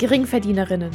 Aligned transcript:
Geringverdienerinnen. 0.00 0.90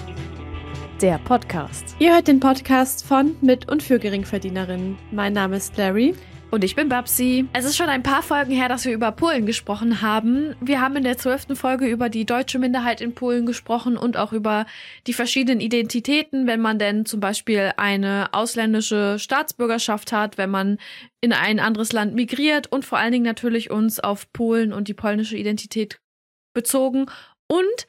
Der 0.99 1.19
Podcast. 1.19 1.95
Ihr 1.99 2.15
hört 2.15 2.27
den 2.27 2.39
Podcast 2.39 3.05
von, 3.05 3.35
mit 3.39 3.69
und 3.69 3.83
für 3.83 3.99
Geringverdienerinnen. 3.99 4.97
Mein 5.11 5.33
Name 5.33 5.57
ist 5.57 5.77
Larry. 5.77 6.15
Und 6.49 6.63
ich 6.63 6.75
bin 6.75 6.89
Babsi. 6.89 7.45
Es 7.53 7.65
ist 7.65 7.77
schon 7.77 7.89
ein 7.89 8.01
paar 8.01 8.23
Folgen 8.23 8.51
her, 8.51 8.67
dass 8.67 8.83
wir 8.83 8.93
über 8.93 9.11
Polen 9.11 9.45
gesprochen 9.45 10.01
haben. 10.01 10.55
Wir 10.59 10.81
haben 10.81 10.95
in 10.95 11.03
der 11.03 11.19
zwölften 11.19 11.55
Folge 11.55 11.85
über 11.85 12.09
die 12.09 12.25
deutsche 12.25 12.57
Minderheit 12.57 12.99
in 12.99 13.13
Polen 13.13 13.45
gesprochen 13.45 13.95
und 13.95 14.17
auch 14.17 14.33
über 14.33 14.65
die 15.05 15.13
verschiedenen 15.13 15.61
Identitäten, 15.61 16.47
wenn 16.47 16.59
man 16.59 16.79
denn 16.79 17.05
zum 17.05 17.19
Beispiel 17.19 17.73
eine 17.77 18.29
ausländische 18.31 19.19
Staatsbürgerschaft 19.19 20.13
hat, 20.13 20.39
wenn 20.39 20.49
man 20.49 20.79
in 21.21 21.31
ein 21.31 21.59
anderes 21.59 21.93
Land 21.93 22.15
migriert 22.15 22.71
und 22.71 22.85
vor 22.85 22.97
allen 22.97 23.11
Dingen 23.11 23.25
natürlich 23.25 23.69
uns 23.69 23.99
auf 23.99 24.33
Polen 24.33 24.73
und 24.73 24.87
die 24.87 24.95
polnische 24.95 25.37
Identität 25.37 25.99
bezogen. 26.55 27.05
Und 27.47 27.85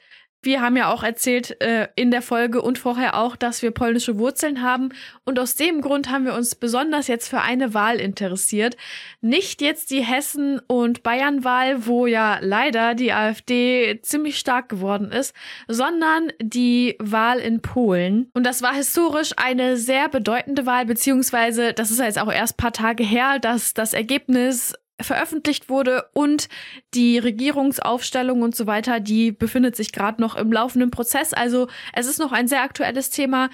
wir 0.47 0.61
haben 0.61 0.77
ja 0.77 0.89
auch 0.91 1.03
erzählt 1.03 1.61
äh, 1.61 1.89
in 1.95 2.09
der 2.09 2.21
Folge 2.21 2.61
und 2.61 2.79
vorher 2.79 3.19
auch, 3.19 3.35
dass 3.35 3.61
wir 3.61 3.71
polnische 3.71 4.17
Wurzeln 4.17 4.63
haben. 4.63 4.89
Und 5.25 5.39
aus 5.39 5.55
dem 5.55 5.81
Grund 5.81 6.09
haben 6.09 6.23
wir 6.23 6.33
uns 6.33 6.55
besonders 6.55 7.07
jetzt 7.07 7.27
für 7.27 7.41
eine 7.41 7.73
Wahl 7.73 7.99
interessiert. 7.99 8.77
Nicht 9.19 9.61
jetzt 9.61 9.91
die 9.91 10.03
Hessen- 10.03 10.61
und 10.65 11.03
Bayern-Wahl, 11.03 11.85
wo 11.85 12.07
ja 12.07 12.39
leider 12.41 12.95
die 12.95 13.11
AfD 13.11 13.99
ziemlich 14.01 14.39
stark 14.39 14.69
geworden 14.69 15.11
ist, 15.11 15.35
sondern 15.67 16.31
die 16.41 16.95
Wahl 16.99 17.39
in 17.39 17.61
Polen. 17.61 18.31
Und 18.33 18.45
das 18.45 18.61
war 18.61 18.73
historisch 18.73 19.33
eine 19.35 19.75
sehr 19.75 20.07
bedeutende 20.07 20.65
Wahl, 20.65 20.85
beziehungsweise 20.85 21.73
das 21.73 21.91
ist 21.91 21.99
jetzt 21.99 22.19
auch 22.19 22.31
erst 22.31 22.55
paar 22.55 22.71
Tage 22.71 23.03
her, 23.03 23.39
dass 23.39 23.73
das 23.73 23.93
Ergebnis 23.93 24.73
veröffentlicht 24.99 25.69
wurde 25.69 26.09
und 26.13 26.49
die 26.93 27.17
Regierungsaufstellung 27.19 28.41
und 28.41 28.55
so 28.55 28.65
weiter, 28.67 28.99
die 28.99 29.31
befindet 29.31 29.75
sich 29.75 29.91
gerade 29.91 30.21
noch 30.21 30.35
im 30.35 30.51
laufenden 30.51 30.91
Prozess. 30.91 31.33
Also 31.33 31.67
es 31.93 32.07
ist 32.07 32.19
noch 32.19 32.31
ein 32.31 32.47
sehr 32.47 32.63
aktuelles 32.63 33.09
Thema. 33.09 33.49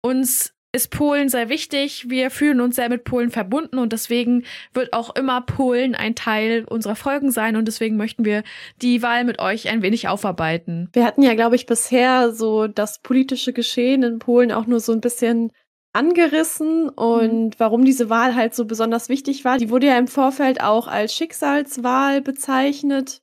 Uns 0.00 0.54
ist 0.72 0.90
Polen 0.90 1.28
sehr 1.28 1.48
wichtig. 1.48 2.10
Wir 2.10 2.30
fühlen 2.30 2.60
uns 2.60 2.76
sehr 2.76 2.88
mit 2.88 3.04
Polen 3.04 3.30
verbunden 3.30 3.78
und 3.78 3.92
deswegen 3.92 4.44
wird 4.74 4.92
auch 4.92 5.14
immer 5.16 5.40
Polen 5.40 5.94
ein 5.94 6.14
Teil 6.14 6.64
unserer 6.64 6.96
Folgen 6.96 7.30
sein 7.30 7.56
und 7.56 7.66
deswegen 7.66 7.96
möchten 7.96 8.24
wir 8.24 8.42
die 8.82 9.02
Wahl 9.02 9.24
mit 9.24 9.38
euch 9.38 9.68
ein 9.70 9.82
wenig 9.82 10.08
aufarbeiten. 10.08 10.90
Wir 10.92 11.04
hatten 11.04 11.22
ja, 11.22 11.34
glaube 11.34 11.56
ich, 11.56 11.64
bisher 11.64 12.32
so 12.32 12.66
das 12.66 13.00
politische 13.00 13.52
Geschehen 13.52 14.02
in 14.02 14.18
Polen 14.18 14.52
auch 14.52 14.66
nur 14.66 14.80
so 14.80 14.92
ein 14.92 15.00
bisschen 15.00 15.52
angerissen 15.92 16.88
und 16.88 17.46
mhm. 17.46 17.50
warum 17.58 17.84
diese 17.84 18.10
Wahl 18.10 18.34
halt 18.34 18.54
so 18.54 18.64
besonders 18.64 19.08
wichtig 19.08 19.44
war. 19.44 19.58
Die 19.58 19.70
wurde 19.70 19.86
ja 19.86 19.98
im 19.98 20.08
Vorfeld 20.08 20.60
auch 20.62 20.86
als 20.86 21.14
Schicksalswahl 21.14 22.20
bezeichnet, 22.20 23.22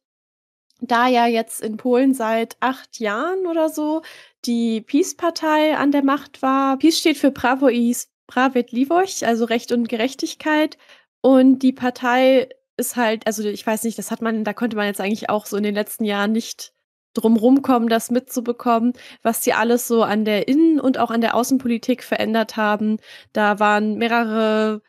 da 0.82 1.08
ja 1.08 1.26
jetzt 1.28 1.62
in 1.62 1.78
Polen 1.78 2.14
seit 2.14 2.58
acht 2.60 3.00
Jahren 3.00 3.48
oder 3.48 3.70
so 3.70 4.02
die 4.46 4.82
PiS-Partei 4.82 5.78
an 5.78 5.92
der 5.92 6.04
Macht 6.04 6.42
war. 6.42 6.78
PiS 6.78 7.00
steht 7.00 7.18
für 7.18 7.32
Prawo 7.32 7.70
i 7.70 7.96
Sprawiedliwość, 8.30 9.24
also 9.24 9.46
Recht 9.46 9.72
und 9.72 9.88
Gerechtigkeit. 9.88 10.78
Und 11.22 11.60
die 11.60 11.74
Partei 11.74 12.50
ist 12.78 12.96
halt, 12.96 13.26
also 13.28 13.44
ich 13.44 13.66
weiß 13.66 13.84
nicht, 13.84 13.98
das 13.98 14.12
hat 14.12 14.22
man, 14.22 14.44
da 14.44 14.54
konnte 14.54 14.76
man 14.76 14.88
jetzt 14.88 15.02
eigentlich 15.02 15.30
auch 15.30 15.46
so 15.46 15.58
in 15.58 15.64
den 15.64 15.76
letzten 15.76 16.06
Jahren 16.06 16.32
nicht 16.32 16.75
drumrum 17.16 17.62
kommen, 17.64 17.90
das 17.90 18.12
mitzubekommen, 18.12 18.94
was 19.24 19.44
sie 19.44 19.54
alles 19.54 19.88
so 19.88 20.04
an 20.04 20.26
der 20.26 20.48
Innen- 20.48 20.80
und 20.80 21.00
auch 21.00 21.10
an 21.12 21.22
der 21.22 21.36
Außenpolitik 21.36 22.04
verändert 22.04 22.58
haben. 22.58 22.98
Da 23.34 23.60
waren 23.60 23.96
mehrere 23.98 24.82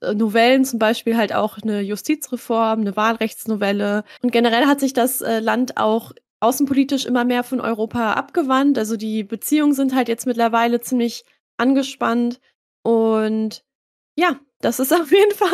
äh, 0.00 0.14
Novellen, 0.14 0.64
zum 0.64 0.78
Beispiel 0.78 1.16
halt 1.16 1.32
auch 1.32 1.58
eine 1.62 1.80
Justizreform, 1.80 2.80
eine 2.80 2.96
Wahlrechtsnovelle. 2.96 4.04
Und 4.22 4.32
generell 4.32 4.66
hat 4.66 4.80
sich 4.80 4.92
das 4.92 5.20
äh, 5.20 5.40
Land 5.40 5.76
auch 5.76 6.12
außenpolitisch 6.40 7.04
immer 7.04 7.24
mehr 7.24 7.44
von 7.44 7.60
Europa 7.60 8.14
abgewandt. 8.14 8.78
Also 8.78 8.96
die 8.96 9.24
Beziehungen 9.24 9.74
sind 9.74 9.94
halt 9.94 10.08
jetzt 10.08 10.26
mittlerweile 10.26 10.80
ziemlich 10.80 11.24
angespannt. 11.58 12.40
Und 12.82 13.62
ja, 14.16 14.40
das 14.60 14.78
ist 14.80 14.92
auf 14.92 15.10
jeden 15.10 15.34
Fall, 15.36 15.50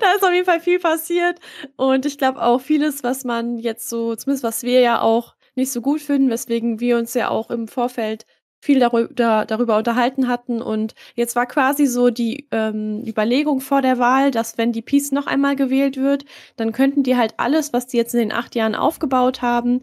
da 0.00 0.12
ist 0.14 0.24
auf 0.24 0.32
jeden 0.32 0.44
Fall 0.46 0.60
viel 0.60 0.78
passiert. 0.78 1.38
Und 1.76 2.06
ich 2.06 2.18
glaube 2.18 2.42
auch 2.42 2.60
vieles, 2.60 3.02
was 3.02 3.24
man 3.24 3.58
jetzt 3.58 3.88
so, 3.88 4.14
zumindest 4.16 4.44
was 4.44 4.62
wir 4.62 4.80
ja 4.80 5.00
auch 5.00 5.34
nicht 5.54 5.72
so 5.72 5.80
gut 5.80 6.00
finden, 6.00 6.30
weswegen 6.30 6.80
wir 6.80 6.96
uns 6.96 7.14
ja 7.14 7.28
auch 7.28 7.50
im 7.50 7.68
Vorfeld 7.68 8.26
viel 8.62 8.78
darüber, 8.78 9.46
darüber 9.46 9.78
unterhalten 9.78 10.28
hatten. 10.28 10.60
Und 10.60 10.94
jetzt 11.14 11.34
war 11.36 11.46
quasi 11.46 11.86
so 11.86 12.10
die 12.10 12.46
ähm, 12.50 13.02
Überlegung 13.06 13.60
vor 13.60 13.82
der 13.82 13.98
Wahl, 13.98 14.30
dass 14.30 14.58
wenn 14.58 14.72
die 14.72 14.82
Peace 14.82 15.12
noch 15.12 15.26
einmal 15.26 15.56
gewählt 15.56 15.96
wird, 15.96 16.24
dann 16.56 16.72
könnten 16.72 17.02
die 17.02 17.16
halt 17.16 17.34
alles, 17.38 17.72
was 17.72 17.86
die 17.86 17.96
jetzt 17.96 18.14
in 18.14 18.20
den 18.20 18.32
acht 18.32 18.54
Jahren 18.54 18.74
aufgebaut 18.74 19.42
haben, 19.42 19.82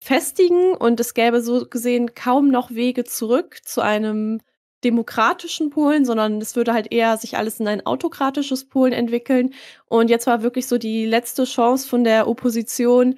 festigen. 0.00 0.74
Und 0.74 1.00
es 1.00 1.14
gäbe 1.14 1.40
so 1.40 1.66
gesehen 1.66 2.14
kaum 2.14 2.48
noch 2.50 2.70
Wege 2.72 3.04
zurück 3.04 3.60
zu 3.64 3.80
einem 3.80 4.40
demokratischen 4.86 5.70
Polen, 5.70 6.04
sondern 6.04 6.40
es 6.40 6.56
würde 6.56 6.72
halt 6.72 6.92
eher 6.92 7.16
sich 7.16 7.36
alles 7.36 7.60
in 7.60 7.68
ein 7.68 7.84
autokratisches 7.84 8.64
Polen 8.68 8.92
entwickeln. 8.92 9.52
Und 9.86 10.08
jetzt 10.08 10.26
war 10.26 10.42
wirklich 10.42 10.66
so 10.66 10.78
die 10.78 11.04
letzte 11.04 11.44
Chance 11.44 11.88
von 11.88 12.04
der 12.04 12.28
Opposition, 12.28 13.16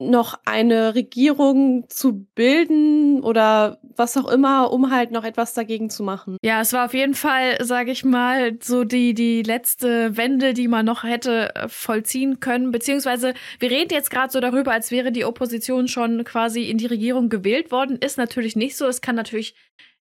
noch 0.00 0.40
eine 0.46 0.94
Regierung 0.94 1.84
zu 1.88 2.26
bilden 2.34 3.20
oder 3.22 3.78
was 3.82 4.16
auch 4.16 4.30
immer, 4.30 4.72
um 4.72 4.90
halt 4.90 5.10
noch 5.10 5.24
etwas 5.24 5.52
dagegen 5.52 5.90
zu 5.90 6.02
machen. 6.02 6.38
Ja, 6.42 6.62
es 6.62 6.72
war 6.72 6.86
auf 6.86 6.94
jeden 6.94 7.14
Fall, 7.14 7.62
sage 7.62 7.90
ich 7.90 8.02
mal, 8.02 8.56
so 8.62 8.84
die 8.84 9.12
die 9.12 9.42
letzte 9.42 10.16
Wende, 10.16 10.54
die 10.54 10.68
man 10.68 10.86
noch 10.86 11.04
hätte 11.04 11.54
äh, 11.54 11.68
vollziehen 11.68 12.40
können. 12.40 12.72
Beziehungsweise 12.72 13.34
wir 13.58 13.70
reden 13.70 13.92
jetzt 13.92 14.10
gerade 14.10 14.32
so 14.32 14.40
darüber, 14.40 14.72
als 14.72 14.90
wäre 14.90 15.12
die 15.12 15.26
Opposition 15.26 15.86
schon 15.86 16.24
quasi 16.24 16.70
in 16.70 16.78
die 16.78 16.86
Regierung 16.86 17.28
gewählt 17.28 17.70
worden. 17.70 17.98
Ist 17.98 18.16
natürlich 18.16 18.56
nicht 18.56 18.76
so. 18.78 18.86
Es 18.86 19.02
kann 19.02 19.16
natürlich 19.16 19.54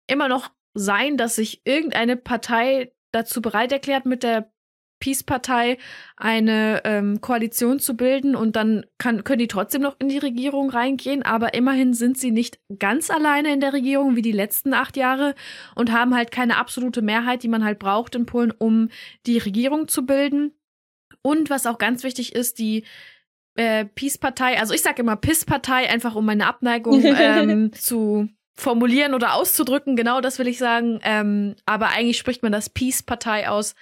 immer 0.06 0.28
noch 0.28 0.50
sein, 0.74 1.16
dass 1.16 1.36
sich 1.36 1.62
irgendeine 1.64 2.16
Partei 2.16 2.92
dazu 3.12 3.40
bereit 3.40 3.72
erklärt, 3.72 4.06
mit 4.06 4.22
der 4.22 4.50
Peace-Partei 4.98 5.76
eine 6.16 6.80
ähm, 6.84 7.20
Koalition 7.20 7.78
zu 7.78 7.96
bilden 7.96 8.34
und 8.34 8.56
dann 8.56 8.86
kann, 8.98 9.24
können 9.24 9.40
die 9.40 9.48
trotzdem 9.48 9.82
noch 9.82 9.96
in 9.98 10.08
die 10.08 10.18
Regierung 10.18 10.70
reingehen, 10.70 11.22
aber 11.22 11.54
immerhin 11.54 11.92
sind 11.92 12.18
sie 12.18 12.30
nicht 12.30 12.58
ganz 12.78 13.10
alleine 13.10 13.52
in 13.52 13.60
der 13.60 13.72
Regierung 13.72 14.16
wie 14.16 14.22
die 14.22 14.32
letzten 14.32 14.72
acht 14.72 14.96
Jahre 14.96 15.34
und 15.74 15.92
haben 15.92 16.14
halt 16.14 16.30
keine 16.30 16.56
absolute 16.56 17.02
Mehrheit, 17.02 17.42
die 17.42 17.48
man 17.48 17.64
halt 17.64 17.78
braucht 17.78 18.14
in 18.14 18.26
Polen, 18.26 18.52
um 18.56 18.88
die 19.26 19.38
Regierung 19.38 19.88
zu 19.88 20.06
bilden. 20.06 20.52
Und 21.22 21.50
was 21.50 21.66
auch 21.66 21.78
ganz 21.78 22.02
wichtig 22.02 22.34
ist, 22.34 22.58
die 22.58 22.84
äh, 23.56 23.84
Peace-Partei, 23.84 24.58
also 24.58 24.72
ich 24.72 24.82
sage 24.82 25.02
immer 25.02 25.16
Piss-Partei, 25.16 25.90
einfach 25.90 26.14
um 26.14 26.24
meine 26.24 26.46
Abneigung 26.46 27.02
ähm, 27.04 27.72
zu 27.72 28.28
formulieren 28.56 29.14
oder 29.14 29.34
auszudrücken, 29.34 29.96
genau 29.96 30.20
das 30.20 30.38
will 30.38 30.48
ich 30.48 30.58
sagen. 30.58 31.00
Ähm, 31.02 31.56
aber 31.66 31.88
eigentlich 31.88 32.18
spricht 32.18 32.42
man 32.42 32.52
das 32.52 32.70
Peace-Partei 32.70 33.48
aus. 33.48 33.74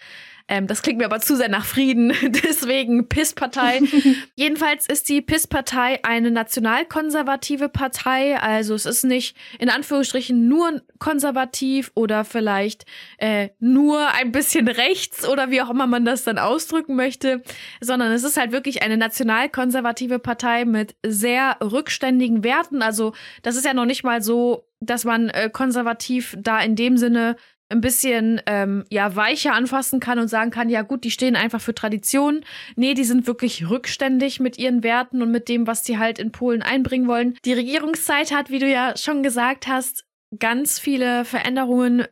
Ähm, 0.47 0.67
das 0.67 0.83
klingt 0.83 0.99
mir 0.99 1.07
aber 1.07 1.21
zu 1.21 1.37
sehr 1.37 1.49
nach 1.49 1.65
Frieden, 1.65 2.13
deswegen 2.45 3.09
PIS-Partei. 3.09 3.81
Jedenfalls 4.37 4.87
ist 4.87 5.09
die 5.09 5.23
PIS-Partei 5.23 6.05
eine 6.05 6.31
nationalkonservative 6.31 7.71
Partei. 7.71 8.39
Also 8.39 8.75
es 8.75 8.85
ist 8.85 9.05
nicht 9.05 9.37
in 9.59 9.71
Anführungsstrichen 9.71 10.47
nur 10.47 10.83
konservativ 10.99 11.93
oder 11.95 12.25
vielleicht 12.25 12.85
äh, 13.17 13.51
nur 13.59 14.09
ein 14.13 14.33
bisschen 14.33 14.69
rechts 14.69 15.27
oder 15.27 15.51
wie 15.51 15.63
auch 15.63 15.71
immer 15.71 15.87
man 15.87 16.05
das 16.05 16.25
dann 16.25 16.39
ausdrücken 16.39 16.95
möchte, 16.95 17.43
sondern 17.81 18.13
es 18.13 18.23
ist 18.23 18.37
halt 18.37 18.53
wirklich 18.53 18.83
eine 18.83 18.99
nationalkonservative 18.99 20.19
Partei 20.19 20.67
mit 20.67 20.95
sehr 21.07 21.57
rückständigen 21.63 22.45
Werten. 22.45 22.83
Also 22.83 23.15
das 23.43 23.57
ist 23.57 23.65
ja 23.65 23.73
noch 23.73 23.87
nicht 23.87 24.05
mal 24.05 24.23
so, 24.23 24.67
dass 24.81 25.05
man 25.05 25.31
äh, 25.31 25.49
konservativ 25.51 26.37
da 26.39 26.61
in 26.61 26.77
dem 26.77 26.99
Sinne 26.99 27.37
ein 27.75 27.81
bisschen 27.81 28.41
ähm, 28.47 28.85
ja 28.91 29.17
weicher 29.17 29.53
anfassen 29.53 30.01
kann 30.01 30.19
und 30.19 30.29
sagen 30.29 30.51
kann, 30.51 30.71
ja 30.71 30.83
gut, 30.83 31.05
die 31.05 31.11
stehen 31.11 31.37
einfach 31.37 31.61
für 31.61 31.75
Tradition. 31.75 32.45
Nee, 32.77 32.95
die 32.95 33.05
sind 33.05 33.27
wirklich 33.27 33.69
rückständig 33.69 34.41
mit 34.41 34.59
ihren 34.59 34.83
Werten 34.83 35.23
und 35.23 35.31
mit 35.31 35.49
dem, 35.49 35.67
was 35.67 35.85
sie 35.85 35.99
halt 35.99 36.19
in 36.19 36.33
Polen 36.33 36.63
einbringen 36.63 37.09
wollen. 37.09 37.37
Die 37.45 37.53
Regierungszeit 37.53 38.33
hat, 38.33 38.51
wie 38.51 38.61
du 38.61 38.71
ja 38.71 38.97
schon 38.97 39.23
gesagt 39.23 39.67
hast, 39.67 40.05
ganz 40.39 40.79
viele 40.79 41.25
Veränderungen 41.25 42.07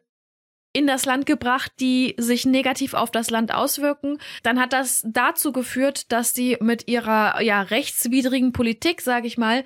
in 0.72 0.86
das 0.86 1.04
Land 1.04 1.26
gebracht, 1.26 1.72
die 1.81 2.14
sich 2.19 2.46
negativ 2.46 2.94
auf 2.94 3.10
das 3.10 3.31
Land 3.31 3.54
auswirken. 3.54 4.19
Dann 4.42 4.58
hat 4.58 4.72
das 4.72 5.02
dazu 5.06 5.52
geführt, 5.52 6.10
dass 6.12 6.34
sie 6.34 6.56
mit 6.60 6.88
ihrer 6.88 7.42
ja 7.42 7.62
rechtswidrigen 7.62 8.52
Politik, 8.52 9.02
sage 9.02 9.26
ich 9.26 9.36
mal, 9.36 9.64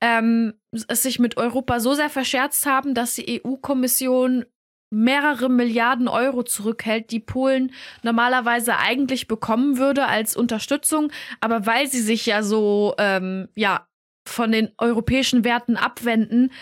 ähm, 0.00 0.54
es 0.88 1.02
sich 1.02 1.18
mit 1.18 1.36
Europa 1.36 1.78
so 1.78 1.94
sehr 1.94 2.10
verscherzt 2.10 2.66
haben, 2.66 2.94
dass 2.94 3.14
die 3.14 3.42
EU-Kommission 3.44 4.44
mehrere 4.90 5.48
Milliarden 5.48 6.08
Euro 6.08 6.42
zurückhält, 6.42 7.10
die 7.10 7.20
Polen 7.20 7.72
normalerweise 8.02 8.76
eigentlich 8.78 9.28
bekommen 9.28 9.78
würde 9.78 10.06
als 10.06 10.36
Unterstützung, 10.36 11.12
aber 11.40 11.66
weil 11.66 11.86
sie 11.86 12.00
sich 12.00 12.26
ja 12.26 12.42
so 12.42 12.94
ähm, 12.98 13.48
ja 13.54 13.86
von 14.26 14.52
den 14.52 14.70
europäischen 14.78 15.44
Werten 15.44 15.76
abwenden, 15.76 16.52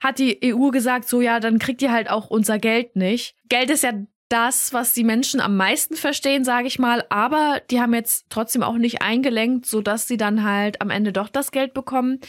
hat 0.00 0.18
die 0.18 0.38
EU 0.44 0.70
gesagt, 0.70 1.08
so 1.08 1.20
ja, 1.20 1.40
dann 1.40 1.58
kriegt 1.58 1.82
ihr 1.82 1.92
halt 1.92 2.10
auch 2.10 2.28
unser 2.28 2.58
Geld 2.58 2.94
nicht. 2.94 3.34
Geld 3.48 3.70
ist 3.70 3.82
ja 3.82 3.92
das, 4.28 4.74
was 4.74 4.92
die 4.92 5.04
Menschen 5.04 5.40
am 5.40 5.56
meisten 5.56 5.96
verstehen, 5.96 6.44
sage 6.44 6.66
ich 6.66 6.78
mal. 6.78 7.04
Aber 7.08 7.60
die 7.70 7.80
haben 7.80 7.94
jetzt 7.94 8.26
trotzdem 8.28 8.62
auch 8.62 8.76
nicht 8.76 9.02
eingelenkt, 9.02 9.66
sodass 9.66 10.06
sie 10.06 10.18
dann 10.18 10.44
halt 10.44 10.80
am 10.82 10.90
Ende 10.90 11.12
doch 11.12 11.28
das 11.28 11.50
Geld 11.50 11.72
bekommen. 11.72 12.20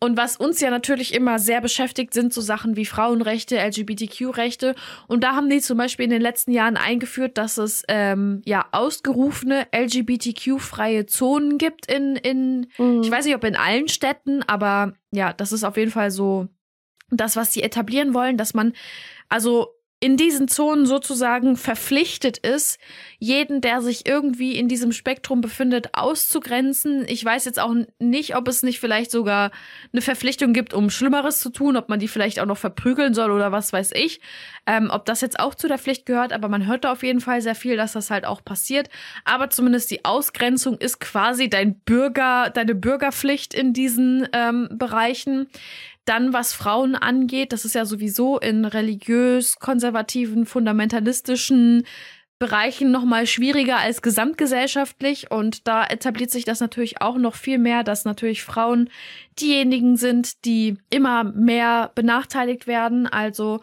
Und 0.00 0.16
was 0.16 0.36
uns 0.36 0.60
ja 0.60 0.70
natürlich 0.70 1.12
immer 1.12 1.38
sehr 1.38 1.60
beschäftigt, 1.60 2.14
sind 2.14 2.32
so 2.32 2.40
Sachen 2.40 2.76
wie 2.76 2.84
Frauenrechte, 2.84 3.56
LGBTQ-Rechte. 3.58 4.74
Und 5.08 5.24
da 5.24 5.34
haben 5.34 5.50
die 5.50 5.60
zum 5.60 5.76
Beispiel 5.76 6.04
in 6.04 6.10
den 6.10 6.22
letzten 6.22 6.52
Jahren 6.52 6.76
eingeführt, 6.76 7.36
dass 7.36 7.58
es 7.58 7.82
ähm, 7.88 8.40
ja 8.44 8.66
ausgerufene 8.70 9.66
LGBTQ-freie 9.74 11.06
Zonen 11.06 11.58
gibt 11.58 11.90
in, 11.90 12.16
in 12.16 12.68
mhm. 12.78 13.02
ich 13.02 13.10
weiß 13.10 13.24
nicht, 13.24 13.34
ob 13.34 13.42
in 13.44 13.56
allen 13.56 13.88
Städten, 13.88 14.42
aber 14.44 14.92
ja, 15.10 15.32
das 15.32 15.52
ist 15.52 15.64
auf 15.64 15.76
jeden 15.76 15.90
Fall 15.90 16.10
so 16.10 16.48
das, 17.10 17.34
was 17.36 17.52
sie 17.52 17.62
etablieren 17.62 18.14
wollen, 18.14 18.36
dass 18.36 18.54
man 18.54 18.74
also 19.28 19.77
in 20.00 20.16
diesen 20.16 20.46
Zonen 20.46 20.86
sozusagen 20.86 21.56
verpflichtet 21.56 22.38
ist, 22.38 22.78
jeden, 23.18 23.60
der 23.60 23.82
sich 23.82 24.06
irgendwie 24.06 24.56
in 24.56 24.68
diesem 24.68 24.92
Spektrum 24.92 25.40
befindet, 25.40 25.88
auszugrenzen. 25.92 27.04
Ich 27.08 27.24
weiß 27.24 27.44
jetzt 27.46 27.58
auch 27.58 27.74
nicht, 27.98 28.36
ob 28.36 28.46
es 28.46 28.62
nicht 28.62 28.78
vielleicht 28.78 29.10
sogar 29.10 29.50
eine 29.92 30.00
Verpflichtung 30.00 30.52
gibt, 30.52 30.72
um 30.72 30.88
Schlimmeres 30.88 31.40
zu 31.40 31.50
tun, 31.50 31.76
ob 31.76 31.88
man 31.88 31.98
die 31.98 32.06
vielleicht 32.06 32.38
auch 32.38 32.46
noch 32.46 32.58
verprügeln 32.58 33.12
soll 33.12 33.32
oder 33.32 33.50
was 33.50 33.72
weiß 33.72 33.90
ich. 33.94 34.20
Ähm, 34.66 34.88
ob 34.92 35.04
das 35.04 35.20
jetzt 35.20 35.40
auch 35.40 35.56
zu 35.56 35.66
der 35.66 35.78
Pflicht 35.78 36.06
gehört, 36.06 36.32
aber 36.32 36.48
man 36.48 36.66
hört 36.66 36.84
da 36.84 36.92
auf 36.92 37.02
jeden 37.02 37.20
Fall 37.20 37.40
sehr 37.40 37.56
viel, 37.56 37.76
dass 37.76 37.92
das 37.92 38.10
halt 38.10 38.24
auch 38.24 38.44
passiert. 38.44 38.88
Aber 39.24 39.50
zumindest 39.50 39.90
die 39.90 40.04
Ausgrenzung 40.04 40.78
ist 40.78 41.00
quasi 41.00 41.50
dein 41.50 41.80
Bürger, 41.80 42.50
deine 42.50 42.76
Bürgerpflicht 42.76 43.52
in 43.52 43.72
diesen 43.72 44.28
ähm, 44.32 44.68
Bereichen. 44.70 45.48
Dann, 46.08 46.32
was 46.32 46.54
Frauen 46.54 46.94
angeht, 46.94 47.52
das 47.52 47.66
ist 47.66 47.74
ja 47.74 47.84
sowieso 47.84 48.38
in 48.38 48.64
religiös, 48.64 49.56
konservativen, 49.56 50.46
fundamentalistischen 50.46 51.84
Bereichen 52.38 52.90
noch 52.90 53.04
mal 53.04 53.26
schwieriger 53.26 53.76
als 53.76 54.00
gesamtgesellschaftlich 54.00 55.30
und 55.30 55.68
da 55.68 55.84
etabliert 55.84 56.30
sich 56.30 56.46
das 56.46 56.60
natürlich 56.60 57.02
auch 57.02 57.18
noch 57.18 57.34
viel 57.34 57.58
mehr, 57.58 57.84
dass 57.84 58.06
natürlich 58.06 58.42
Frauen 58.42 58.88
diejenigen 59.38 59.98
sind, 59.98 60.46
die 60.46 60.78
immer 60.88 61.24
mehr 61.24 61.90
benachteiligt 61.94 62.66
werden. 62.66 63.06
Also 63.06 63.60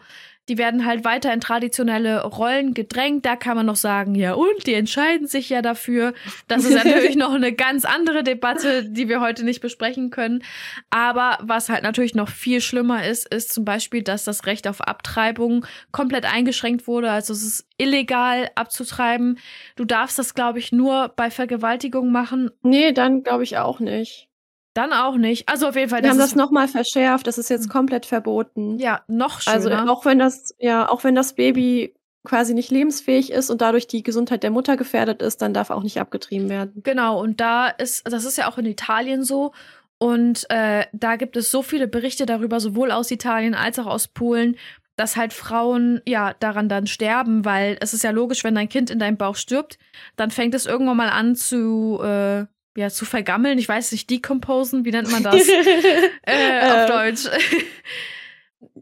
die 0.48 0.58
werden 0.58 0.86
halt 0.86 1.04
weiter 1.04 1.32
in 1.32 1.40
traditionelle 1.40 2.24
Rollen 2.24 2.74
gedrängt. 2.74 3.26
Da 3.26 3.36
kann 3.36 3.56
man 3.56 3.66
noch 3.66 3.76
sagen, 3.76 4.14
ja, 4.14 4.34
und 4.34 4.66
die 4.66 4.74
entscheiden 4.74 5.26
sich 5.26 5.48
ja 5.48 5.62
dafür. 5.62 6.14
Das 6.48 6.64
ist 6.64 6.74
natürlich 6.74 7.16
noch 7.16 7.34
eine 7.34 7.52
ganz 7.52 7.84
andere 7.84 8.22
Debatte, 8.22 8.84
die 8.84 9.08
wir 9.08 9.20
heute 9.20 9.44
nicht 9.44 9.60
besprechen 9.60 10.10
können. 10.10 10.42
Aber 10.90 11.38
was 11.42 11.68
halt 11.68 11.82
natürlich 11.82 12.14
noch 12.14 12.28
viel 12.28 12.60
schlimmer 12.60 13.06
ist, 13.06 13.26
ist 13.32 13.52
zum 13.52 13.64
Beispiel, 13.64 14.02
dass 14.02 14.24
das 14.24 14.46
Recht 14.46 14.68
auf 14.68 14.80
Abtreibung 14.80 15.66
komplett 15.90 16.24
eingeschränkt 16.24 16.86
wurde. 16.86 17.10
Also 17.10 17.32
es 17.32 17.42
ist 17.42 17.68
illegal 17.76 18.50
abzutreiben. 18.54 19.38
Du 19.74 19.84
darfst 19.84 20.18
das, 20.18 20.34
glaube 20.34 20.58
ich, 20.58 20.72
nur 20.72 21.12
bei 21.16 21.30
Vergewaltigung 21.30 22.12
machen. 22.12 22.50
Nee, 22.62 22.92
dann 22.92 23.22
glaube 23.22 23.44
ich 23.44 23.58
auch 23.58 23.80
nicht. 23.80 24.28
Dann 24.76 24.92
auch 24.92 25.16
nicht. 25.16 25.48
Also 25.48 25.68
auf 25.68 25.74
jeden 25.74 25.88
Fall. 25.88 26.02
Wir 26.02 26.10
haben 26.10 26.18
das 26.18 26.34
nochmal 26.34 26.68
verschärft. 26.68 27.26
Das 27.26 27.38
ist 27.38 27.48
jetzt 27.48 27.64
hm. 27.64 27.70
komplett 27.70 28.04
verboten. 28.04 28.78
Ja, 28.78 29.02
noch 29.08 29.40
schöner. 29.40 29.56
Also 29.56 29.70
auch 29.90 30.04
wenn 30.04 30.18
das, 30.18 30.54
ja, 30.58 30.86
auch 30.86 31.02
wenn 31.02 31.14
das 31.14 31.34
Baby 31.34 31.94
quasi 32.24 32.52
nicht 32.52 32.70
lebensfähig 32.70 33.32
ist 33.32 33.48
und 33.48 33.62
dadurch 33.62 33.86
die 33.86 34.02
Gesundheit 34.02 34.42
der 34.42 34.50
Mutter 34.50 34.76
gefährdet 34.76 35.22
ist, 35.22 35.40
dann 35.40 35.54
darf 35.54 35.70
auch 35.70 35.82
nicht 35.82 35.98
abgetrieben 35.98 36.50
werden. 36.50 36.82
Genau. 36.84 37.22
Und 37.22 37.40
da 37.40 37.68
ist, 37.68 38.06
das 38.12 38.26
ist 38.26 38.36
ja 38.36 38.50
auch 38.50 38.58
in 38.58 38.66
Italien 38.66 39.24
so. 39.24 39.52
Und 39.96 40.44
äh, 40.50 40.84
da 40.92 41.16
gibt 41.16 41.38
es 41.38 41.50
so 41.50 41.62
viele 41.62 41.88
Berichte 41.88 42.26
darüber, 42.26 42.60
sowohl 42.60 42.90
aus 42.90 43.10
Italien 43.10 43.54
als 43.54 43.78
auch 43.78 43.86
aus 43.86 44.08
Polen, 44.08 44.56
dass 44.96 45.16
halt 45.16 45.32
Frauen 45.32 46.02
ja 46.06 46.34
daran 46.34 46.68
dann 46.68 46.86
sterben, 46.86 47.46
weil 47.46 47.78
es 47.80 47.94
ist 47.94 48.04
ja 48.04 48.10
logisch, 48.10 48.44
wenn 48.44 48.54
dein 48.54 48.68
Kind 48.68 48.90
in 48.90 48.98
deinem 48.98 49.16
Bauch 49.16 49.36
stirbt, 49.36 49.78
dann 50.16 50.30
fängt 50.30 50.54
es 50.54 50.66
irgendwann 50.66 50.98
mal 50.98 51.08
an 51.08 51.34
zu 51.34 51.98
äh, 52.02 52.44
ja, 52.76 52.90
zu 52.90 53.04
vergammeln. 53.04 53.58
Ich 53.58 53.68
weiß 53.68 53.92
nicht, 53.92 54.08
decomposen, 54.10 54.84
wie 54.84 54.90
nennt 54.90 55.10
man 55.10 55.22
das? 55.22 55.48
äh, 56.22 56.70
auf 56.70 56.80
ähm. 56.82 56.86
Deutsch. 56.88 57.28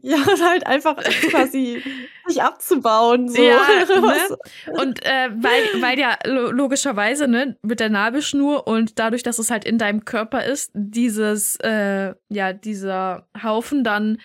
Ja, 0.01 0.17
halt 0.41 0.67
einfach 0.67 0.97
quasi 1.29 1.81
sich 2.27 2.41
abzubauen. 2.41 3.27
So. 3.27 3.41
Ja, 3.41 3.59
ne? 3.87 4.37
Und 4.79 5.03
äh, 5.03 5.29
weil, 5.35 5.81
weil 5.81 5.99
ja 5.99 6.17
logischerweise, 6.25 7.27
ne, 7.27 7.57
mit 7.61 7.79
der 7.79 7.89
Nabelschnur 7.89 8.67
und 8.67 8.99
dadurch, 8.99 9.23
dass 9.23 9.39
es 9.39 9.49
halt 9.49 9.65
in 9.65 9.77
deinem 9.77 10.05
Körper 10.05 10.45
ist, 10.45 10.71
dieses, 10.73 11.55
äh, 11.57 12.13
ja, 12.29 12.53
dieser 12.53 13.27
Haufen 13.41 13.83
dann 13.83 14.19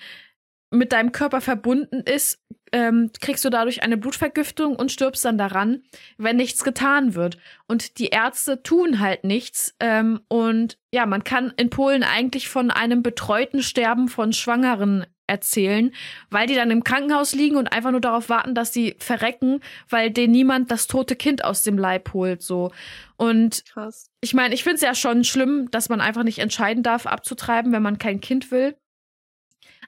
mit 0.71 0.93
deinem 0.93 1.13
Körper 1.13 1.41
verbunden 1.41 2.01
ist, 2.01 2.40
ähm, 2.73 3.11
kriegst 3.21 3.45
du 3.45 3.51
dadurch 3.51 3.83
eine 3.83 3.97
Blutvergiftung 3.97 4.77
und 4.77 4.93
stirbst 4.93 5.25
dann 5.25 5.39
daran, 5.39 5.83
wenn 6.19 6.37
nichts 6.37 6.65
getan 6.65 7.15
wird. 7.15 7.39
Und 7.67 7.99
die 7.99 8.09
Ärzte 8.09 8.63
tun 8.63 9.01
halt 9.01 9.25
nichts. 9.25 9.75
Ähm, 9.81 10.21
und 10.29 10.79
ja, 10.93 11.07
man 11.07 11.25
kann 11.25 11.53
in 11.57 11.71
Polen 11.71 12.03
eigentlich 12.03 12.49
von 12.49 12.71
einem 12.71 13.03
betreuten 13.03 13.63
Sterben 13.63 14.09
von 14.09 14.33
Schwangeren 14.33 15.07
erzählen, 15.31 15.93
weil 16.29 16.49
die 16.49 16.57
dann 16.57 16.73
im 16.73 16.85
Krankenhaus 16.85 17.35
liegen 17.35 17.57
und 17.57 17.73
einfach 17.73 17.93
nur 17.93 18.01
darauf 18.01 18.29
warten, 18.29 18.55
dass 18.55 18.73
sie 18.73 18.97
verrecken, 18.99 19.61
weil 19.89 20.11
denen 20.11 20.33
niemand 20.33 20.71
das 20.71 20.89
tote 20.89 21.15
Kind 21.15 21.45
aus 21.45 21.63
dem 21.63 21.79
Leib 21.79 22.13
holt, 22.13 22.43
so. 22.43 22.73
Und 23.17 23.65
Krass. 23.67 24.11
ich 24.21 24.35
meine, 24.35 24.55
ich 24.55 24.65
finde 24.65 24.77
es 24.77 24.83
ja 24.83 24.95
schon 24.95 25.25
schlimm, 25.25 25.71
dass 25.71 25.89
man 25.89 26.01
einfach 26.01 26.25
nicht 26.25 26.41
entscheiden 26.41 26.83
darf, 26.83 27.07
abzutreiben, 27.07 27.71
wenn 27.73 27.83
man 27.83 27.99
kein 27.99 28.21
Kind 28.21 28.51
will. 28.51 28.77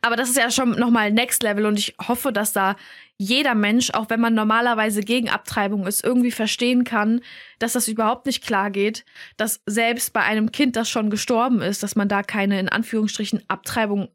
Aber 0.04 0.16
das 0.16 0.28
ist 0.28 0.36
ja 0.36 0.50
schon 0.50 0.72
nochmal 0.72 1.12
Next 1.12 1.44
Level 1.44 1.64
und 1.64 1.78
ich 1.78 1.94
hoffe, 2.06 2.32
dass 2.32 2.52
da 2.52 2.74
jeder 3.18 3.54
Mensch, 3.54 3.90
auch 3.90 4.10
wenn 4.10 4.20
man 4.20 4.34
normalerweise 4.34 5.00
gegen 5.00 5.30
Abtreibung 5.30 5.86
ist, 5.86 6.02
irgendwie 6.02 6.32
verstehen 6.32 6.82
kann, 6.82 7.20
dass 7.60 7.74
das 7.74 7.86
überhaupt 7.86 8.26
nicht 8.26 8.44
klar 8.44 8.72
geht, 8.72 9.04
dass 9.36 9.62
selbst 9.64 10.12
bei 10.12 10.22
einem 10.22 10.50
Kind, 10.50 10.74
das 10.74 10.90
schon 10.90 11.08
gestorben 11.08 11.60
ist, 11.62 11.84
dass 11.84 11.94
man 11.94 12.08
da 12.08 12.24
keine 12.24 12.58
in 12.58 12.68
Anführungsstrichen 12.68 13.44
Abtreibung 13.46 14.08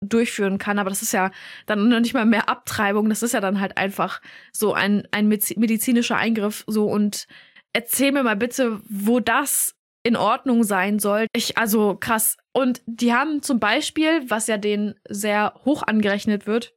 durchführen 0.00 0.56
kann. 0.56 0.78
Aber 0.78 0.88
das 0.88 1.02
ist 1.02 1.12
ja 1.12 1.30
dann 1.66 1.88
noch 1.90 2.00
nicht 2.00 2.14
mal 2.14 2.24
mehr 2.24 2.48
Abtreibung, 2.48 3.10
das 3.10 3.22
ist 3.22 3.32
ja 3.32 3.40
dann 3.40 3.60
halt 3.60 3.76
einfach 3.76 4.22
so 4.50 4.72
ein, 4.72 5.06
ein 5.10 5.28
medizinischer 5.28 6.16
Eingriff 6.16 6.64
so 6.66 6.86
und 6.86 7.26
erzähl 7.74 8.12
mir 8.12 8.22
mal 8.22 8.36
bitte, 8.36 8.80
wo 8.88 9.20
das 9.20 9.76
in 10.04 10.16
Ordnung 10.16 10.62
sein 10.62 10.98
soll. 10.98 11.26
Ich, 11.32 11.58
also 11.58 11.96
krass. 11.98 12.36
Und 12.52 12.82
die 12.86 13.12
haben 13.12 13.42
zum 13.42 13.58
Beispiel, 13.58 14.30
was 14.30 14.46
ja 14.46 14.58
denen 14.58 14.94
sehr 15.08 15.54
hoch 15.64 15.82
angerechnet 15.82 16.46
wird, 16.46 16.74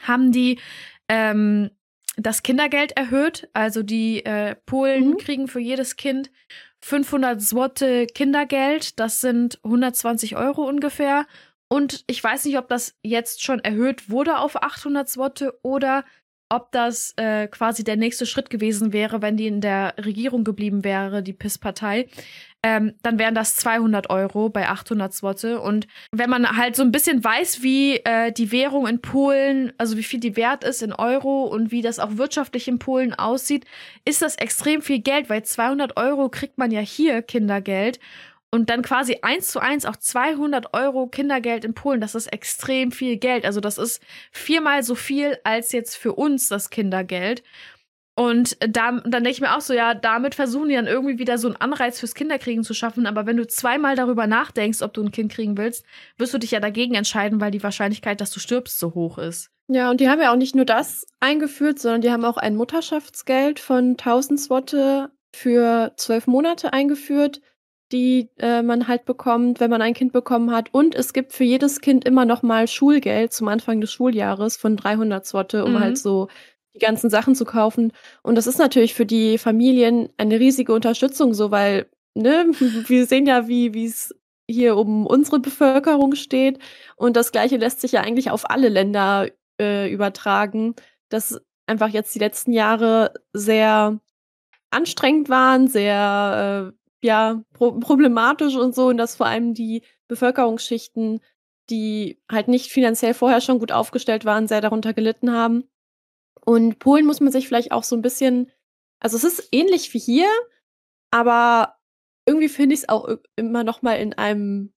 haben 0.00 0.32
die 0.32 0.58
ähm, 1.08 1.70
das 2.16 2.42
Kindergeld 2.42 2.96
erhöht. 2.96 3.48
Also 3.52 3.82
die 3.82 4.24
äh, 4.24 4.56
Polen 4.66 5.10
mhm. 5.10 5.18
kriegen 5.18 5.46
für 5.46 5.60
jedes 5.60 5.96
Kind 5.96 6.30
500 6.80 7.40
Zlote 7.40 8.06
Kindergeld. 8.06 8.98
Das 8.98 9.20
sind 9.20 9.60
120 9.62 10.36
Euro 10.36 10.66
ungefähr. 10.66 11.26
Und 11.68 12.04
ich 12.06 12.22
weiß 12.22 12.46
nicht, 12.46 12.56
ob 12.56 12.68
das 12.68 12.96
jetzt 13.02 13.42
schon 13.42 13.60
erhöht 13.60 14.08
wurde 14.08 14.38
auf 14.38 14.62
800 14.62 15.08
Zlote 15.08 15.58
oder 15.62 16.04
ob 16.54 16.72
das 16.72 17.12
äh, 17.16 17.48
quasi 17.48 17.84
der 17.84 17.96
nächste 17.96 18.26
Schritt 18.26 18.50
gewesen 18.50 18.92
wäre, 18.92 19.22
wenn 19.22 19.36
die 19.36 19.46
in 19.46 19.60
der 19.60 19.94
Regierung 19.98 20.44
geblieben 20.44 20.84
wäre, 20.84 21.22
die 21.22 21.32
PIS-Partei 21.32 22.06
ähm, 22.64 22.94
dann 23.02 23.18
wären 23.18 23.34
das 23.34 23.56
200 23.56 24.08
Euro 24.08 24.48
bei 24.48 24.66
800 24.66 25.12
Zlote. 25.12 25.60
Und 25.60 25.86
wenn 26.12 26.30
man 26.30 26.56
halt 26.56 26.76
so 26.76 26.82
ein 26.82 26.92
bisschen 26.92 27.22
weiß, 27.22 27.62
wie 27.62 27.96
äh, 27.96 28.32
die 28.32 28.50
Währung 28.52 28.86
in 28.86 29.02
Polen, 29.02 29.74
also 29.76 29.98
wie 29.98 30.02
viel 30.02 30.18
die 30.18 30.34
wert 30.34 30.64
ist 30.64 30.82
in 30.82 30.94
Euro 30.94 31.44
und 31.44 31.72
wie 31.72 31.82
das 31.82 31.98
auch 31.98 32.16
wirtschaftlich 32.16 32.66
in 32.66 32.78
Polen 32.78 33.12
aussieht, 33.12 33.66
ist 34.06 34.22
das 34.22 34.36
extrem 34.36 34.80
viel 34.80 35.00
Geld, 35.00 35.28
weil 35.28 35.42
200 35.42 35.98
Euro 35.98 36.30
kriegt 36.30 36.56
man 36.56 36.70
ja 36.70 36.80
hier 36.80 37.20
Kindergeld. 37.20 38.00
Und 38.54 38.70
dann 38.70 38.82
quasi 38.82 39.18
eins 39.22 39.48
zu 39.48 39.58
eins 39.58 39.84
auch 39.84 39.96
200 39.96 40.74
Euro 40.74 41.08
Kindergeld 41.08 41.64
in 41.64 41.74
Polen, 41.74 42.00
das 42.00 42.14
ist 42.14 42.28
extrem 42.28 42.92
viel 42.92 43.16
Geld. 43.16 43.44
Also 43.44 43.58
das 43.58 43.78
ist 43.78 44.00
viermal 44.30 44.84
so 44.84 44.94
viel 44.94 45.38
als 45.42 45.72
jetzt 45.72 45.96
für 45.96 46.12
uns 46.12 46.50
das 46.50 46.70
Kindergeld. 46.70 47.42
Und 48.14 48.56
da, 48.60 48.92
dann 48.92 49.10
denke 49.10 49.30
ich 49.30 49.40
mir 49.40 49.56
auch 49.56 49.60
so, 49.60 49.74
ja, 49.74 49.94
damit 49.94 50.36
versuchen 50.36 50.68
die 50.68 50.76
dann 50.76 50.86
irgendwie 50.86 51.18
wieder 51.18 51.36
so 51.36 51.48
einen 51.48 51.56
Anreiz 51.56 51.98
fürs 51.98 52.14
Kinderkriegen 52.14 52.62
zu 52.62 52.74
schaffen. 52.74 53.06
Aber 53.06 53.26
wenn 53.26 53.36
du 53.36 53.44
zweimal 53.44 53.96
darüber 53.96 54.28
nachdenkst, 54.28 54.82
ob 54.82 54.94
du 54.94 55.02
ein 55.02 55.10
Kind 55.10 55.32
kriegen 55.32 55.58
willst, 55.58 55.84
wirst 56.16 56.32
du 56.32 56.38
dich 56.38 56.52
ja 56.52 56.60
dagegen 56.60 56.94
entscheiden, 56.94 57.40
weil 57.40 57.50
die 57.50 57.64
Wahrscheinlichkeit, 57.64 58.20
dass 58.20 58.30
du 58.30 58.38
stirbst, 58.38 58.78
so 58.78 58.94
hoch 58.94 59.18
ist. 59.18 59.50
Ja, 59.66 59.90
und 59.90 60.00
die 60.00 60.08
haben 60.08 60.20
ja 60.20 60.30
auch 60.30 60.36
nicht 60.36 60.54
nur 60.54 60.64
das 60.64 61.08
eingeführt, 61.18 61.80
sondern 61.80 62.02
die 62.02 62.12
haben 62.12 62.24
auch 62.24 62.36
ein 62.36 62.54
Mutterschaftsgeld 62.54 63.58
von 63.58 63.96
1000 63.98 64.38
Swotte 64.38 65.10
für 65.34 65.92
zwölf 65.96 66.28
Monate 66.28 66.72
eingeführt, 66.72 67.40
die 67.92 68.30
äh, 68.38 68.62
man 68.62 68.88
halt 68.88 69.04
bekommt, 69.04 69.60
wenn 69.60 69.70
man 69.70 69.82
ein 69.82 69.94
Kind 69.94 70.12
bekommen 70.12 70.50
hat. 70.50 70.72
Und 70.72 70.94
es 70.94 71.12
gibt 71.12 71.32
für 71.32 71.44
jedes 71.44 71.80
Kind 71.80 72.04
immer 72.04 72.24
noch 72.24 72.42
mal 72.42 72.66
Schulgeld 72.68 73.32
zum 73.32 73.48
Anfang 73.48 73.80
des 73.80 73.92
Schuljahres 73.92 74.56
von 74.56 74.76
300 74.76 75.24
Swotte, 75.26 75.64
um 75.64 75.72
mhm. 75.72 75.80
halt 75.80 75.98
so 75.98 76.28
die 76.74 76.78
ganzen 76.78 77.10
Sachen 77.10 77.34
zu 77.34 77.44
kaufen. 77.44 77.92
Und 78.22 78.36
das 78.36 78.46
ist 78.46 78.58
natürlich 78.58 78.94
für 78.94 79.06
die 79.06 79.38
Familien 79.38 80.08
eine 80.16 80.40
riesige 80.40 80.72
Unterstützung, 80.72 81.34
so 81.34 81.50
weil, 81.50 81.86
ne, 82.14 82.46
wir 82.86 83.06
sehen 83.06 83.26
ja, 83.26 83.48
wie 83.48 83.74
wie 83.74 83.86
es 83.86 84.14
hier 84.50 84.76
um 84.76 85.06
unsere 85.06 85.40
Bevölkerung 85.40 86.14
steht. 86.14 86.58
Und 86.96 87.16
das 87.16 87.32
Gleiche 87.32 87.56
lässt 87.56 87.80
sich 87.80 87.92
ja 87.92 88.00
eigentlich 88.02 88.30
auf 88.30 88.50
alle 88.50 88.68
Länder 88.68 89.28
äh, 89.60 89.90
übertragen, 89.90 90.74
dass 91.08 91.40
einfach 91.66 91.88
jetzt 91.88 92.14
die 92.14 92.18
letzten 92.18 92.52
Jahre 92.52 93.14
sehr 93.32 93.98
anstrengend 94.70 95.28
waren, 95.28 95.68
sehr 95.68 96.72
äh, 96.72 96.83
ja 97.04 97.42
pro 97.52 97.72
problematisch 97.78 98.56
und 98.56 98.74
so 98.74 98.88
und 98.88 98.96
dass 98.96 99.16
vor 99.16 99.26
allem 99.26 99.54
die 99.54 99.82
Bevölkerungsschichten, 100.08 101.20
die 101.70 102.20
halt 102.30 102.48
nicht 102.48 102.72
finanziell 102.72 103.14
vorher 103.14 103.40
schon 103.40 103.60
gut 103.60 103.72
aufgestellt 103.72 104.24
waren, 104.24 104.48
sehr 104.48 104.60
darunter 104.60 104.92
gelitten 104.92 105.32
haben. 105.32 105.64
Und 106.44 106.78
Polen 106.78 107.06
muss 107.06 107.20
man 107.20 107.32
sich 107.32 107.46
vielleicht 107.46 107.72
auch 107.72 107.84
so 107.84 107.96
ein 107.96 108.02
bisschen 108.02 108.50
also, 109.04 109.18
es 109.18 109.24
ist 109.24 109.48
ähnlich 109.52 109.92
wie 109.92 109.98
hier, 109.98 110.28
aber 111.10 111.76
irgendwie 112.26 112.48
finde 112.48 112.72
ich 112.74 112.80
es 112.80 112.88
auch 112.88 113.06
immer 113.36 113.62
noch 113.62 113.82
mal 113.82 113.96
in 113.96 114.14
einem 114.14 114.72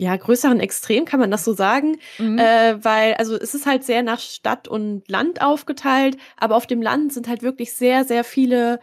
ja, 0.00 0.14
größeren 0.14 0.60
Extrem, 0.60 1.04
kann 1.04 1.18
man 1.18 1.32
das 1.32 1.44
so 1.44 1.52
sagen? 1.52 1.98
Mhm. 2.18 2.38
Äh, 2.38 2.84
weil 2.84 3.14
also, 3.14 3.34
es 3.34 3.56
ist 3.56 3.66
halt 3.66 3.82
sehr 3.82 4.04
nach 4.04 4.20
Stadt 4.20 4.68
und 4.68 5.08
Land 5.08 5.42
aufgeteilt, 5.42 6.16
aber 6.36 6.54
auf 6.54 6.68
dem 6.68 6.80
Land 6.80 7.12
sind 7.12 7.26
halt 7.26 7.42
wirklich 7.42 7.72
sehr, 7.72 8.04
sehr 8.04 8.22
viele 8.22 8.78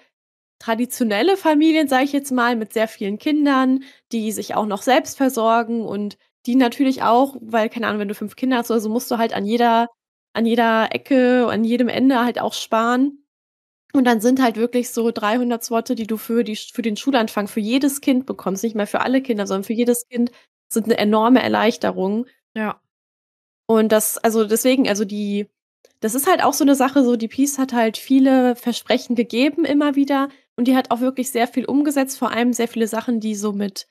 traditionelle 0.66 1.38
Familien, 1.38 1.88
sage 1.88 2.06
ich 2.06 2.14
jetzt 2.14 2.32
mal, 2.32 2.56
mit 2.56 2.74
sehr 2.74 2.88
vielen 2.88 3.20
Kindern, 3.20 3.84
die 4.12 4.32
sich 4.32 4.56
auch 4.56 4.66
noch 4.66 4.82
selbst 4.82 5.18
versorgen 5.18 5.86
und 5.86 6.18
die 6.48 6.56
natürlich 6.56 7.04
auch 7.04 7.36
weil, 7.40 7.70
keine 7.70 7.88
Ahnung, 7.88 8.00
wenn 8.00 8.08
du 8.08 8.16
fünf 8.16 8.36
Kinder 8.36 8.58
hast 8.58 8.72
oder 8.72 8.80
so, 8.80 8.90
musst 8.90 9.12
du 9.12 9.18
halt 9.18 9.34
an 9.34 9.46
jeder 9.46 9.90
an 10.34 10.46
jeder 10.46 10.94
Ecke, 10.94 11.48
an 11.50 11.64
jedem 11.64 11.88
Ende 11.88 12.20
halt 12.20 12.42
auch 12.42 12.54
sparen. 12.54 13.20
Und 13.94 14.06
dann 14.06 14.20
sind 14.20 14.42
halt 14.42 14.58
wirklich 14.58 14.90
so 14.92 15.12
300 15.12 15.64
Zloty, 15.64 15.96
die 15.96 16.08
du 16.08 16.18
für 16.18 16.44
die 16.44 16.58
für 16.58 16.82
den 16.82 16.98
Schulanfang 16.98 17.48
für 17.48 17.62
jedes 17.62 18.02
Kind 18.02 18.26
bekommst, 18.26 18.64
nicht 18.64 18.76
mehr 18.76 18.88
für 18.88 19.02
alle 19.02 19.22
Kinder, 19.22 19.48
sondern 19.48 19.64
für 19.64 19.74
jedes 19.74 20.08
Kind 20.10 20.32
sind 20.68 20.86
eine 20.86 20.98
enorme 20.98 21.42
Erleichterung. 21.42 22.26
Ja. 22.56 22.82
Und 23.68 23.92
das 23.92 24.18
also 24.18 24.46
deswegen, 24.46 24.90
also 24.90 25.06
die 25.06 25.48
das 26.02 26.16
ist 26.16 26.28
halt 26.28 26.44
auch 26.44 26.54
so 26.54 26.64
eine 26.64 26.76
Sache, 26.76 27.04
so 27.04 27.16
die 27.16 27.30
Peace 27.30 27.58
hat 27.58 27.72
halt 27.74 27.98
viele 27.98 28.56
Versprechen 28.56 29.16
gegeben 29.16 29.64
immer 29.64 29.96
wieder 29.96 30.30
und 30.58 30.68
die 30.68 30.76
hat 30.76 30.92
auch 30.92 31.02
wirklich 31.02 31.32
sehr 31.32 31.48
viel 31.48 31.66
umgesetzt, 31.66 32.18
vor 32.18 32.32
allem 32.32 32.54
sehr 32.54 32.68
viele 32.68 32.88
Sachen, 32.88 33.20
die 33.20 33.36
so 33.36 33.52
mit 33.54 33.88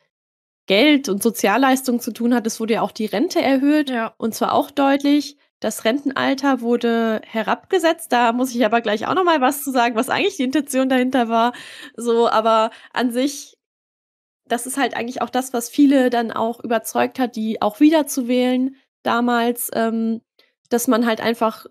Geld 0.67 1.09
und 1.09 1.23
Sozialleistungen 1.23 2.01
zu 2.01 2.13
tun 2.13 2.35
hat. 2.35 2.47
Es 2.47 2.59
wurde 2.59 2.75
ja 2.75 2.83
auch 2.83 2.93
die 2.93 3.07
Rente 3.07 3.41
erhöht 3.43 3.91
ja. 3.91 4.15
und 4.17 4.35
zwar 4.35 4.53
auch 4.53 4.71
deutlich. 4.71 5.37
Das 5.61 5.85
Rentenalter 5.85 6.61
wurde 6.61 7.21
herabgesetzt. 7.25 8.13
Da 8.13 8.33
muss 8.33 8.55
ich 8.55 8.65
aber 8.65 8.81
gleich 8.81 9.07
auch 9.07 9.15
noch 9.15 9.25
mal 9.25 9.41
was 9.41 9.63
zu 9.63 9.71
sagen, 9.71 9.95
was 9.95 10.09
eigentlich 10.09 10.37
die 10.37 10.45
Intention 10.45 10.89
dahinter 10.89 11.29
war. 11.29 11.53
So, 11.97 12.29
aber 12.29 12.71
an 12.93 13.13
sich, 13.13 13.57
das 14.47 14.67
ist 14.67 14.77
halt 14.77 14.95
eigentlich 14.95 15.23
auch 15.23 15.31
das, 15.31 15.53
was 15.53 15.71
viele 15.71 16.11
dann 16.11 16.33
auch 16.33 16.63
überzeugt 16.63 17.19
hat, 17.19 17.37
die 17.37 17.63
auch 17.63 17.81
wieder 17.81 18.07
zu 18.07 18.29
wählen 18.29 18.77
damals, 19.03 19.71
ähm, 19.75 20.21
dass 20.71 20.89
man 20.89 21.07
halt 21.07 21.21
einfach, 21.21 21.67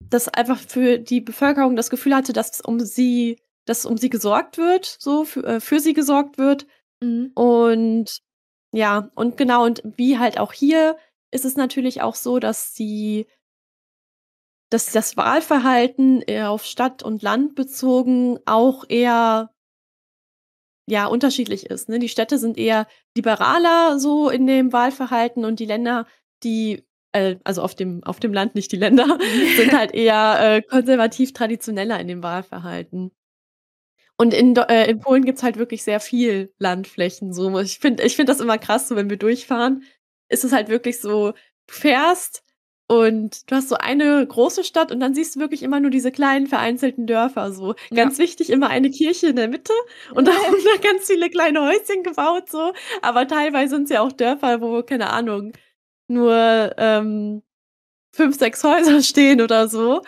dass 0.00 0.28
einfach 0.28 0.58
für 0.58 0.98
die 0.98 1.20
Bevölkerung 1.20 1.76
das 1.76 1.90
Gefühl 1.90 2.14
hatte, 2.14 2.32
dass 2.32 2.60
um 2.60 2.80
sie, 2.80 3.38
dass 3.66 3.84
um 3.84 3.96
sie 3.98 4.10
gesorgt 4.10 4.58
wird, 4.58 4.86
so 4.98 5.24
für, 5.24 5.44
äh, 5.44 5.60
für 5.60 5.80
sie 5.80 5.92
gesorgt 5.92 6.38
wird. 6.38 6.66
Mhm. 7.02 7.32
Und 7.34 8.22
ja, 8.72 9.10
und 9.14 9.36
genau, 9.36 9.64
und 9.64 9.82
wie 9.96 10.18
halt 10.18 10.38
auch 10.38 10.52
hier 10.52 10.96
ist 11.30 11.44
es 11.44 11.56
natürlich 11.56 12.02
auch 12.02 12.14
so, 12.14 12.38
dass 12.38 12.72
die 12.72 13.26
dass 14.70 14.86
das 14.86 15.16
Wahlverhalten 15.16 16.22
eher 16.22 16.50
auf 16.50 16.64
Stadt 16.64 17.02
und 17.02 17.22
Land 17.22 17.54
bezogen 17.54 18.38
auch 18.46 18.84
eher 18.88 19.50
ja 20.88 21.06
unterschiedlich 21.06 21.66
ist. 21.66 21.88
Ne? 21.88 21.98
Die 21.98 22.08
Städte 22.08 22.38
sind 22.38 22.58
eher 22.58 22.86
liberaler 23.16 23.98
so 23.98 24.30
in 24.30 24.46
dem 24.46 24.72
Wahlverhalten 24.72 25.44
und 25.44 25.60
die 25.60 25.66
Länder, 25.66 26.06
die 26.42 26.84
äh, 27.12 27.36
also 27.44 27.62
auf 27.62 27.74
dem 27.74 28.02
auf 28.04 28.20
dem 28.20 28.32
Land 28.32 28.54
nicht 28.54 28.72
die 28.72 28.76
Länder 28.76 29.18
sind 29.56 29.72
halt 29.72 29.94
eher 29.94 30.38
äh, 30.40 30.62
konservativ 30.62 31.32
traditioneller 31.32 31.98
in 32.00 32.08
dem 32.08 32.22
Wahlverhalten. 32.22 33.12
Und 34.18 34.32
in, 34.32 34.56
äh, 34.56 34.90
in 34.90 35.00
Polen 35.00 35.24
gibt's 35.24 35.42
halt 35.42 35.58
wirklich 35.58 35.82
sehr 35.82 36.00
viel 36.00 36.52
Landflächen. 36.58 37.32
So, 37.32 37.58
ich 37.58 37.78
finde, 37.78 38.02
ich 38.02 38.16
finde 38.16 38.32
das 38.32 38.40
immer 38.40 38.58
krass, 38.58 38.88
so 38.88 38.96
wenn 38.96 39.10
wir 39.10 39.18
durchfahren, 39.18 39.84
ist 40.28 40.44
es 40.44 40.52
halt 40.52 40.68
wirklich 40.68 41.00
so, 41.00 41.32
du 41.32 41.74
fährst 41.74 42.42
und 42.88 43.50
du 43.50 43.56
hast 43.56 43.68
so 43.68 43.76
eine 43.76 44.24
große 44.26 44.64
Stadt 44.64 44.92
und 44.92 45.00
dann 45.00 45.14
siehst 45.14 45.36
du 45.36 45.40
wirklich 45.40 45.62
immer 45.62 45.80
nur 45.80 45.90
diese 45.90 46.12
kleinen 46.12 46.46
vereinzelten 46.46 47.06
Dörfer. 47.06 47.52
So 47.52 47.74
ganz 47.94 48.18
ja. 48.18 48.24
wichtig, 48.24 48.50
immer 48.50 48.70
eine 48.70 48.90
Kirche 48.90 49.28
in 49.28 49.36
der 49.36 49.48
Mitte 49.48 49.72
und 50.14 50.26
da 50.28 50.32
haben 50.32 50.56
da 50.64 50.88
ganz 50.88 51.06
viele 51.06 51.28
kleine 51.28 51.62
Häuschen 51.62 52.02
gebaut. 52.02 52.48
So, 52.48 52.72
aber 53.02 53.26
teilweise 53.26 53.76
sind 53.76 53.84
es 53.84 53.90
ja 53.90 54.00
auch 54.00 54.12
Dörfer, 54.12 54.60
wo 54.60 54.82
keine 54.82 55.10
Ahnung 55.10 55.52
nur 56.08 56.74
ähm, 56.78 57.42
fünf, 58.12 58.38
sechs 58.38 58.62
Häuser 58.64 59.02
stehen 59.02 59.40
oder 59.40 59.68
so. 59.68 60.02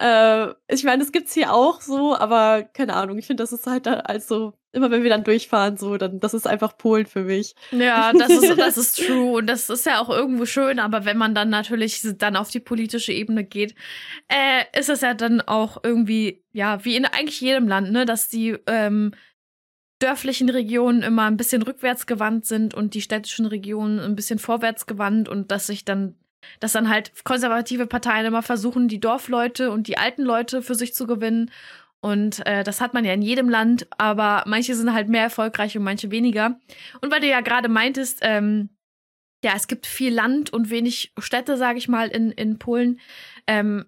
Äh, 0.00 0.48
ich 0.68 0.84
meine, 0.84 1.02
das 1.02 1.12
gibt's 1.12 1.34
hier 1.34 1.52
auch 1.52 1.80
so, 1.80 2.16
aber 2.16 2.62
keine 2.64 2.94
Ahnung, 2.94 3.18
ich 3.18 3.26
finde, 3.26 3.42
das 3.42 3.52
ist 3.52 3.66
halt 3.66 3.86
also 3.86 4.54
immer 4.74 4.90
wenn 4.90 5.02
wir 5.02 5.10
dann 5.10 5.24
durchfahren, 5.24 5.76
so, 5.76 5.96
dann 5.96 6.20
das 6.20 6.34
ist 6.34 6.46
einfach 6.46 6.76
Polen 6.76 7.06
für 7.06 7.22
mich. 7.22 7.54
Ja, 7.70 8.12
das 8.12 8.30
ist, 8.30 8.58
das 8.58 8.76
ist 8.76 9.06
true. 9.06 9.38
Und 9.38 9.46
das 9.46 9.70
ist 9.70 9.86
ja 9.86 10.00
auch 10.00 10.10
irgendwo 10.10 10.46
schön, 10.46 10.78
aber 10.78 11.04
wenn 11.04 11.16
man 11.16 11.34
dann 11.34 11.48
natürlich 11.48 12.02
dann 12.18 12.36
auf 12.36 12.50
die 12.50 12.60
politische 12.60 13.12
Ebene 13.12 13.44
geht, 13.44 13.74
äh, 14.28 14.64
ist 14.78 14.88
es 14.90 15.00
ja 15.00 15.14
dann 15.14 15.40
auch 15.40 15.78
irgendwie, 15.82 16.44
ja, 16.52 16.84
wie 16.84 16.96
in 16.96 17.04
eigentlich 17.06 17.40
jedem 17.40 17.68
Land, 17.68 17.92
ne, 17.92 18.04
dass 18.04 18.28
die 18.28 18.56
ähm, 18.66 19.12
dörflichen 20.00 20.50
Regionen 20.50 21.02
immer 21.02 21.24
ein 21.24 21.36
bisschen 21.36 21.62
rückwärtsgewandt 21.62 22.44
sind 22.44 22.74
und 22.74 22.94
die 22.94 23.00
städtischen 23.00 23.46
Regionen 23.46 24.00
ein 24.00 24.16
bisschen 24.16 24.38
vorwärtsgewandt 24.38 25.28
und 25.28 25.50
dass 25.50 25.68
sich 25.68 25.84
dann 25.84 26.16
dass 26.60 26.72
dann 26.72 26.88
halt 26.88 27.12
konservative 27.24 27.86
Parteien 27.86 28.26
immer 28.26 28.42
versuchen, 28.42 28.88
die 28.88 29.00
Dorfleute 29.00 29.70
und 29.70 29.88
die 29.88 29.98
alten 29.98 30.22
Leute 30.22 30.62
für 30.62 30.74
sich 30.74 30.94
zu 30.94 31.06
gewinnen. 31.06 31.50
Und 32.00 32.46
äh, 32.46 32.64
das 32.64 32.80
hat 32.80 32.92
man 32.92 33.04
ja 33.04 33.14
in 33.14 33.22
jedem 33.22 33.48
Land, 33.48 33.86
aber 33.96 34.44
manche 34.46 34.74
sind 34.74 34.92
halt 34.92 35.08
mehr 35.08 35.22
erfolgreich 35.22 35.76
und 35.76 35.84
manche 35.84 36.10
weniger. 36.10 36.60
Und 37.00 37.10
weil 37.10 37.20
du 37.20 37.28
ja 37.28 37.40
gerade 37.40 37.68
meintest, 37.68 38.18
ähm, 38.20 38.68
ja, 39.42 39.52
es 39.56 39.68
gibt 39.68 39.86
viel 39.86 40.12
Land 40.12 40.52
und 40.52 40.70
wenig 40.70 41.12
Städte, 41.18 41.56
sage 41.56 41.78
ich 41.78 41.88
mal, 41.88 42.08
in, 42.08 42.30
in 42.30 42.58
Polen. 42.58 43.00
Ähm, 43.46 43.86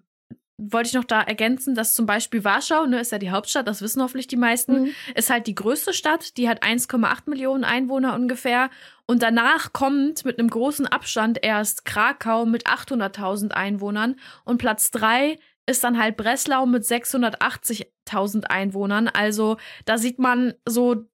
wollte 0.57 0.87
ich 0.87 0.93
noch 0.95 1.03
da 1.03 1.21
ergänzen, 1.21 1.75
dass 1.75 1.93
zum 1.93 2.07
Beispiel 2.07 2.43
Warschau, 2.43 2.87
ne, 2.87 2.99
ist 2.99 3.11
ja 3.11 3.19
die 3.19 3.29
Hauptstadt, 3.29 3.67
das 3.67 3.81
wissen 3.81 4.01
hoffentlich 4.01 4.27
die 4.27 4.37
meisten, 4.37 4.81
mhm. 4.81 4.91
ist 5.13 5.29
halt 5.29 5.45
die 5.45 5.55
größte 5.55 5.93
Stadt, 5.93 6.35
die 6.37 6.49
hat 6.49 6.63
1,8 6.63 7.29
Millionen 7.29 7.63
Einwohner 7.63 8.15
ungefähr. 8.15 8.69
Und 9.05 9.21
danach 9.21 9.71
kommt 9.71 10.25
mit 10.25 10.39
einem 10.39 10.49
großen 10.49 10.87
Abstand 10.87 11.39
erst 11.43 11.85
Krakau 11.85 12.45
mit 12.45 12.67
800.000 12.67 13.51
Einwohnern. 13.51 14.15
Und 14.43 14.57
Platz 14.57 14.89
drei 14.91 15.37
ist 15.67 15.83
dann 15.83 15.99
halt 15.99 16.17
Breslau 16.17 16.65
mit 16.65 16.83
680.000 16.83 18.45
Einwohnern. 18.45 19.07
Also 19.07 19.57
da 19.85 19.97
sieht 19.97 20.17
man 20.17 20.55
so, 20.65 21.05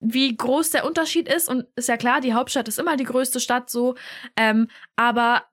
wie 0.00 0.36
groß 0.36 0.70
der 0.70 0.84
Unterschied 0.84 1.28
ist. 1.28 1.48
Und 1.48 1.66
ist 1.76 1.88
ja 1.88 1.96
klar, 1.96 2.20
die 2.20 2.34
Hauptstadt 2.34 2.68
ist 2.68 2.78
immer 2.78 2.96
die 2.96 3.04
größte 3.04 3.40
Stadt 3.40 3.70
so. 3.70 3.94
Ähm, 4.36 4.68
aber 4.96 5.44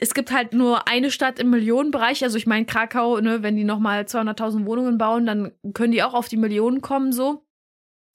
es 0.00 0.14
gibt 0.14 0.32
halt 0.32 0.54
nur 0.54 0.88
eine 0.88 1.10
Stadt 1.10 1.38
im 1.38 1.50
Millionenbereich. 1.50 2.24
Also 2.24 2.38
ich 2.38 2.46
meine, 2.46 2.64
Krakau, 2.64 3.20
ne, 3.20 3.42
wenn 3.42 3.54
die 3.54 3.64
nochmal 3.64 4.02
200.000 4.02 4.64
Wohnungen 4.64 4.96
bauen, 4.96 5.26
dann 5.26 5.52
können 5.74 5.92
die 5.92 6.02
auch 6.02 6.14
auf 6.14 6.28
die 6.28 6.38
Millionen 6.38 6.80
kommen, 6.80 7.12
so. 7.12 7.44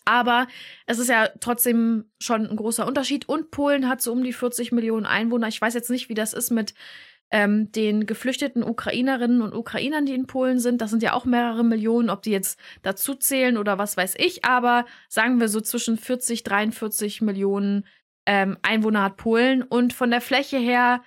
Aber 0.04 0.48
es 0.88 1.00
ist 1.00 1.10
ja 1.10 1.30
trotzdem 1.40 2.06
schon 2.20 2.48
ein 2.48 2.56
großer 2.56 2.88
Unterschied. 2.88 3.30
Und 3.30 3.52
Polen 3.52 3.88
hat 3.88 4.02
so 4.02 4.12
um 4.12 4.24
die 4.24 4.34
40 4.34 4.72
Millionen 4.72 5.06
Einwohner. 5.06 5.48
Ich 5.48 5.62
weiß 5.62 5.74
jetzt 5.76 5.90
nicht, 5.90 6.10
wie 6.10 6.14
das 6.16 6.34
ist 6.34 6.52
mit 6.52 6.74
ähm, 7.32 7.72
den 7.72 8.06
geflüchteten 8.06 8.64
Ukrainerinnen 8.64 9.42
und 9.42 9.54
Ukrainern, 9.54 10.06
die 10.06 10.14
in 10.14 10.28
Polen 10.28 10.60
sind. 10.60 10.82
Das 10.82 10.92
sind 10.92 11.04
ja 11.04 11.14
auch 11.14 11.26
mehrere 11.26 11.64
Millionen, 11.64 12.10
ob 12.10 12.22
die 12.22 12.32
jetzt 12.32 12.60
dazu 12.82 13.16
zählen 13.16 13.58
oder 13.58 13.78
was 13.78 13.98
weiß 13.98 14.16
ich. 14.18 14.46
Aber 14.46 14.86
sagen 15.10 15.40
wir 15.40 15.50
so 15.50 15.62
zwischen 15.62 15.98
40, 15.98 16.44
43 16.44 17.22
Millionen 17.22 17.86
ähm, 18.28 18.58
Einwohner 18.64 19.04
hat 19.04 19.18
Polen. 19.18 19.64
Und 19.64 19.94
von 19.94 20.12
der 20.12 20.22
Fläche 20.22 20.58
her 20.58 21.02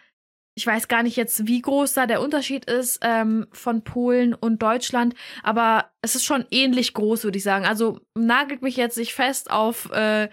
ich 0.58 0.66
weiß 0.66 0.88
gar 0.88 1.04
nicht 1.04 1.14
jetzt, 1.14 1.46
wie 1.46 1.62
groß 1.62 1.94
da 1.94 2.06
der 2.06 2.20
Unterschied 2.20 2.64
ist 2.64 2.98
ähm, 3.02 3.46
von 3.52 3.84
Polen 3.84 4.34
und 4.34 4.60
Deutschland, 4.60 5.14
aber 5.44 5.84
es 6.00 6.14
ist 6.14 6.24
schon 6.24 6.44
ähnlich 6.52 6.94
groß, 6.94 7.24
würde 7.24 7.38
ich 7.38 7.42
sagen. 7.44 7.66
Also 7.66 8.00
nagelt 8.14 8.62
mich 8.62 8.76
jetzt 8.76 8.96
nicht 8.96 9.14
fest 9.14 9.50
auf 9.50 9.90
äh, 9.90 10.28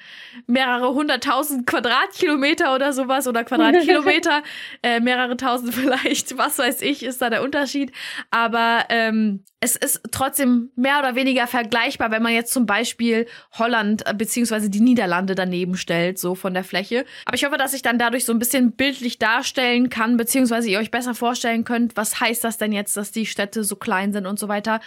mehrere 0.46 0.94
hunderttausend 0.94 1.66
Quadratkilometer 1.68 2.76
oder 2.76 2.94
sowas 2.94 3.28
oder 3.28 3.44
Quadratkilometer, 3.44 4.44
äh, 4.84 5.00
mehrere 5.00 5.38
tausend 5.38 5.74
vielleicht, 5.76 6.38
was 6.38 6.60
weiß 6.60 6.82
ich, 6.84 7.04
ist 7.04 7.22
da 7.22 7.32
der 7.32 7.42
Unterschied. 7.42 7.92
Aber 8.30 8.86
ähm, 8.90 9.44
es 9.60 9.76
ist 9.76 10.02
trotzdem 10.12 10.70
mehr 10.76 11.00
oder 11.00 11.16
weniger 11.16 11.48
vergleichbar, 11.48 12.12
wenn 12.12 12.22
man 12.22 12.34
jetzt 12.34 12.54
zum 12.54 12.68
Beispiel 12.68 13.26
Holland 13.54 14.06
äh, 14.06 14.14
beziehungsweise 14.14 14.70
die 14.70 14.82
Niederlande 14.82 15.34
daneben 15.34 15.78
stellt, 15.78 16.20
so 16.20 16.36
von 16.36 16.54
der 16.54 16.64
Fläche. 16.64 17.06
Aber 17.26 17.36
ich 17.36 17.44
hoffe, 17.44 17.58
dass 17.58 17.74
ich 17.74 17.82
dann 17.82 17.98
dadurch 17.98 18.26
so 18.26 18.34
ein 18.34 18.40
bisschen 18.40 18.74
bildlich 18.74 19.18
darstellen 19.18 19.90
kann, 19.90 20.18
beziehungsweise 20.18 20.70
ihr 20.70 20.78
euch 20.78 20.92
besser 20.92 21.16
vorstellen 21.16 21.64
könnt, 21.64 21.98
was 21.98 22.20
heißt 22.20 22.44
das 22.44 22.60
denn 22.60 22.72
jetzt, 22.72 22.96
dass 22.96 23.12
die 23.12 23.26
Städte 23.26 23.64
so 23.64 23.76
klein 23.76 24.14
sind 24.14 24.28
und 24.28 24.38
so 24.38 24.48
weiter 24.48 24.80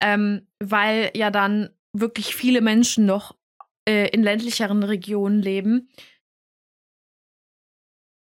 ähm, 0.00 0.46
weil 0.62 1.10
ja 1.14 1.30
dann 1.30 1.70
wirklich 1.92 2.34
viele 2.34 2.60
Menschen 2.60 3.06
noch 3.06 3.34
äh, 3.88 4.08
in 4.10 4.22
ländlicheren 4.22 4.82
Regionen 4.82 5.40
leben. 5.40 5.88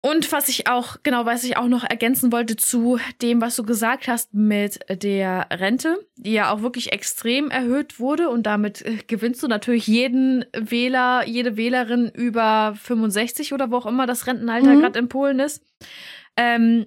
Und 0.00 0.30
was 0.30 0.48
ich 0.48 0.68
auch, 0.68 0.98
genau, 1.02 1.26
was 1.26 1.42
ich 1.42 1.56
auch 1.56 1.66
noch 1.66 1.82
ergänzen 1.82 2.30
wollte 2.30 2.54
zu 2.54 3.00
dem, 3.20 3.40
was 3.40 3.56
du 3.56 3.64
gesagt 3.64 4.06
hast 4.06 4.32
mit 4.32 4.78
der 4.88 5.48
Rente, 5.50 5.98
die 6.14 6.34
ja 6.34 6.52
auch 6.52 6.62
wirklich 6.62 6.92
extrem 6.92 7.50
erhöht 7.50 7.98
wurde 7.98 8.28
und 8.28 8.44
damit 8.44 8.82
äh, 8.82 8.98
gewinnst 9.06 9.42
du 9.42 9.48
natürlich 9.48 9.88
jeden 9.88 10.44
Wähler, 10.56 11.26
jede 11.26 11.56
Wählerin 11.56 12.08
über 12.14 12.74
65 12.80 13.52
oder 13.52 13.72
wo 13.72 13.76
auch 13.76 13.86
immer 13.86 14.06
das 14.06 14.28
Rentenalter 14.28 14.74
mhm. 14.74 14.80
gerade 14.80 14.98
in 15.00 15.08
Polen 15.08 15.40
ist. 15.40 15.64
Ähm, 16.36 16.86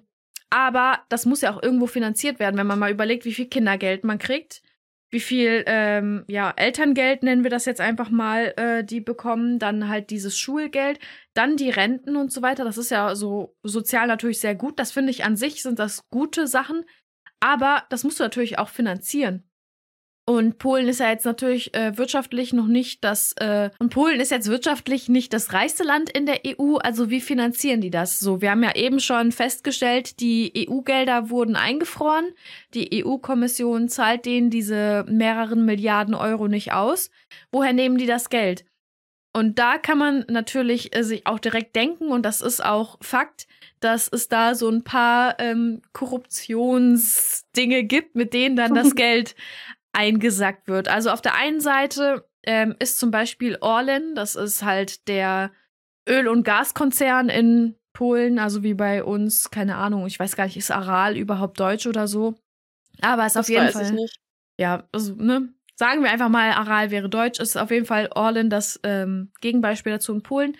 aber 0.49 0.99
das 1.09 1.25
muss 1.25 1.41
ja 1.41 1.53
auch 1.53 1.61
irgendwo 1.61 1.87
finanziert 1.87 2.39
werden, 2.39 2.57
wenn 2.57 2.67
man 2.67 2.79
mal 2.79 2.91
überlegt, 2.91 3.25
wie 3.25 3.33
viel 3.33 3.47
Kindergeld 3.47 4.05
man 4.05 4.19
kriegt 4.19 4.61
wie 5.11 5.19
viel 5.19 5.63
ähm, 5.67 6.23
ja, 6.27 6.51
Elterngeld 6.55 7.21
nennen 7.21 7.43
wir 7.43 7.51
das 7.51 7.65
jetzt 7.65 7.81
einfach 7.81 8.09
mal, 8.09 8.53
äh, 8.55 8.83
die 8.83 9.01
bekommen, 9.01 9.59
dann 9.59 9.89
halt 9.89 10.09
dieses 10.09 10.37
Schulgeld, 10.37 10.99
dann 11.33 11.57
die 11.57 11.69
Renten 11.69 12.15
und 12.15 12.31
so 12.31 12.41
weiter. 12.41 12.63
Das 12.63 12.77
ist 12.77 12.91
ja 12.91 13.13
so 13.13 13.55
sozial 13.61 14.07
natürlich 14.07 14.39
sehr 14.39 14.55
gut. 14.55 14.79
Das 14.79 14.91
finde 14.91 15.11
ich 15.11 15.25
an 15.25 15.35
sich 15.35 15.61
sind 15.61 15.79
das 15.79 16.07
gute 16.09 16.47
Sachen, 16.47 16.85
aber 17.41 17.83
das 17.89 18.03
musst 18.05 18.19
du 18.19 18.23
natürlich 18.23 18.57
auch 18.57 18.69
finanzieren. 18.69 19.50
Und 20.25 20.59
Polen 20.59 20.87
ist 20.87 20.99
ja 20.99 21.09
jetzt 21.09 21.25
natürlich 21.25 21.73
äh, 21.73 21.97
wirtschaftlich 21.97 22.53
noch 22.53 22.67
nicht 22.67 23.03
das, 23.03 23.33
äh, 23.37 23.71
und 23.79 23.89
Polen 23.89 24.19
ist 24.19 24.29
jetzt 24.29 24.47
wirtschaftlich 24.47 25.09
nicht 25.09 25.33
das 25.33 25.51
reichste 25.51 25.83
Land 25.83 26.11
in 26.11 26.27
der 26.27 26.41
EU. 26.45 26.77
Also 26.77 27.09
wie 27.09 27.21
finanzieren 27.21 27.81
die 27.81 27.89
das? 27.89 28.19
So, 28.19 28.39
wir 28.39 28.51
haben 28.51 28.63
ja 28.63 28.75
eben 28.75 28.99
schon 28.99 29.31
festgestellt, 29.31 30.19
die 30.19 30.67
EU-Gelder 30.69 31.31
wurden 31.31 31.55
eingefroren. 31.55 32.25
Die 32.75 33.03
EU-Kommission 33.03 33.89
zahlt 33.89 34.25
denen 34.25 34.51
diese 34.51 35.05
mehreren 35.09 35.65
Milliarden 35.65 36.13
Euro 36.13 36.47
nicht 36.47 36.71
aus. 36.71 37.09
Woher 37.51 37.73
nehmen 37.73 37.97
die 37.97 38.05
das 38.05 38.29
Geld? 38.29 38.63
Und 39.33 39.59
da 39.59 39.77
kann 39.77 39.97
man 39.97 40.25
natürlich 40.29 40.95
äh, 40.95 41.03
sich 41.03 41.25
auch 41.25 41.39
direkt 41.39 41.75
denken, 41.75 42.09
und 42.09 42.23
das 42.23 42.41
ist 42.41 42.63
auch 42.63 42.97
Fakt, 43.01 43.47
dass 43.79 44.07
es 44.07 44.27
da 44.27 44.55
so 44.55 44.69
ein 44.69 44.83
paar 44.83 45.39
ähm, 45.39 45.81
Korruptionsdinge 45.93 47.83
gibt, 47.85 48.15
mit 48.15 48.33
denen 48.33 48.55
dann 48.55 48.75
das 48.75 48.93
Geld 48.95 49.35
eingesackt 49.93 50.67
wird. 50.67 50.87
Also 50.87 51.09
auf 51.09 51.21
der 51.21 51.35
einen 51.35 51.59
Seite 51.59 52.27
ähm, 52.43 52.75
ist 52.79 52.99
zum 52.99 53.11
Beispiel 53.11 53.57
Orlen, 53.61 54.15
das 54.15 54.35
ist 54.35 54.63
halt 54.63 55.07
der 55.07 55.51
Öl- 56.07 56.27
und 56.27 56.43
Gaskonzern 56.43 57.29
in 57.29 57.75
Polen, 57.93 58.39
also 58.39 58.63
wie 58.63 58.73
bei 58.73 59.03
uns, 59.03 59.51
keine 59.51 59.75
Ahnung, 59.75 60.07
ich 60.07 60.19
weiß 60.19 60.35
gar 60.35 60.45
nicht, 60.45 60.57
ist 60.57 60.71
Aral 60.71 61.17
überhaupt 61.17 61.59
deutsch 61.59 61.87
oder 61.87 62.07
so? 62.07 62.35
Aber 63.01 63.25
es 63.25 63.33
ist 63.33 63.37
auf 63.37 63.49
jeden 63.49 63.65
weiß 63.65 63.73
Fall. 63.73 63.85
Ich 63.85 63.91
nicht. 63.91 64.19
Ja, 64.57 64.87
also, 64.91 65.15
ne? 65.15 65.53
Sagen 65.75 66.03
wir 66.03 66.11
einfach 66.11 66.29
mal, 66.29 66.51
Aral 66.51 66.91
wäre 66.91 67.09
deutsch, 67.09 67.39
ist 67.39 67.57
auf 67.57 67.71
jeden 67.71 67.85
Fall 67.85 68.09
Orlen 68.13 68.49
das 68.49 68.79
ähm, 68.83 69.31
Gegenbeispiel 69.41 69.93
dazu 69.93 70.13
in 70.13 70.21
Polen. 70.21 70.55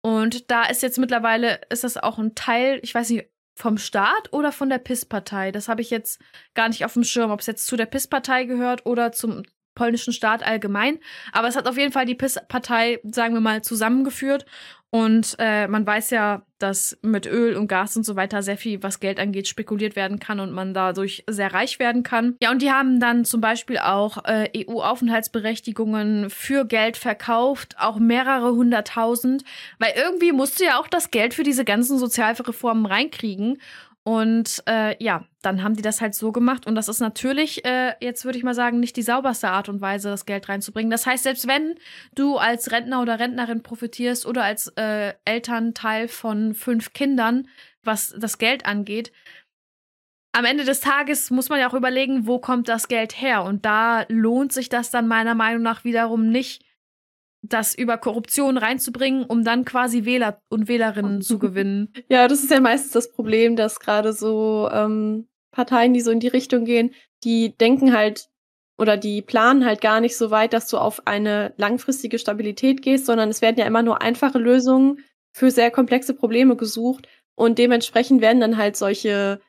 Und 0.00 0.50
da 0.50 0.64
ist 0.64 0.82
jetzt 0.82 0.98
mittlerweile, 0.98 1.60
ist 1.70 1.84
das 1.84 1.96
auch 1.96 2.18
ein 2.18 2.34
Teil, 2.34 2.78
ich 2.82 2.94
weiß 2.94 3.10
nicht, 3.10 3.29
vom 3.54 3.78
Staat 3.78 4.32
oder 4.32 4.52
von 4.52 4.68
der 4.68 4.78
PIS-Partei? 4.78 5.52
Das 5.52 5.68
habe 5.68 5.82
ich 5.82 5.90
jetzt 5.90 6.20
gar 6.54 6.68
nicht 6.68 6.84
auf 6.84 6.94
dem 6.94 7.04
Schirm, 7.04 7.30
ob 7.30 7.40
es 7.40 7.46
jetzt 7.46 7.66
zu 7.66 7.76
der 7.76 7.86
PIS-Partei 7.86 8.44
gehört 8.44 8.86
oder 8.86 9.12
zum 9.12 9.42
polnischen 9.74 10.12
Staat 10.12 10.42
allgemein. 10.42 10.98
Aber 11.32 11.48
es 11.48 11.56
hat 11.56 11.68
auf 11.68 11.78
jeden 11.78 11.92
Fall 11.92 12.06
die 12.06 12.14
PIS-Partei, 12.14 13.00
sagen 13.04 13.34
wir 13.34 13.40
mal, 13.40 13.62
zusammengeführt. 13.62 14.44
Und 14.90 15.36
äh, 15.38 15.68
man 15.68 15.86
weiß 15.86 16.10
ja, 16.10 16.42
dass 16.62 16.98
mit 17.02 17.26
Öl 17.26 17.56
und 17.56 17.68
Gas 17.68 17.96
und 17.96 18.04
so 18.04 18.16
weiter 18.16 18.42
sehr 18.42 18.56
viel, 18.56 18.82
was 18.82 19.00
Geld 19.00 19.18
angeht, 19.18 19.48
spekuliert 19.48 19.96
werden 19.96 20.18
kann 20.18 20.40
und 20.40 20.52
man 20.52 20.74
dadurch 20.74 21.24
sehr 21.28 21.52
reich 21.52 21.78
werden 21.78 22.02
kann. 22.02 22.36
Ja, 22.42 22.50
und 22.50 22.62
die 22.62 22.70
haben 22.70 23.00
dann 23.00 23.24
zum 23.24 23.40
Beispiel 23.40 23.78
auch 23.78 24.24
äh, 24.24 24.48
EU-Aufenthaltsberechtigungen 24.56 26.30
für 26.30 26.64
Geld 26.64 26.96
verkauft, 26.96 27.76
auch 27.78 27.98
mehrere 27.98 28.52
hunderttausend, 28.52 29.44
weil 29.78 29.92
irgendwie 29.96 30.32
musst 30.32 30.60
du 30.60 30.64
ja 30.64 30.78
auch 30.78 30.88
das 30.88 31.10
Geld 31.10 31.34
für 31.34 31.42
diese 31.42 31.64
ganzen 31.64 31.98
Sozialreformen 31.98 32.86
reinkriegen. 32.86 33.58
Und 34.02 34.62
äh, 34.66 35.02
ja, 35.02 35.26
dann 35.42 35.62
haben 35.62 35.76
die 35.76 35.82
das 35.82 36.00
halt 36.00 36.14
so 36.14 36.32
gemacht. 36.32 36.66
Und 36.66 36.74
das 36.74 36.88
ist 36.88 37.00
natürlich, 37.00 37.64
äh, 37.64 37.94
jetzt 38.00 38.24
würde 38.24 38.38
ich 38.38 38.44
mal 38.44 38.54
sagen, 38.54 38.80
nicht 38.80 38.96
die 38.96 39.02
sauberste 39.02 39.50
Art 39.50 39.68
und 39.68 39.80
Weise, 39.80 40.08
das 40.08 40.24
Geld 40.24 40.48
reinzubringen. 40.48 40.90
Das 40.90 41.06
heißt, 41.06 41.24
selbst 41.24 41.46
wenn 41.46 41.74
du 42.14 42.38
als 42.38 42.72
Rentner 42.72 43.02
oder 43.02 43.18
Rentnerin 43.18 43.62
profitierst 43.62 44.24
oder 44.24 44.42
als 44.42 44.68
äh, 44.76 45.14
Elternteil 45.24 46.08
von 46.08 46.54
fünf 46.54 46.94
Kindern, 46.94 47.46
was 47.82 48.14
das 48.18 48.38
Geld 48.38 48.64
angeht, 48.64 49.12
am 50.32 50.44
Ende 50.44 50.64
des 50.64 50.80
Tages 50.80 51.30
muss 51.30 51.48
man 51.48 51.58
ja 51.58 51.68
auch 51.68 51.74
überlegen, 51.74 52.26
wo 52.26 52.38
kommt 52.38 52.68
das 52.68 52.88
Geld 52.88 53.20
her? 53.20 53.42
Und 53.42 53.66
da 53.66 54.04
lohnt 54.08 54.52
sich 54.52 54.68
das 54.68 54.90
dann 54.90 55.08
meiner 55.08 55.34
Meinung 55.34 55.62
nach 55.62 55.84
wiederum 55.84 56.28
nicht, 56.28 56.64
das 57.42 57.74
über 57.74 57.98
Korruption 57.98 58.58
reinzubringen, 58.58 59.24
um 59.24 59.44
dann 59.44 59.64
quasi 59.64 60.04
Wähler 60.04 60.40
und 60.48 60.68
Wählerinnen 60.68 61.22
zu 61.22 61.38
gewinnen. 61.38 61.92
Ja, 62.08 62.28
das 62.28 62.42
ist 62.42 62.50
ja 62.50 62.60
meistens 62.60 62.92
das 62.92 63.10
Problem, 63.10 63.56
dass 63.56 63.80
gerade 63.80 64.12
so 64.12 64.68
ähm, 64.72 65.26
Parteien, 65.50 65.92
die 65.92 66.00
so 66.00 66.10
in 66.10 66.20
die 66.20 66.28
Richtung 66.28 66.64
gehen, 66.64 66.94
die 67.24 67.56
denken 67.56 67.94
halt 67.94 68.28
oder 68.78 68.96
die 68.96 69.20
planen 69.20 69.66
halt 69.66 69.82
gar 69.82 70.00
nicht 70.00 70.16
so 70.16 70.30
weit, 70.30 70.54
dass 70.54 70.66
du 70.68 70.78
auf 70.78 71.06
eine 71.06 71.52
langfristige 71.58 72.18
Stabilität 72.18 72.80
gehst, 72.80 73.04
sondern 73.04 73.28
es 73.28 73.42
werden 73.42 73.58
ja 73.58 73.66
immer 73.66 73.82
nur 73.82 74.00
einfache 74.00 74.38
Lösungen 74.38 75.04
für 75.32 75.50
sehr 75.50 75.70
komplexe 75.70 76.14
Probleme 76.14 76.56
gesucht 76.56 77.06
und 77.34 77.58
dementsprechend 77.58 78.22
werden 78.22 78.40
dann 78.40 78.56
halt 78.56 78.76
solche 78.76 79.40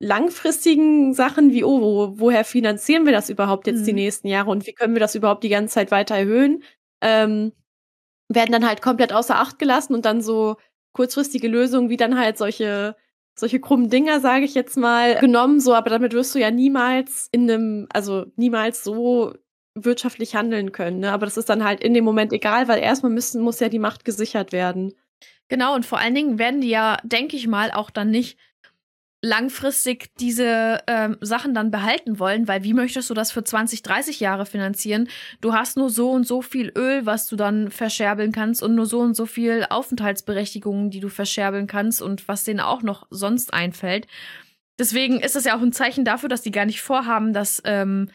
langfristigen 0.00 1.14
Sachen 1.14 1.52
wie, 1.52 1.64
oh, 1.64 1.80
wo, 1.80 2.20
woher 2.20 2.44
finanzieren 2.44 3.04
wir 3.04 3.12
das 3.12 3.30
überhaupt 3.30 3.66
jetzt 3.66 3.80
mhm. 3.80 3.86
die 3.86 3.92
nächsten 3.92 4.28
Jahre 4.28 4.50
und 4.50 4.66
wie 4.66 4.72
können 4.72 4.94
wir 4.94 5.00
das 5.00 5.14
überhaupt 5.14 5.42
die 5.42 5.48
ganze 5.48 5.74
Zeit 5.74 5.90
weiter 5.90 6.16
erhöhen, 6.16 6.62
ähm, 7.00 7.52
werden 8.28 8.52
dann 8.52 8.66
halt 8.66 8.82
komplett 8.82 9.12
außer 9.12 9.36
Acht 9.36 9.58
gelassen 9.58 9.94
und 9.94 10.04
dann 10.04 10.20
so 10.20 10.56
kurzfristige 10.92 11.48
Lösungen 11.48 11.90
wie 11.90 11.96
dann 11.96 12.18
halt 12.18 12.38
solche 12.38 12.96
solche 13.38 13.60
krummen 13.60 13.88
Dinger, 13.88 14.20
sage 14.20 14.44
ich 14.44 14.54
jetzt 14.54 14.76
mal, 14.76 15.16
genommen, 15.20 15.60
so, 15.60 15.74
aber 15.74 15.90
damit 15.90 16.12
wirst 16.12 16.34
du 16.34 16.40
ja 16.40 16.50
niemals 16.50 17.28
in 17.30 17.48
einem, 17.48 17.86
also 17.92 18.26
niemals 18.36 18.82
so 18.82 19.34
wirtschaftlich 19.74 20.34
handeln 20.34 20.72
können. 20.72 21.00
Ne? 21.00 21.12
Aber 21.12 21.24
das 21.24 21.36
ist 21.36 21.48
dann 21.48 21.64
halt 21.64 21.80
in 21.80 21.94
dem 21.94 22.04
Moment 22.04 22.32
egal, 22.32 22.66
weil 22.66 22.80
erstmal 22.80 23.12
müssen, 23.12 23.40
muss 23.42 23.60
ja 23.60 23.68
die 23.68 23.78
Macht 23.78 24.04
gesichert 24.04 24.52
werden. 24.52 24.94
Genau, 25.48 25.74
und 25.74 25.86
vor 25.86 25.98
allen 25.98 26.14
Dingen 26.14 26.38
werden 26.38 26.60
die 26.60 26.68
ja, 26.68 26.98
denke 27.04 27.36
ich 27.36 27.46
mal, 27.46 27.70
auch 27.70 27.90
dann 27.90 28.10
nicht 28.10 28.38
langfristig 29.20 30.14
diese 30.20 30.80
ähm, 30.86 31.16
Sachen 31.20 31.52
dann 31.52 31.72
behalten 31.72 32.20
wollen, 32.20 32.46
weil 32.46 32.62
wie 32.62 32.74
möchtest 32.74 33.10
du 33.10 33.14
das 33.14 33.32
für 33.32 33.42
20, 33.42 33.82
30 33.82 34.20
Jahre 34.20 34.46
finanzieren? 34.46 35.08
Du 35.40 35.52
hast 35.52 35.76
nur 35.76 35.90
so 35.90 36.10
und 36.12 36.24
so 36.26 36.40
viel 36.40 36.72
Öl, 36.76 37.04
was 37.04 37.26
du 37.26 37.34
dann 37.34 37.70
verscherbeln 37.70 38.30
kannst 38.30 38.62
und 38.62 38.76
nur 38.76 38.86
so 38.86 39.00
und 39.00 39.14
so 39.14 39.26
viel 39.26 39.66
Aufenthaltsberechtigungen, 39.68 40.90
die 40.90 41.00
du 41.00 41.08
verscherbeln 41.08 41.66
kannst 41.66 42.00
und 42.00 42.28
was 42.28 42.44
denen 42.44 42.60
auch 42.60 42.82
noch 42.82 43.06
sonst 43.10 43.52
einfällt. 43.52 44.06
Deswegen 44.78 45.18
ist 45.18 45.34
es 45.34 45.44
ja 45.44 45.56
auch 45.56 45.62
ein 45.62 45.72
Zeichen 45.72 46.04
dafür, 46.04 46.28
dass 46.28 46.42
die 46.42 46.52
gar 46.52 46.66
nicht 46.66 46.80
vorhaben, 46.80 47.32
das 47.32 47.60
ähm, 47.64 48.10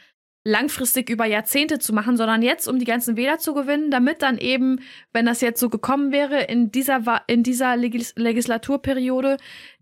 langfristig 0.46 1.10
über 1.10 1.26
Jahrzehnte 1.26 1.80
zu 1.80 1.94
machen, 1.94 2.18
sondern 2.18 2.42
jetzt, 2.42 2.68
um 2.68 2.80
die 2.80 2.86
ganzen 2.86 3.16
Wähler 3.16 3.40
zu 3.40 3.54
gewinnen, 3.54 3.92
damit 3.92 4.22
dann 4.22 4.38
eben, 4.38 4.80
wenn 5.14 5.26
das 5.26 5.42
jetzt 5.42 5.60
so 5.60 5.70
gekommen 5.70 6.12
wäre, 6.12 6.42
in 6.44 6.72
dieser, 6.72 7.22
in 7.28 7.44
dieser 7.44 7.78
Legis 7.78 8.14
Legislaturperiode 8.16 9.38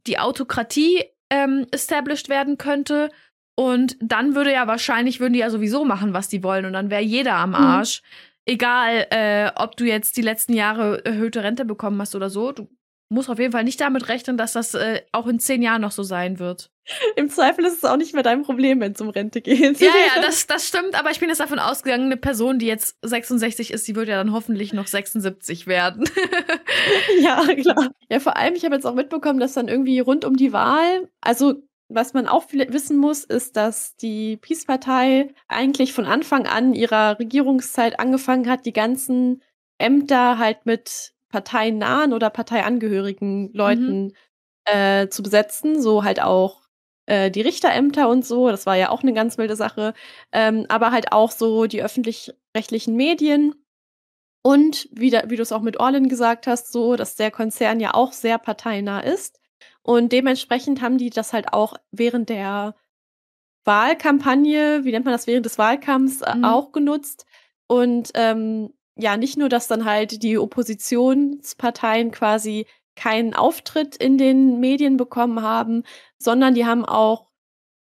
die 0.08 0.20
Autokratie 0.20 1.04
ähm, 1.32 1.66
established 1.72 2.30
werden 2.30 2.60
könnte. 2.60 3.10
Und 3.56 3.98
dann 4.00 4.36
würde 4.36 4.52
ja 4.52 4.68
wahrscheinlich, 4.68 5.20
würden 5.20 5.34
die 5.34 5.40
ja 5.40 5.50
sowieso 5.50 5.86
machen, 5.86 6.14
was 6.14 6.28
die 6.28 6.44
wollen. 6.44 6.66
Und 6.66 6.74
dann 6.74 6.92
wäre 6.92 7.02
jeder 7.02 7.36
am 7.36 7.50
mhm. 7.52 7.56
Arsch. 7.56 8.02
Mhm. 8.02 8.54
Egal, 8.54 9.08
äh, 9.12 9.52
ob 9.56 9.78
du 9.78 9.86
jetzt 9.86 10.18
die 10.18 10.22
letzten 10.22 10.54
Jahre 10.54 11.04
erhöhte 11.06 11.44
Rente 11.44 11.66
bekommen 11.66 12.00
hast 12.02 12.16
oder 12.16 12.30
so. 12.30 12.52
Du 12.52 12.70
musst 13.12 13.30
auf 13.30 13.40
jeden 13.40 13.52
Fall 13.52 13.64
nicht 13.64 13.82
damit 13.82 14.08
rechnen, 14.08 14.38
dass 14.38 14.54
das 14.54 14.74
äh, 14.74 15.02
auch 15.12 15.28
in 15.28 15.40
zehn 15.40 15.62
Jahren 15.62 15.82
noch 15.82 15.92
so 15.92 16.02
sein 16.02 16.40
wird. 16.40 16.72
Im 17.16 17.30
Zweifel 17.30 17.66
ist 17.66 17.78
es 17.78 17.86
auch 17.86 17.98
nicht 17.98 18.14
mehr 18.14 18.24
dein 18.24 18.42
Problem, 18.44 18.80
wenn 18.80 18.94
es 18.94 19.02
um 19.02 19.10
Rente 19.10 19.42
geht. 19.42 19.80
Ja, 19.80 19.88
ja, 19.88 20.22
das, 20.22 20.48
das 20.48 20.68
stimmt, 20.68 20.98
aber 20.98 21.12
ich 21.12 21.20
bin 21.20 21.30
jetzt 21.30 21.40
davon 21.40 21.60
ausgegangen, 21.60 22.06
eine 22.06 22.18
Person, 22.18 22.58
die 22.58 22.66
jetzt 22.66 22.98
66 23.04 23.72
ist, 23.72 23.88
die 23.88 23.96
wird 23.96 24.08
ja 24.08 24.16
dann 24.16 24.32
hoffentlich 24.32 24.74
noch 24.74 24.88
76 24.88 25.68
werden. 25.68 26.10
ja, 27.22 27.46
klar. 27.56 27.92
Ja, 28.10 28.20
vor 28.20 28.38
allem, 28.38 28.56
ich 28.56 28.66
habe 28.66 28.76
jetzt 28.76 28.86
auch 28.86 28.96
mitbekommen, 28.96 29.40
dass 29.40 29.54
dann 29.54 29.68
irgendwie 29.68 30.00
rund 30.00 30.26
um 30.26 30.36
die 30.36 30.54
Wahl, 30.54 31.10
also 31.20 31.56
was 31.90 32.14
man 32.14 32.28
auch 32.28 32.46
wissen 32.54 32.98
muss, 32.98 33.26
ist, 33.26 33.58
dass 33.58 33.98
die 33.98 34.38
Peace-Partei 34.38 35.34
eigentlich 35.50 35.92
von 35.92 36.06
Anfang 36.06 36.48
an 36.48 36.74
ihrer 36.74 37.20
Regierungszeit 37.20 38.00
angefangen 38.00 38.50
hat, 38.50 38.66
die 38.66 38.74
ganzen 38.74 39.42
Ämter 39.78 40.38
halt 40.38 40.66
mit 40.66 41.11
parteinahen 41.32 42.14
oder 42.14 42.30
parteiangehörigen 42.30 43.52
Leuten 43.54 44.04
mhm. 44.04 44.14
äh, 44.66 45.08
zu 45.10 45.24
besetzen, 45.24 45.82
so 45.82 46.04
halt 46.04 46.22
auch 46.22 46.62
äh, 47.08 47.32
die 47.32 47.42
Richterämter 47.42 48.10
und 48.10 48.26
so, 48.26 48.50
das 48.50 48.66
war 48.66 48.76
ja 48.76 48.90
auch 48.90 49.02
eine 49.02 49.14
ganz 49.14 49.38
wilde 49.38 49.56
Sache, 49.56 49.94
ähm, 50.32 50.66
aber 50.70 50.92
halt 50.92 51.12
auch 51.12 51.32
so 51.32 51.66
die 51.66 51.82
öffentlich-rechtlichen 51.82 52.96
Medien 52.96 53.56
und 54.44 54.90
wie, 54.92 55.10
da, 55.10 55.24
wie 55.30 55.36
du 55.36 55.42
es 55.42 55.52
auch 55.52 55.62
mit 55.62 55.80
Orlin 55.80 56.10
gesagt 56.10 56.48
hast, 56.48 56.72
so, 56.72 56.96
dass 56.96 57.16
der 57.16 57.32
Konzern 57.32 57.80
ja 57.80 57.94
auch 57.94 58.12
sehr 58.12 58.38
parteinah 58.38 59.02
ist 59.02 59.40
und 59.84 60.12
dementsprechend 60.12 60.82
haben 60.82 60.98
die 60.98 61.10
das 61.10 61.34
halt 61.34 61.54
auch 61.54 61.76
während 61.92 62.30
der 62.30 62.76
Wahlkampagne, 63.64 64.84
wie 64.84 64.92
nennt 64.92 65.06
man 65.06 65.14
das, 65.14 65.28
während 65.28 65.46
des 65.46 65.58
Wahlkampfs 65.58 66.22
äh, 66.22 66.36
mhm. 66.36 66.46
auch 66.46 66.72
genutzt 66.72 67.26
und 67.68 68.12
ähm, 68.16 68.74
ja, 69.02 69.18
nicht 69.18 69.38
nur, 69.38 69.50
dass 69.50 69.68
dann 69.68 69.86
halt 69.86 70.24
die 70.24 70.38
Oppositionsparteien 70.38 72.12
quasi 72.12 72.68
keinen 72.96 73.34
Auftritt 73.34 73.96
in 73.96 74.18
den 74.18 74.60
Medien 74.60 74.98
bekommen 74.98 75.42
haben, 75.42 75.84
sondern 76.20 76.54
die 76.54 76.66
haben 76.66 76.86
auch 76.86 77.28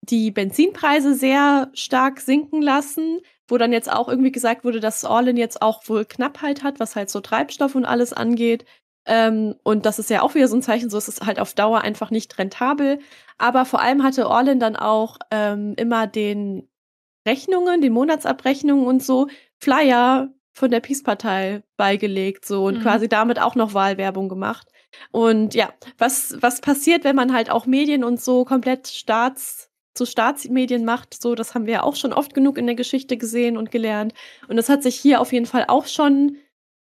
die 0.02 0.32
Benzinpreise 0.32 1.14
sehr 1.14 1.70
stark 1.74 2.22
sinken 2.22 2.62
lassen, 2.62 3.20
wo 3.48 3.58
dann 3.58 3.72
jetzt 3.72 3.92
auch 3.92 4.10
irgendwie 4.10 4.32
gesagt 4.32 4.64
wurde, 4.64 4.80
dass 4.80 5.06
Orlin 5.06 5.38
jetzt 5.38 5.62
auch 5.62 5.88
wohl 5.88 6.06
Knappheit 6.06 6.64
hat, 6.64 6.80
was 6.80 6.96
halt 6.96 7.10
so 7.10 7.20
Treibstoff 7.22 7.76
und 7.76 7.86
alles 7.86 8.14
angeht. 8.14 8.66
Ähm, 9.06 9.56
und 9.64 9.86
das 9.86 10.00
ist 10.00 10.10
ja 10.10 10.22
auch 10.24 10.34
wieder 10.34 10.48
so 10.48 10.56
ein 10.56 10.64
Zeichen, 10.64 10.90
so 10.90 10.98
ist 10.98 11.08
es 11.08 11.22
halt 11.22 11.40
auf 11.40 11.54
Dauer 11.54 11.82
einfach 11.82 12.10
nicht 12.10 12.38
rentabel. 12.40 13.00
Aber 13.38 13.66
vor 13.66 13.82
allem 13.82 14.04
hatte 14.04 14.28
Orlin 14.28 14.60
dann 14.60 14.76
auch 14.76 15.18
ähm, 15.30 15.76
immer 15.78 16.08
den 16.08 16.68
Rechnungen, 17.28 17.82
den 17.82 17.94
Monatsabrechnungen 17.94 18.88
und 18.88 19.04
so 19.04 19.28
Flyer 19.60 20.30
von 20.54 20.72
der 20.72 20.80
Peace-Partei 20.80 21.64
beigelegt, 21.78 22.46
so 22.46 22.66
und 22.66 22.80
mhm. 22.80 22.82
quasi 22.82 23.08
damit 23.08 23.40
auch 23.40 23.56
noch 23.56 23.74
Wahlwerbung 23.74 24.30
gemacht. 24.30 24.68
Und 25.12 25.54
ja, 25.56 25.74
was, 25.98 26.36
was 26.42 26.62
passiert, 26.62 27.04
wenn 27.04 27.16
man 27.16 27.34
halt 27.34 27.50
auch 27.50 27.66
Medien 27.66 28.04
und 28.04 28.22
so 28.22 28.46
komplett 28.46 28.88
Staats, 28.88 29.70
zu 29.94 30.06
Staatsmedien 30.06 30.86
macht, 30.86 31.22
so, 31.22 31.36
das 31.36 31.54
haben 31.54 31.66
wir 31.66 31.74
ja 31.74 31.84
auch 31.84 31.96
schon 31.96 32.14
oft 32.14 32.34
genug 32.34 32.58
in 32.58 32.66
der 32.66 32.76
Geschichte 32.76 33.18
gesehen 33.18 33.58
und 33.58 33.72
gelernt. 33.72 34.14
Und 34.48 34.56
das 34.56 34.70
hat 34.70 34.84
sich 34.84 34.96
hier 34.96 35.20
auf 35.20 35.34
jeden 35.34 35.46
Fall 35.46 35.66
auch 35.68 35.86
schon 35.86 36.38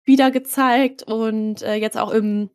wieder 0.05 0.31
gezeigt 0.31 1.03
und 1.03 1.61
äh, 1.63 1.75
jetzt 1.75 1.97
auch 1.97 2.11
im 2.11 2.49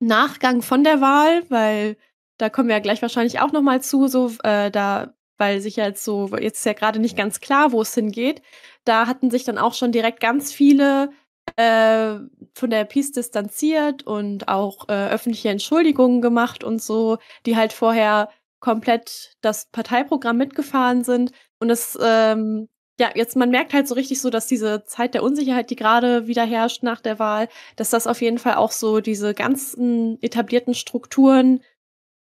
Nachgang 0.00 0.62
von 0.62 0.84
der 0.84 1.00
Wahl, 1.00 1.42
weil 1.48 1.96
da 2.38 2.48
kommen 2.48 2.68
wir 2.68 2.76
ja 2.76 2.82
gleich 2.82 3.02
wahrscheinlich 3.02 3.40
auch 3.40 3.52
noch 3.52 3.62
mal 3.62 3.82
zu, 3.82 4.06
so 4.06 4.32
äh, 4.44 4.70
da, 4.70 5.14
weil 5.38 5.60
sich 5.60 5.76
jetzt 5.76 6.04
so 6.04 6.28
jetzt 6.36 6.58
ist 6.58 6.66
ja 6.66 6.72
gerade 6.74 6.98
nicht 6.98 7.16
ganz 7.16 7.40
klar, 7.40 7.72
wo 7.72 7.80
es 7.82 7.94
hingeht. 7.94 8.42
Da 8.84 9.06
hatten 9.06 9.30
sich 9.30 9.44
dann 9.44 9.58
auch 9.58 9.74
schon 9.74 9.92
direkt 9.92 10.20
ganz 10.20 10.52
viele 10.52 11.10
äh, 11.56 12.18
von 12.54 12.70
der 12.70 12.84
Peace 12.84 13.12
distanziert 13.12 14.02
und 14.06 14.48
auch 14.48 14.88
äh, 14.88 15.08
öffentliche 15.08 15.48
Entschuldigungen 15.48 16.20
gemacht 16.20 16.64
und 16.64 16.82
so, 16.82 17.18
die 17.46 17.56
halt 17.56 17.72
vorher 17.72 18.28
komplett 18.60 19.34
das 19.40 19.66
Parteiprogramm 19.70 20.36
mitgefahren 20.36 21.04
sind. 21.04 21.32
Und 21.60 21.68
das, 21.68 21.98
ähm, 22.02 22.68
ja, 23.00 23.10
jetzt 23.14 23.36
man 23.36 23.50
merkt 23.50 23.72
halt 23.72 23.86
so 23.88 23.94
richtig 23.94 24.20
so, 24.20 24.30
dass 24.30 24.46
diese 24.46 24.84
Zeit 24.84 25.14
der 25.14 25.22
Unsicherheit, 25.22 25.70
die 25.70 25.76
gerade 25.76 26.26
wieder 26.26 26.44
herrscht 26.44 26.82
nach 26.82 27.00
der 27.00 27.18
Wahl, 27.18 27.48
dass 27.76 27.90
das 27.90 28.06
auf 28.06 28.20
jeden 28.20 28.38
Fall 28.38 28.54
auch 28.54 28.72
so 28.72 29.00
diese 29.00 29.34
ganzen 29.34 30.20
etablierten 30.22 30.74
Strukturen 30.74 31.60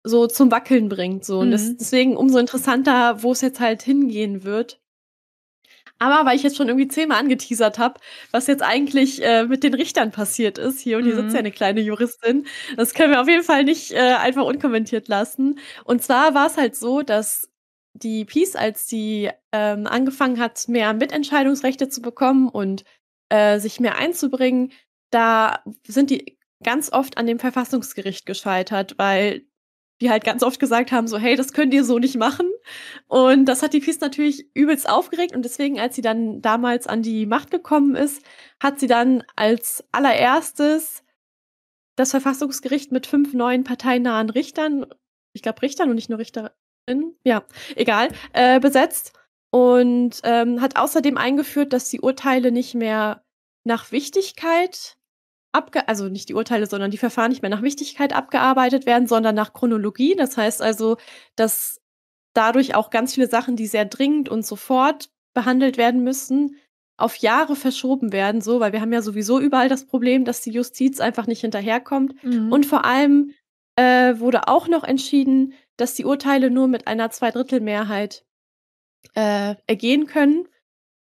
so 0.05 0.27
zum 0.27 0.51
Wackeln 0.51 0.89
bringt. 0.89 1.25
So. 1.25 1.41
Und 1.41 1.51
das, 1.51 1.63
mhm. 1.65 1.77
deswegen 1.79 2.17
umso 2.17 2.39
interessanter, 2.39 3.23
wo 3.23 3.33
es 3.33 3.41
jetzt 3.41 3.61
halt 3.61 3.83
hingehen 3.83 4.45
wird. 4.45 4.81
Aber 5.99 6.27
weil 6.29 6.35
ich 6.35 6.43
jetzt 6.43 6.57
schon 6.57 6.67
irgendwie 6.67 6.89
zehnmal 6.89 7.21
angeteasert 7.21 7.79
habe, 7.79 8.01
was 8.33 8.49
jetzt 8.49 8.63
eigentlich 8.63 9.23
äh, 9.25 9.45
mit 9.45 9.63
den 9.63 9.75
Richtern 9.75 10.11
passiert 10.11 10.59
ist 10.59 10.81
hier, 10.81 10.99
und 10.99 11.05
hier 11.05 11.15
sitzt 11.15 11.29
ja 11.29 11.41
mhm. 11.41 11.47
eine 11.47 11.53
kleine 11.53 11.81
Juristin, 11.81 12.47
das 12.77 12.93
können 12.93 13.13
wir 13.13 13.21
auf 13.21 13.29
jeden 13.29 13.45
Fall 13.45 13.63
nicht 13.63 13.93
äh, 13.93 14.15
einfach 14.15 14.45
unkommentiert 14.45 15.07
lassen. 15.07 15.61
Und 15.85 16.03
zwar 16.03 16.35
war 16.35 16.49
es 16.49 16.57
halt 16.57 16.75
so, 16.75 17.03
dass 17.03 17.49
die 17.95 18.25
Peace, 18.25 18.57
als 18.57 18.89
sie 18.89 19.31
ähm, 19.53 19.87
angefangen 19.87 20.41
hat, 20.41 20.67
mehr 20.67 20.93
Mitentscheidungsrechte 20.93 21.89
zu 21.89 22.03
bekommen 22.03 22.49
und 22.49 22.83
äh, 23.29 23.61
sich 23.61 23.79
mehr 23.79 23.97
einzubringen, 23.97 24.73
da 25.11 25.63
sind 25.87 26.11
die 26.11 26.37
ganz 26.65 26.93
oft 26.93 27.17
an 27.17 27.27
dem 27.27 27.39
Verfassungsgericht 27.39 28.27
gescheitert, 28.27 28.95
weil 28.99 29.43
die 30.03 30.11
halt 30.11 30.25
ganz 30.25 30.43
oft 30.43 30.59
gesagt 30.59 30.91
haben, 30.91 31.07
so, 31.07 31.17
hey, 31.17 31.37
das 31.37 31.53
könnt 31.53 31.73
ihr 31.73 31.85
so 31.85 31.99
nicht 32.01 32.17
machen. 32.17 32.51
Und 33.07 33.45
das 33.47 33.63
hat 33.63 33.73
die 33.73 33.81
Peace 33.81 34.01
natürlich 34.01 34.49
übelst 34.53 34.89
aufgeregt. 34.89 35.35
Und 35.35 35.45
deswegen, 35.45 35.79
als 35.79 35.95
sie 35.95 36.03
dann 36.03 36.43
damals 36.43 36.89
an 36.89 37.03
die 37.03 37.25
Macht 37.25 37.53
gekommen 37.53 37.95
ist, 37.95 38.21
hat 38.61 38.81
sie 38.81 38.89
dann 38.89 39.23
als 39.37 39.85
allererstes 39.93 41.05
das 41.97 42.11
Verfassungsgericht 42.11 42.91
mit 42.91 43.07
fünf 43.07 43.33
neuen 43.33 43.63
parteinahen 43.63 44.29
Richtern, 44.29 44.87
ich 45.35 45.43
glaube 45.43 45.63
Richtern 45.63 45.89
und 45.89 45.95
nicht 45.95 46.11
nur 46.11 46.19
Richterinnen, 46.19 46.51
ja, 47.25 47.45
egal, 47.77 48.09
äh, 48.33 48.59
besetzt. 48.59 49.13
Und 49.51 50.21
ähm, 50.25 50.61
hat 50.61 50.77
außerdem 50.77 51.17
eingeführt, 51.17 51.73
dass 51.73 51.91
die 51.91 52.01
Urteile 52.01 52.51
nicht 52.51 52.75
mehr 52.75 53.23
nach 53.65 53.93
Wichtigkeit 53.93 54.97
abge 55.53 55.87
also 55.89 56.09
nicht 56.09 56.29
die 56.29 56.35
Urteile, 56.35 56.67
sondern 56.67 56.91
die 56.91 56.99
Verfahren 56.99 57.31
nicht 57.31 57.43
mehr 57.43 57.51
nach 57.51 57.63
Wichtigkeit 57.63 58.13
abgearbeitet 58.15 58.87
werden, 58.87 59.07
sondern 59.07 59.35
nach 59.35 59.53
Chronologie. 59.53 60.15
Das 60.17 60.37
heißt 60.37 60.63
also, 60.63 60.97
dass 61.37 61.81
dadurch 62.35 62.75
auch 62.75 62.91
ganz 62.91 63.15
viele 63.15 63.29
Sachen, 63.29 63.57
die 63.57 63.67
sehr 63.67 63.85
dringend 63.85 64.29
und 64.29 64.47
sofort 64.47 65.11
behandelt 65.35 65.77
werden 65.77 66.03
müssen, 66.03 66.57
auf 66.97 67.17
Jahre 67.17 67.57
verschoben 67.57 68.13
werden, 68.13 68.41
so, 68.41 68.61
weil 68.61 68.73
wir 68.73 68.81
haben 68.81 68.93
ja 68.93 69.03
sowieso 69.03 69.41
überall 69.41 69.69
das 69.69 69.87
Problem, 69.87 70.25
dass 70.25 70.41
die 70.41 70.53
Justiz 70.53 71.01
einfach 71.01 71.27
nicht 71.27 71.41
hinterherkommt. 71.41 72.23
Mhm. 72.23 72.53
Und 72.53 72.67
vor 72.67 72.85
allem 72.85 73.33
äh, 73.77 74.19
wurde 74.19 74.49
auch 74.49 74.69
noch 74.69 74.85
entschieden, 74.85 75.55
dass 75.77 75.95
die 75.95 76.05
Urteile 76.05 76.51
nur 76.51 76.69
mit 76.69 76.87
einer 76.87 77.11
Zweidrittelmehrheit 77.11 78.25
äh, 79.15 79.57
ergehen 79.67 80.07
können, 80.07 80.47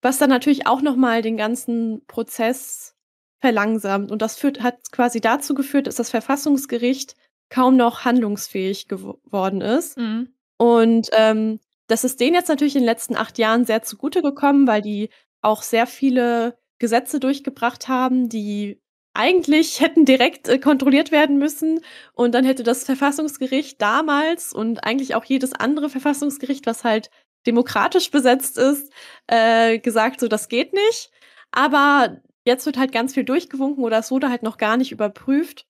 was 0.03 0.19
dann 0.19 0.31
natürlich 0.31 0.67
auch 0.67 0.83
noch 0.83 0.95
mal 0.95 1.23
den 1.23 1.37
ganzen 1.37 2.05
Prozess 2.07 2.95
verlangsamt. 3.41 4.11
Und 4.11 4.23
das 4.23 4.37
führt, 4.37 4.63
hat 4.63 4.93
quasi 4.93 5.21
dazu 5.21 5.55
geführt, 5.55 5.87
dass 5.87 5.97
das 5.97 6.11
Verfassungsgericht 6.11 7.15
kaum 7.51 7.77
noch 7.77 8.05
handlungsfähig 8.05 8.89
geworden 8.89 9.61
ist. 9.61 9.97
Mhm. 9.97 10.35
Und 10.59 11.09
ähm, 11.13 11.61
das 11.87 12.05
ist 12.05 12.21
denen 12.21 12.35
jetzt 12.35 12.49
natürlich 12.49 12.77
in 12.77 12.83
den 12.83 12.87
letzten 12.87 13.17
acht 13.17 13.39
Jahren 13.39 13.65
sehr 13.65 13.83
zugute 13.83 14.23
gekommen, 14.23 14.67
weil 14.67 14.83
die 14.83 15.09
auch 15.41 15.63
sehr 15.63 15.87
viele 15.87 16.59
Gesetze 16.79 17.21
durchgebracht 17.21 17.89
haben, 17.89 18.29
die 18.29 18.81
eigentlich 19.15 19.81
hätten 19.81 20.05
direkt 20.05 20.49
äh, 20.49 20.59
kontrolliert 20.59 21.11
werden 21.11 21.39
müssen. 21.39 21.81
Und 22.13 22.35
dann 22.35 22.45
hätte 22.45 22.63
das 22.63 22.85
Verfassungsgericht 22.85 23.81
damals 23.81 24.53
und 24.53 24.85
eigentlich 24.85 25.15
auch 25.15 25.25
jedes 25.25 25.53
andere 25.53 25.89
Verfassungsgericht, 25.89 26.67
was 26.67 26.85
halt 26.85 27.11
demokratisch 27.47 28.11
besetzt 28.11 28.59
ist, 28.59 28.93
äh, 29.27 29.79
gesagt, 29.79 30.21
so 30.21 30.29
das 30.29 30.49
geht 30.49 30.73
nicht. 30.73 31.11
Aber 31.51 32.21
Jetzt 32.49 32.65
wird 32.65 32.79
halt 32.79 32.93
ganz 32.93 33.13
viel 33.13 33.25
durchgewunken 33.25 33.85
oder 33.85 33.99
es 33.99 34.11
wurde 34.11 34.31
halt 34.31 34.43
noch 34.43 34.57
gar 34.57 34.79
nicht 34.79 34.91
überprüft. 34.91 35.67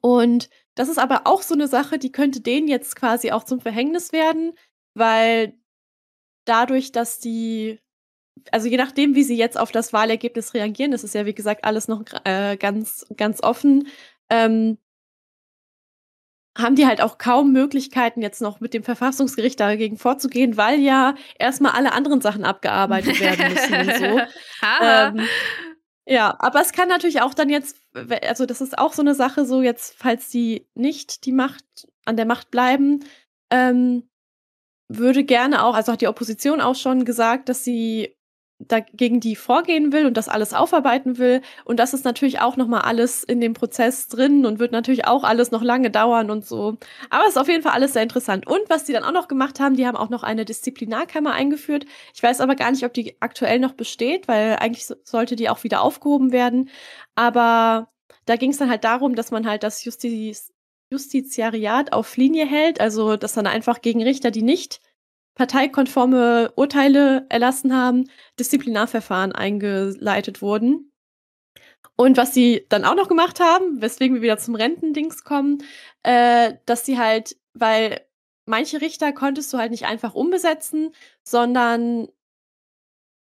Und 0.00 0.48
das 0.74 0.88
ist 0.88 0.98
aber 0.98 1.26
auch 1.26 1.42
so 1.42 1.52
eine 1.52 1.68
Sache, 1.68 1.98
die 1.98 2.10
könnte 2.10 2.40
denen 2.40 2.68
jetzt 2.68 2.96
quasi 2.96 3.32
auch 3.32 3.44
zum 3.44 3.60
Verhängnis 3.60 4.10
werden, 4.10 4.54
weil 4.94 5.52
dadurch, 6.46 6.90
dass 6.90 7.18
die, 7.18 7.80
also 8.50 8.66
je 8.66 8.78
nachdem, 8.78 9.14
wie 9.14 9.24
sie 9.24 9.36
jetzt 9.36 9.60
auf 9.60 9.72
das 9.72 9.92
Wahlergebnis 9.92 10.54
reagieren, 10.54 10.90
das 10.90 11.04
ist 11.04 11.14
ja 11.14 11.26
wie 11.26 11.34
gesagt 11.34 11.66
alles 11.66 11.86
noch 11.86 12.02
äh, 12.24 12.56
ganz, 12.56 13.04
ganz 13.14 13.42
offen, 13.42 13.86
ähm, 14.30 14.78
haben 16.56 16.76
die 16.76 16.86
halt 16.86 17.02
auch 17.02 17.18
kaum 17.18 17.52
Möglichkeiten, 17.52 18.22
jetzt 18.22 18.40
noch 18.40 18.60
mit 18.60 18.72
dem 18.72 18.84
Verfassungsgericht 18.84 19.60
dagegen 19.60 19.98
vorzugehen, 19.98 20.56
weil 20.56 20.80
ja 20.80 21.14
erstmal 21.38 21.72
alle 21.72 21.92
anderen 21.92 22.22
Sachen 22.22 22.46
abgearbeitet 22.46 23.20
werden 23.20 23.52
müssen 23.52 23.74
und 23.74 23.96
so. 23.98 24.20
ähm, 24.82 25.28
ja, 26.06 26.36
aber 26.38 26.60
es 26.60 26.72
kann 26.72 26.88
natürlich 26.88 27.22
auch 27.22 27.34
dann 27.34 27.48
jetzt, 27.48 27.78
also 28.22 28.46
das 28.46 28.60
ist 28.60 28.78
auch 28.78 28.92
so 28.92 29.02
eine 29.02 29.14
Sache, 29.14 29.46
so 29.46 29.62
jetzt, 29.62 29.94
falls 29.96 30.28
die 30.28 30.66
nicht 30.74 31.24
die 31.24 31.32
Macht 31.32 31.64
an 32.04 32.16
der 32.16 32.26
Macht 32.26 32.50
bleiben, 32.50 33.04
ähm, 33.50 34.08
würde 34.88 35.24
gerne 35.24 35.64
auch, 35.64 35.74
also 35.74 35.92
hat 35.92 36.02
die 36.02 36.08
Opposition 36.08 36.60
auch 36.60 36.74
schon 36.74 37.04
gesagt, 37.04 37.48
dass 37.48 37.64
sie 37.64 38.13
dagegen 38.58 39.20
die 39.20 39.36
vorgehen 39.36 39.92
will 39.92 40.06
und 40.06 40.16
das 40.16 40.28
alles 40.28 40.54
aufarbeiten 40.54 41.18
will. 41.18 41.42
Und 41.64 41.80
das 41.80 41.92
ist 41.94 42.04
natürlich 42.04 42.40
auch 42.40 42.56
noch 42.56 42.68
mal 42.68 42.80
alles 42.80 43.24
in 43.24 43.40
dem 43.40 43.52
Prozess 43.52 44.08
drin 44.08 44.46
und 44.46 44.58
wird 44.58 44.72
natürlich 44.72 45.06
auch 45.06 45.24
alles 45.24 45.50
noch 45.50 45.62
lange 45.62 45.90
dauern 45.90 46.30
und 46.30 46.46
so. 46.46 46.76
Aber 47.10 47.24
es 47.24 47.30
ist 47.30 47.38
auf 47.38 47.48
jeden 47.48 47.62
Fall 47.62 47.72
alles 47.72 47.92
sehr 47.92 48.02
interessant. 48.02 48.46
Und 48.46 48.62
was 48.68 48.84
die 48.84 48.92
dann 48.92 49.04
auch 49.04 49.12
noch 49.12 49.28
gemacht 49.28 49.60
haben, 49.60 49.76
die 49.76 49.86
haben 49.86 49.96
auch 49.96 50.08
noch 50.08 50.22
eine 50.22 50.44
Disziplinarkammer 50.44 51.32
eingeführt. 51.32 51.84
Ich 52.14 52.22
weiß 52.22 52.40
aber 52.40 52.54
gar 52.54 52.70
nicht, 52.70 52.84
ob 52.84 52.94
die 52.94 53.16
aktuell 53.20 53.58
noch 53.58 53.72
besteht, 53.72 54.28
weil 54.28 54.56
eigentlich 54.56 54.86
sollte 55.04 55.36
die 55.36 55.48
auch 55.48 55.64
wieder 55.64 55.82
aufgehoben 55.82 56.32
werden. 56.32 56.70
Aber 57.16 57.88
da 58.26 58.36
ging 58.36 58.50
es 58.50 58.58
dann 58.58 58.70
halt 58.70 58.84
darum, 58.84 59.14
dass 59.14 59.30
man 59.30 59.46
halt 59.46 59.62
das 59.62 59.84
Justiz 59.84 60.50
Justiziariat 60.90 61.92
auf 61.92 62.16
Linie 62.16 62.46
hält, 62.46 62.80
also 62.80 63.16
dass 63.16 63.32
dann 63.32 63.46
einfach 63.46 63.80
gegen 63.80 64.02
Richter, 64.02 64.30
die 64.30 64.42
nicht 64.42 64.80
parteikonforme 65.34 66.52
Urteile 66.56 67.26
erlassen 67.28 67.74
haben, 67.74 68.08
Disziplinarverfahren 68.38 69.32
eingeleitet 69.32 70.42
wurden. 70.42 70.92
Und 71.96 72.16
was 72.16 72.34
sie 72.34 72.66
dann 72.68 72.84
auch 72.84 72.94
noch 72.94 73.08
gemacht 73.08 73.40
haben, 73.40 73.80
weswegen 73.80 74.16
wir 74.16 74.22
wieder 74.22 74.38
zum 74.38 74.54
Rentendings 74.54 75.24
kommen, 75.24 75.62
äh, 76.02 76.54
dass 76.66 76.84
sie 76.84 76.98
halt, 76.98 77.36
weil 77.52 78.00
manche 78.46 78.80
Richter 78.80 79.12
konntest 79.12 79.52
du 79.52 79.58
halt 79.58 79.70
nicht 79.70 79.86
einfach 79.86 80.14
umbesetzen, 80.14 80.92
sondern 81.22 82.08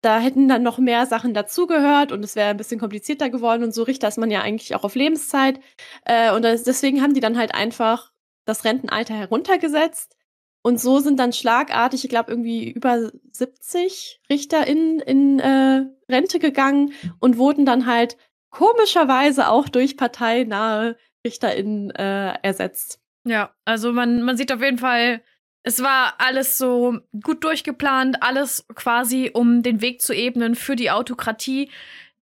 da 0.02 0.18
hätten 0.18 0.48
dann 0.48 0.62
noch 0.62 0.78
mehr 0.78 1.04
Sachen 1.06 1.34
dazugehört 1.34 2.10
und 2.12 2.24
es 2.24 2.36
wäre 2.36 2.50
ein 2.50 2.56
bisschen 2.56 2.80
komplizierter 2.80 3.28
geworden 3.28 3.64
und 3.64 3.74
so 3.74 3.82
Richter 3.82 4.08
ist 4.08 4.18
man 4.18 4.30
ja 4.30 4.40
eigentlich 4.40 4.74
auch 4.74 4.84
auf 4.84 4.94
Lebenszeit. 4.94 5.60
Äh, 6.04 6.32
und 6.32 6.42
das, 6.42 6.62
deswegen 6.62 7.02
haben 7.02 7.14
die 7.14 7.20
dann 7.20 7.36
halt 7.36 7.54
einfach 7.54 8.12
das 8.46 8.64
Rentenalter 8.64 9.14
heruntergesetzt 9.14 10.16
und 10.62 10.80
so 10.80 10.98
sind 10.98 11.18
dann 11.18 11.32
schlagartig, 11.32 12.04
ich 12.04 12.10
glaube, 12.10 12.30
irgendwie 12.30 12.70
über 12.70 13.10
70 13.32 14.20
Richter 14.28 14.66
in, 14.66 15.00
in 15.00 15.38
äh, 15.38 15.86
Rente 16.10 16.38
gegangen 16.38 16.92
und 17.18 17.38
wurden 17.38 17.64
dann 17.64 17.86
halt 17.86 18.16
komischerweise 18.50 19.48
auch 19.48 19.68
durch 19.68 19.96
parteinahe 19.96 20.96
RichterInnen 21.24 21.90
äh, 21.90 22.34
ersetzt. 22.42 23.00
Ja, 23.24 23.54
also 23.64 23.92
man, 23.92 24.22
man 24.22 24.36
sieht 24.36 24.52
auf 24.52 24.62
jeden 24.62 24.78
Fall, 24.78 25.22
es 25.62 25.82
war 25.82 26.14
alles 26.18 26.58
so 26.58 26.98
gut 27.22 27.44
durchgeplant, 27.44 28.22
alles 28.22 28.66
quasi, 28.74 29.30
um 29.32 29.62
den 29.62 29.80
Weg 29.80 30.00
zu 30.00 30.14
ebnen 30.14 30.54
für 30.54 30.76
die 30.76 30.90
Autokratie, 30.90 31.70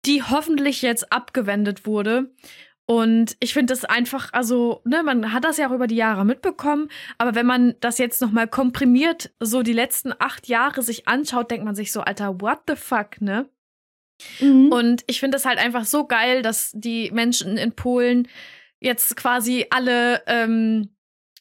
die 0.05 0.23
hoffentlich 0.23 0.83
jetzt 0.83 1.13
abgewendet 1.13 1.87
wurde. 1.87 2.31
Und 2.87 3.37
ich 3.41 3.53
finde 3.53 3.73
das 3.73 3.85
einfach, 3.85 4.33
also, 4.33 4.81
ne, 4.85 5.03
man 5.03 5.33
hat 5.33 5.45
das 5.45 5.57
ja 5.57 5.69
auch 5.69 5.73
über 5.73 5.89
die 5.89 5.97
Jahre 5.97 6.25
mitbekommen, 6.25 6.89
aber 7.19 7.35
wenn 7.35 7.47
man 7.47 7.75
das 7.81 7.99
jetzt 7.99 8.23
nochmal 8.23 8.47
komprimiert, 8.47 9.33
so 9.41 9.63
die 9.65 9.73
letzten 9.73 10.13
acht 10.17 10.47
Jahre 10.47 10.83
sich 10.83 11.09
anschaut, 11.09 11.51
denkt 11.51 11.65
man 11.65 11.75
sich 11.75 11.91
so, 11.91 12.03
Alter, 12.03 12.41
what 12.41 12.61
the 12.69 12.77
fuck, 12.77 13.21
ne? 13.21 13.49
Mhm. 14.41 14.71
Und 14.71 15.05
ich 15.09 15.19
finde 15.19 15.37
es 15.37 15.45
halt 15.45 15.59
einfach 15.59 15.85
so 15.85 16.07
geil, 16.07 16.43
dass 16.43 16.71
die 16.75 17.11
Menschen 17.11 17.57
in 17.57 17.73
Polen 17.73 18.29
jetzt 18.79 19.17
quasi 19.17 19.67
alle, 19.71 20.23
ähm, 20.29 20.91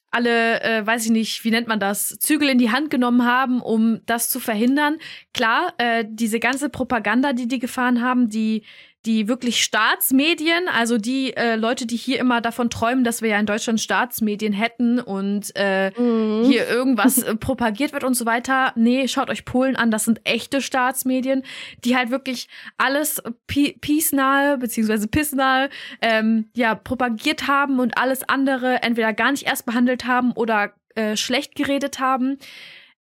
alle, 0.09 0.61
äh, 0.63 0.85
weiß 0.85 1.05
ich 1.05 1.11
nicht, 1.11 1.43
wie 1.43 1.51
nennt 1.51 1.67
man 1.67 1.79
das, 1.79 2.17
Zügel 2.19 2.49
in 2.49 2.57
die 2.57 2.71
Hand 2.71 2.89
genommen 2.89 3.25
haben, 3.25 3.61
um 3.61 4.01
das 4.05 4.29
zu 4.29 4.39
verhindern. 4.39 4.97
Klar, 5.33 5.73
äh, 5.77 6.05
diese 6.07 6.39
ganze 6.39 6.69
Propaganda, 6.69 7.33
die 7.33 7.47
die 7.47 7.59
gefahren 7.59 8.01
haben, 8.01 8.29
die 8.29 8.63
die 9.05 9.27
wirklich 9.27 9.63
Staatsmedien, 9.63 10.67
also 10.67 10.97
die 10.97 11.35
äh, 11.35 11.55
Leute, 11.55 11.85
die 11.85 11.95
hier 11.95 12.19
immer 12.19 12.41
davon 12.41 12.69
träumen, 12.69 13.03
dass 13.03 13.21
wir 13.21 13.29
ja 13.29 13.39
in 13.39 13.45
Deutschland 13.45 13.79
Staatsmedien 13.79 14.53
hätten 14.53 14.99
und 14.99 15.51
äh, 15.55 15.91
mhm. 15.91 16.45
hier 16.45 16.67
irgendwas 16.67 17.17
äh, 17.23 17.35
propagiert 17.35 17.93
wird 17.93 18.03
und 18.03 18.15
so 18.15 18.25
weiter. 18.25 18.73
Nee, 18.75 19.07
schaut 19.07 19.29
euch 19.29 19.45
Polen 19.45 19.75
an, 19.75 19.91
das 19.91 20.05
sind 20.05 20.21
echte 20.23 20.61
Staatsmedien, 20.61 21.43
die 21.83 21.95
halt 21.95 22.09
wirklich 22.09 22.47
alles 22.77 23.21
peace-nahe 23.47 24.57
beziehungsweise 24.57 25.07
pissnahe 25.07 25.69
ähm, 26.01 26.49
ja, 26.55 26.73
propagiert 26.75 27.47
haben 27.47 27.79
und 27.79 27.97
alles 27.97 28.27
andere 28.27 28.81
entweder 28.81 29.13
gar 29.13 29.31
nicht 29.31 29.45
erst 29.45 29.65
behandelt 29.65 30.05
haben 30.05 30.31
oder 30.31 30.73
äh, 30.95 31.15
schlecht 31.15 31.55
geredet 31.55 31.99
haben. 31.99 32.37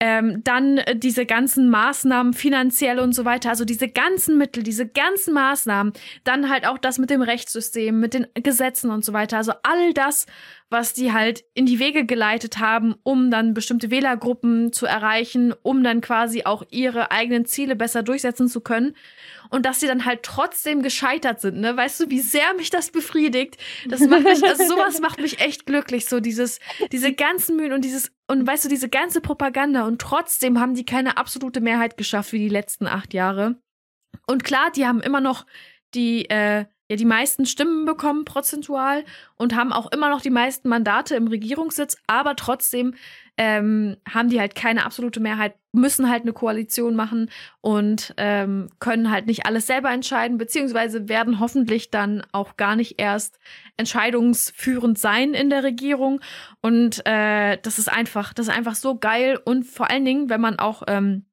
Ähm, 0.06 0.44
dann 0.44 0.76
äh, 0.76 0.96
diese 0.96 1.24
ganzen 1.24 1.70
Maßnahmen 1.70 2.34
finanziell 2.34 2.98
und 2.98 3.14
so 3.14 3.24
weiter, 3.24 3.48
also 3.48 3.64
diese 3.64 3.88
ganzen 3.88 4.36
Mittel, 4.36 4.62
diese 4.62 4.86
ganzen 4.86 5.32
Maßnahmen, 5.32 5.94
dann 6.24 6.50
halt 6.50 6.66
auch 6.66 6.76
das 6.76 6.98
mit 6.98 7.08
dem 7.08 7.22
Rechtssystem, 7.22 8.00
mit 8.00 8.12
den 8.12 8.26
Gesetzen 8.34 8.90
und 8.90 9.02
so 9.02 9.14
weiter, 9.14 9.38
also 9.38 9.52
all 9.62 9.94
das, 9.94 10.26
was 10.74 10.92
die 10.92 11.12
halt 11.12 11.44
in 11.54 11.66
die 11.66 11.78
Wege 11.78 12.04
geleitet 12.04 12.58
haben, 12.58 12.96
um 13.04 13.30
dann 13.30 13.54
bestimmte 13.54 13.92
Wählergruppen 13.92 14.72
zu 14.72 14.86
erreichen, 14.86 15.54
um 15.62 15.84
dann 15.84 16.00
quasi 16.00 16.42
auch 16.44 16.64
ihre 16.70 17.12
eigenen 17.12 17.46
Ziele 17.46 17.76
besser 17.76 18.02
durchsetzen 18.02 18.48
zu 18.48 18.60
können 18.60 18.96
und 19.50 19.66
dass 19.66 19.78
sie 19.78 19.86
dann 19.86 20.04
halt 20.04 20.24
trotzdem 20.24 20.82
gescheitert 20.82 21.40
sind, 21.40 21.60
ne? 21.60 21.76
Weißt 21.76 22.00
du, 22.00 22.10
wie 22.10 22.18
sehr 22.18 22.54
mich 22.54 22.70
das 22.70 22.90
befriedigt? 22.90 23.56
Das 23.88 24.00
macht 24.00 24.24
mich, 24.24 24.42
also 24.42 24.66
sowas 24.66 25.00
macht 25.00 25.20
mich 25.20 25.38
echt 25.38 25.64
glücklich, 25.64 26.06
so 26.06 26.18
dieses, 26.18 26.58
diese 26.90 27.12
ganzen 27.12 27.54
Mühen 27.54 27.72
und 27.72 27.84
dieses, 27.84 28.10
und 28.26 28.44
weißt 28.44 28.64
du, 28.64 28.68
diese 28.68 28.88
ganze 28.88 29.20
Propaganda 29.20 29.86
und 29.86 30.00
trotzdem 30.00 30.58
haben 30.58 30.74
die 30.74 30.84
keine 30.84 31.18
absolute 31.18 31.60
Mehrheit 31.60 31.96
geschafft 31.96 32.32
wie 32.32 32.40
die 32.40 32.48
letzten 32.48 32.88
acht 32.88 33.14
Jahre. 33.14 33.54
Und 34.26 34.42
klar, 34.42 34.72
die 34.74 34.86
haben 34.86 35.00
immer 35.00 35.20
noch 35.20 35.46
die, 35.94 36.28
äh, 36.30 36.64
ja, 36.88 36.96
die 36.96 37.04
meisten 37.06 37.46
Stimmen 37.46 37.86
bekommen 37.86 38.24
prozentual 38.24 39.04
und 39.36 39.54
haben 39.54 39.72
auch 39.72 39.90
immer 39.90 40.10
noch 40.10 40.20
die 40.20 40.30
meisten 40.30 40.68
Mandate 40.68 41.14
im 41.16 41.28
Regierungssitz, 41.28 41.96
aber 42.06 42.36
trotzdem 42.36 42.94
ähm, 43.36 43.96
haben 44.08 44.28
die 44.28 44.38
halt 44.38 44.54
keine 44.54 44.84
absolute 44.84 45.18
Mehrheit, 45.18 45.54
müssen 45.72 46.08
halt 46.08 46.22
eine 46.22 46.32
Koalition 46.32 46.94
machen 46.94 47.30
und 47.62 48.14
ähm, 48.16 48.68
können 48.78 49.10
halt 49.10 49.26
nicht 49.26 49.46
alles 49.46 49.66
selber 49.66 49.90
entscheiden, 49.90 50.38
beziehungsweise 50.38 51.08
werden 51.08 51.40
hoffentlich 51.40 51.90
dann 51.90 52.22
auch 52.32 52.56
gar 52.56 52.76
nicht 52.76 53.00
erst 53.00 53.38
entscheidungsführend 53.76 54.98
sein 54.98 55.34
in 55.34 55.50
der 55.50 55.64
Regierung. 55.64 56.20
Und 56.60 57.04
äh, 57.06 57.58
das 57.62 57.78
ist 57.78 57.90
einfach, 57.90 58.34
das 58.34 58.48
ist 58.48 58.54
einfach 58.54 58.76
so 58.76 58.98
geil. 58.98 59.40
Und 59.42 59.64
vor 59.64 59.90
allen 59.90 60.04
Dingen, 60.04 60.28
wenn 60.28 60.40
man 60.40 60.58
auch 60.58 60.84
ähm, 60.86 61.24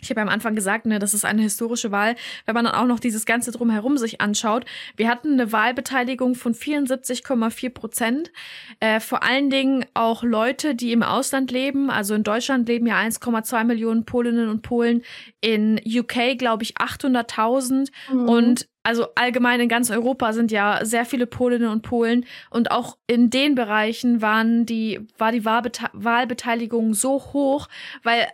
ich 0.00 0.10
habe 0.10 0.20
ja 0.20 0.26
am 0.26 0.32
Anfang 0.32 0.54
gesagt, 0.54 0.86
ne, 0.86 0.98
das 0.98 1.12
ist 1.12 1.24
eine 1.24 1.42
historische 1.42 1.90
Wahl. 1.90 2.14
Wenn 2.46 2.54
man 2.54 2.64
dann 2.64 2.74
auch 2.74 2.86
noch 2.86 3.00
dieses 3.00 3.26
Ganze 3.26 3.50
drumherum 3.50 3.98
sich 3.98 4.20
anschaut, 4.20 4.64
wir 4.96 5.08
hatten 5.08 5.32
eine 5.32 5.50
Wahlbeteiligung 5.50 6.36
von 6.36 6.54
74,4 6.54 7.70
Prozent. 7.70 8.32
Äh, 8.78 9.00
vor 9.00 9.24
allen 9.24 9.50
Dingen 9.50 9.84
auch 9.94 10.22
Leute, 10.22 10.76
die 10.76 10.92
im 10.92 11.02
Ausland 11.02 11.50
leben. 11.50 11.90
Also 11.90 12.14
in 12.14 12.22
Deutschland 12.22 12.68
leben 12.68 12.86
ja 12.86 12.96
1,2 12.96 13.64
Millionen 13.64 14.04
Polinnen 14.04 14.48
und 14.48 14.62
Polen. 14.62 15.02
In 15.40 15.80
UK, 15.84 16.38
glaube 16.38 16.62
ich, 16.62 16.76
800.000. 16.76 17.90
Mhm. 18.12 18.28
Und 18.28 18.68
also 18.84 19.08
allgemein 19.16 19.60
in 19.60 19.68
ganz 19.68 19.90
Europa 19.90 20.32
sind 20.32 20.50
ja 20.50 20.84
sehr 20.84 21.04
viele 21.04 21.26
Polinnen 21.26 21.68
und 21.68 21.82
Polen. 21.82 22.24
Und 22.50 22.70
auch 22.70 22.96
in 23.06 23.30
den 23.30 23.56
Bereichen 23.56 24.22
waren 24.22 24.64
die, 24.64 25.00
war 25.18 25.32
die 25.32 25.44
Wahlbeteiligung 25.44 26.94
so 26.94 27.20
hoch, 27.32 27.68
weil 28.02 28.28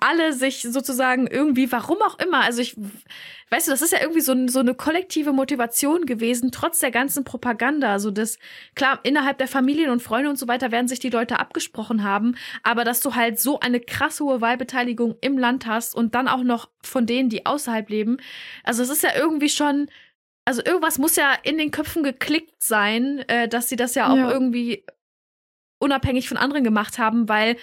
alle 0.00 0.32
sich 0.32 0.62
sozusagen 0.62 1.26
irgendwie, 1.26 1.70
warum 1.70 1.98
auch 2.02 2.18
immer, 2.18 2.42
also 2.42 2.60
ich, 2.60 2.76
weißt 3.50 3.68
du, 3.68 3.70
das 3.70 3.82
ist 3.82 3.92
ja 3.92 4.00
irgendwie 4.00 4.20
so, 4.20 4.34
so 4.48 4.60
eine 4.60 4.74
kollektive 4.74 5.32
Motivation 5.32 6.06
gewesen, 6.06 6.50
trotz 6.52 6.80
der 6.80 6.90
ganzen 6.90 7.24
Propaganda. 7.24 7.92
Also 7.92 8.10
das, 8.10 8.38
klar, 8.74 9.00
innerhalb 9.02 9.38
der 9.38 9.48
Familien 9.48 9.90
und 9.90 10.02
Freunde 10.02 10.30
und 10.30 10.38
so 10.38 10.48
weiter 10.48 10.72
werden 10.72 10.88
sich 10.88 11.00
die 11.00 11.10
Leute 11.10 11.38
abgesprochen 11.38 12.02
haben, 12.02 12.36
aber 12.62 12.84
dass 12.84 13.00
du 13.00 13.14
halt 13.14 13.38
so 13.38 13.60
eine 13.60 13.80
krass 13.80 14.20
hohe 14.20 14.40
Wahlbeteiligung 14.40 15.16
im 15.20 15.38
Land 15.38 15.66
hast 15.66 15.94
und 15.94 16.14
dann 16.14 16.28
auch 16.28 16.42
noch 16.42 16.70
von 16.82 17.06
denen, 17.06 17.28
die 17.28 17.46
außerhalb 17.46 17.88
leben, 17.90 18.16
also 18.64 18.82
es 18.82 18.88
ist 18.88 19.02
ja 19.02 19.10
irgendwie 19.16 19.48
schon, 19.48 19.88
also 20.44 20.64
irgendwas 20.64 20.98
muss 20.98 21.16
ja 21.16 21.34
in 21.42 21.58
den 21.58 21.70
Köpfen 21.70 22.02
geklickt 22.02 22.62
sein, 22.62 23.20
äh, 23.28 23.48
dass 23.48 23.68
sie 23.68 23.76
das 23.76 23.94
ja 23.94 24.10
auch 24.10 24.16
ja. 24.16 24.30
irgendwie 24.30 24.84
unabhängig 25.78 26.28
von 26.28 26.36
anderen 26.36 26.64
gemacht 26.64 26.98
haben, 26.98 27.28
weil 27.28 27.56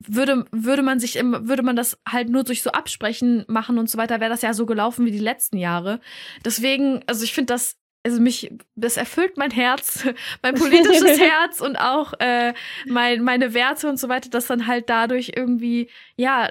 würde, 0.00 0.46
würde 0.50 0.82
man 0.82 0.98
sich 0.98 1.16
im, 1.16 1.48
würde 1.48 1.62
man 1.62 1.76
das 1.76 1.98
halt 2.08 2.28
nur 2.28 2.44
durch 2.44 2.62
so 2.62 2.70
Absprechen 2.70 3.44
machen 3.48 3.78
und 3.78 3.90
so 3.90 3.98
weiter, 3.98 4.20
wäre 4.20 4.30
das 4.30 4.42
ja 4.42 4.54
so 4.54 4.66
gelaufen 4.66 5.04
wie 5.04 5.10
die 5.10 5.18
letzten 5.18 5.58
Jahre. 5.58 6.00
Deswegen, 6.44 7.02
also 7.06 7.22
ich 7.22 7.34
finde 7.34 7.52
das, 7.52 7.76
also 8.02 8.20
mich, 8.20 8.50
das 8.76 8.96
erfüllt 8.96 9.36
mein 9.36 9.50
Herz, 9.50 10.04
mein 10.42 10.54
politisches 10.54 11.20
Herz 11.20 11.60
und 11.60 11.76
auch 11.76 12.14
äh, 12.18 12.54
mein, 12.86 13.22
meine 13.22 13.52
Werte 13.52 13.88
und 13.88 13.98
so 13.98 14.08
weiter, 14.08 14.30
dass 14.30 14.46
dann 14.46 14.66
halt 14.66 14.88
dadurch 14.88 15.32
irgendwie, 15.36 15.90
ja, 16.16 16.50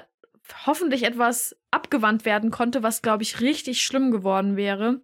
hoffentlich 0.66 1.02
etwas 1.02 1.56
abgewandt 1.70 2.24
werden 2.24 2.50
konnte, 2.50 2.82
was, 2.82 3.02
glaube 3.02 3.22
ich, 3.22 3.40
richtig 3.40 3.82
schlimm 3.82 4.10
geworden 4.10 4.56
wäre. 4.56 5.00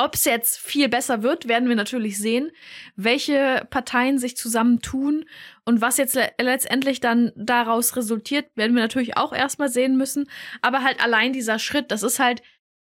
Ob 0.00 0.14
es 0.14 0.24
jetzt 0.26 0.58
viel 0.58 0.88
besser 0.88 1.24
wird, 1.24 1.48
werden 1.48 1.68
wir 1.68 1.74
natürlich 1.74 2.18
sehen, 2.18 2.52
welche 2.94 3.66
Parteien 3.68 4.18
sich 4.18 4.36
zusammentun 4.36 5.24
und 5.64 5.80
was 5.80 5.96
jetzt 5.96 6.14
le 6.14 6.30
letztendlich 6.40 7.00
dann 7.00 7.32
daraus 7.34 7.96
resultiert, 7.96 8.46
werden 8.54 8.76
wir 8.76 8.82
natürlich 8.82 9.16
auch 9.16 9.32
erstmal 9.32 9.68
sehen 9.68 9.96
müssen. 9.96 10.30
Aber 10.62 10.84
halt 10.84 11.02
allein 11.02 11.32
dieser 11.32 11.58
Schritt, 11.58 11.90
das 11.90 12.04
ist 12.04 12.20
halt 12.20 12.42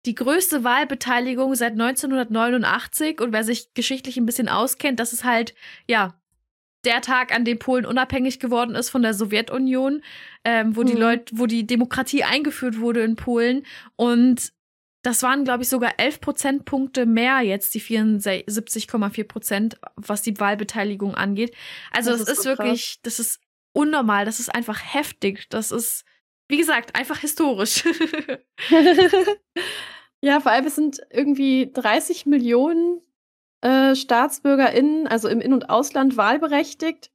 die 0.05 0.13
größte 0.13 0.65
Wahlbeteiligung 0.65 1.55
seit 1.55 1.71
1989 1.71 3.21
und 3.21 3.31
wer 3.31 3.45
sich 3.45 3.73
geschichtlich 3.73 4.17
ein 4.17 4.25
bisschen 4.25 4.49
auskennt, 4.49 4.99
das 4.99 5.13
ist 5.13 5.23
halt, 5.23 5.55
ja, 5.88 6.19
der 6.83 6.99
Tag, 6.99 7.33
an 7.33 7.45
dem 7.45 7.59
Polen 7.59 7.85
unabhängig 7.85 8.41
geworden 8.41 8.75
ist 8.75 8.89
von 8.89 9.03
der 9.03 9.13
Sowjetunion, 9.13 10.01
ähm, 10.43 10.75
wo 10.75 10.81
mhm. 10.81 10.85
die 10.85 10.95
Leute, 10.95 11.38
wo 11.38 11.45
die 11.45 11.65
Demokratie 11.65 12.25
eingeführt 12.25 12.79
wurde 12.79 13.03
in 13.03 13.15
Polen 13.15 13.65
und 13.95 14.51
das 15.01 15.23
waren, 15.23 15.45
glaube 15.45 15.63
ich, 15.63 15.69
sogar 15.69 15.93
11 15.97 16.19
Prozentpunkte 16.19 17.05
mehr 17.05 17.41
jetzt, 17.41 17.73
die 17.73 17.81
74,4 17.81 19.23
Prozent, 19.27 19.79
was 19.95 20.21
die 20.21 20.39
Wahlbeteiligung 20.39 21.15
angeht. 21.15 21.55
Also 21.91 22.12
das, 22.12 22.25
das 22.25 22.29
ist, 22.29 22.43
so 22.43 22.49
wirklich, 22.49 22.93
krass. 22.93 22.99
das 23.03 23.19
ist 23.19 23.41
unnormal, 23.73 24.25
das 24.25 24.39
ist 24.39 24.53
einfach 24.53 24.81
heftig, 24.93 25.49
das 25.49 25.71
ist, 25.71 26.03
wie 26.49 26.57
gesagt, 26.57 26.95
einfach 26.95 27.19
historisch. 27.19 27.85
ja, 30.21 30.39
vor 30.41 30.51
allem 30.51 30.65
es 30.65 30.75
sind 30.75 30.99
irgendwie 31.09 31.71
30 31.73 32.25
Millionen 32.25 33.01
äh, 33.62 33.95
StaatsbürgerInnen, 33.95 35.07
also 35.07 35.29
im 35.29 35.39
In- 35.39 35.53
und 35.53 35.69
Ausland 35.69 36.17
wahlberechtigt. 36.17 37.12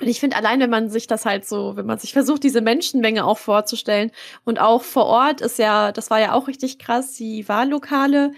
Und 0.00 0.08
ich 0.08 0.20
finde, 0.20 0.36
allein 0.36 0.60
wenn 0.60 0.70
man 0.70 0.90
sich 0.90 1.06
das 1.06 1.24
halt 1.24 1.46
so, 1.46 1.76
wenn 1.76 1.86
man 1.86 1.98
sich 1.98 2.12
versucht, 2.12 2.42
diese 2.44 2.60
Menschenmenge 2.60 3.24
auch 3.24 3.38
vorzustellen 3.38 4.10
und 4.44 4.60
auch 4.60 4.82
vor 4.82 5.06
Ort 5.06 5.40
ist 5.40 5.58
ja, 5.58 5.92
das 5.92 6.10
war 6.10 6.20
ja 6.20 6.32
auch 6.32 6.48
richtig 6.48 6.78
krass, 6.78 7.14
die 7.14 7.48
Wahllokale, 7.48 8.32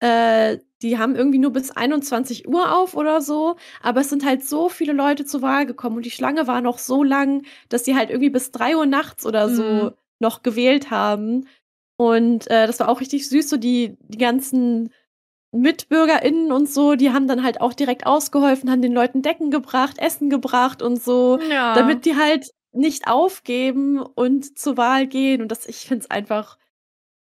äh, 0.00 0.58
die 0.82 0.98
haben 0.98 1.14
irgendwie 1.16 1.38
nur 1.38 1.52
bis 1.52 1.70
21 1.70 2.48
Uhr 2.48 2.76
auf 2.76 2.94
oder 2.94 3.20
so, 3.20 3.56
aber 3.82 4.00
es 4.00 4.10
sind 4.10 4.24
halt 4.24 4.44
so 4.44 4.68
viele 4.68 4.92
Leute 4.92 5.24
zur 5.24 5.42
Wahl 5.42 5.66
gekommen 5.66 5.96
und 5.96 6.06
die 6.06 6.10
Schlange 6.10 6.46
war 6.46 6.60
noch 6.60 6.78
so 6.78 7.02
lang, 7.02 7.44
dass 7.68 7.82
die 7.82 7.94
halt 7.94 8.10
irgendwie 8.10 8.30
bis 8.30 8.50
drei 8.50 8.76
Uhr 8.76 8.86
nachts 8.86 9.26
oder 9.26 9.48
so 9.48 9.62
mhm. 9.62 9.90
noch 10.18 10.42
gewählt 10.42 10.90
haben. 10.90 11.46
Und 11.98 12.50
äh, 12.50 12.66
das 12.66 12.78
war 12.80 12.88
auch 12.90 13.00
richtig 13.00 13.28
süß, 13.28 13.48
so 13.48 13.56
die, 13.56 13.96
die 14.00 14.18
ganzen 14.18 14.90
MitbürgerInnen 15.60 16.52
und 16.52 16.68
so, 16.68 16.94
die 16.94 17.10
haben 17.10 17.26
dann 17.28 17.42
halt 17.42 17.60
auch 17.60 17.72
direkt 17.72 18.06
ausgeholfen, 18.06 18.70
haben 18.70 18.82
den 18.82 18.92
Leuten 18.92 19.22
Decken 19.22 19.50
gebracht, 19.50 19.98
Essen 19.98 20.30
gebracht 20.30 20.82
und 20.82 21.02
so, 21.02 21.38
ja. 21.50 21.74
damit 21.74 22.04
die 22.04 22.16
halt 22.16 22.50
nicht 22.72 23.08
aufgeben 23.08 24.00
und 24.00 24.58
zur 24.58 24.76
Wahl 24.76 25.06
gehen. 25.06 25.42
Und 25.42 25.48
das, 25.48 25.66
ich 25.66 25.86
finde 25.86 26.04
es 26.04 26.10
einfach, 26.10 26.58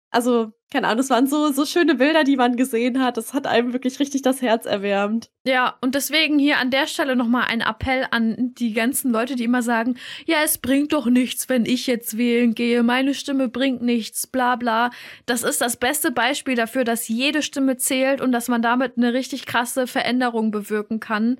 also, 0.09 0.51
keine 0.75 0.87
Ahnung, 0.87 0.97
das 0.97 1.09
waren 1.09 1.25
so, 1.25 1.53
so 1.53 1.65
schöne 1.65 1.95
Bilder, 1.95 2.25
die 2.25 2.35
man 2.35 2.57
gesehen 2.57 3.01
hat. 3.01 3.15
Das 3.15 3.33
hat 3.33 3.47
einem 3.47 3.71
wirklich 3.71 3.97
richtig 4.01 4.23
das 4.23 4.41
Herz 4.41 4.65
erwärmt. 4.65 5.29
Ja, 5.45 5.77
und 5.79 5.95
deswegen 5.95 6.37
hier 6.37 6.57
an 6.57 6.69
der 6.69 6.85
Stelle 6.85 7.15
nochmal 7.15 7.45
ein 7.47 7.61
Appell 7.61 8.05
an 8.11 8.53
die 8.55 8.73
ganzen 8.73 9.09
Leute, 9.09 9.37
die 9.37 9.45
immer 9.45 9.61
sagen, 9.61 9.95
ja, 10.25 10.39
es 10.43 10.57
bringt 10.57 10.91
doch 10.91 11.05
nichts, 11.05 11.47
wenn 11.47 11.65
ich 11.65 11.87
jetzt 11.87 12.17
wählen 12.17 12.55
gehe, 12.55 12.83
meine 12.83 13.13
Stimme 13.13 13.47
bringt 13.47 13.83
nichts, 13.83 14.27
bla 14.27 14.57
bla. 14.57 14.89
Das 15.25 15.43
ist 15.43 15.61
das 15.61 15.77
beste 15.77 16.11
Beispiel 16.11 16.55
dafür, 16.55 16.83
dass 16.83 17.07
jede 17.07 17.41
Stimme 17.41 17.77
zählt 17.77 18.19
und 18.19 18.33
dass 18.33 18.49
man 18.49 18.61
damit 18.61 18.97
eine 18.97 19.13
richtig 19.13 19.45
krasse 19.45 19.87
Veränderung 19.87 20.51
bewirken 20.51 20.99
kann. 20.99 21.37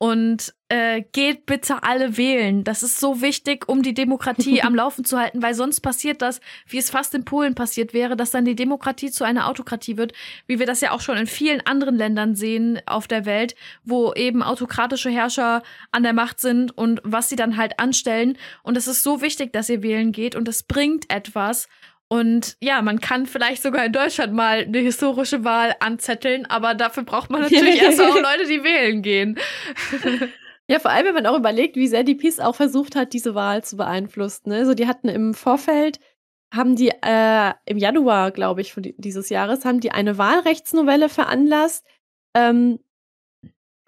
Und 0.00 0.54
äh, 0.68 1.02
geht 1.12 1.46
bitte 1.46 1.82
alle 1.82 2.16
wählen. 2.16 2.62
Das 2.62 2.84
ist 2.84 3.00
so 3.00 3.20
wichtig, 3.20 3.68
um 3.68 3.82
die 3.82 3.94
Demokratie 3.94 4.62
am 4.62 4.76
Laufen 4.76 5.04
zu 5.04 5.18
halten, 5.18 5.42
weil 5.42 5.54
sonst 5.54 5.80
passiert 5.80 6.22
das, 6.22 6.40
wie 6.68 6.78
es 6.78 6.90
fast 6.90 7.14
in 7.14 7.24
Polen 7.24 7.56
passiert 7.56 7.94
wäre, 7.94 8.16
dass 8.16 8.30
dann 8.30 8.44
die 8.44 8.54
Demokratie 8.54 8.77
zu 8.78 9.24
einer 9.24 9.48
Autokratie 9.48 9.96
wird, 9.96 10.12
wie 10.46 10.58
wir 10.58 10.66
das 10.66 10.80
ja 10.80 10.92
auch 10.92 11.00
schon 11.00 11.16
in 11.16 11.26
vielen 11.26 11.64
anderen 11.66 11.96
Ländern 11.96 12.34
sehen 12.34 12.80
auf 12.86 13.06
der 13.06 13.26
Welt, 13.26 13.54
wo 13.84 14.12
eben 14.14 14.42
autokratische 14.42 15.10
Herrscher 15.10 15.62
an 15.92 16.02
der 16.02 16.12
Macht 16.12 16.40
sind 16.40 16.76
und 16.76 17.00
was 17.04 17.28
sie 17.28 17.36
dann 17.36 17.56
halt 17.56 17.78
anstellen. 17.78 18.38
Und 18.62 18.76
es 18.76 18.86
ist 18.86 19.02
so 19.02 19.20
wichtig, 19.20 19.52
dass 19.52 19.68
ihr 19.68 19.82
wählen 19.82 20.12
geht 20.12 20.34
und 20.34 20.48
es 20.48 20.62
bringt 20.62 21.10
etwas. 21.10 21.68
Und 22.08 22.56
ja, 22.60 22.80
man 22.80 23.00
kann 23.00 23.26
vielleicht 23.26 23.62
sogar 23.62 23.84
in 23.84 23.92
Deutschland 23.92 24.32
mal 24.32 24.62
eine 24.62 24.78
historische 24.78 25.44
Wahl 25.44 25.74
anzetteln, 25.80 26.46
aber 26.46 26.74
dafür 26.74 27.02
braucht 27.02 27.28
man 27.28 27.42
natürlich 27.42 27.82
erst 27.82 28.00
auch 28.00 28.14
Leute, 28.14 28.46
die 28.48 28.64
wählen 28.64 29.02
gehen. 29.02 29.38
Ja, 30.70 30.78
vor 30.78 30.90
allem, 30.90 31.06
wenn 31.06 31.14
man 31.14 31.26
auch 31.26 31.38
überlegt, 31.38 31.76
wie 31.76 31.88
sehr 31.88 32.04
die 32.04 32.14
Peace 32.14 32.40
auch 32.40 32.54
versucht 32.54 32.94
hat, 32.94 33.14
diese 33.14 33.34
Wahl 33.34 33.64
zu 33.64 33.76
beeinflussen. 33.76 34.50
Ne? 34.50 34.56
Also 34.56 34.74
die 34.74 34.86
hatten 34.86 35.08
im 35.08 35.32
Vorfeld, 35.32 35.98
haben 36.52 36.76
die 36.76 36.90
äh, 37.02 37.52
im 37.66 37.78
Januar, 37.78 38.30
glaube 38.30 38.60
ich, 38.60 38.72
von 38.72 38.82
dieses 38.96 39.28
Jahres, 39.28 39.64
haben 39.64 39.80
die 39.80 39.92
eine 39.92 40.18
Wahlrechtsnovelle 40.18 41.08
veranlasst, 41.08 41.86
ähm, 42.34 42.78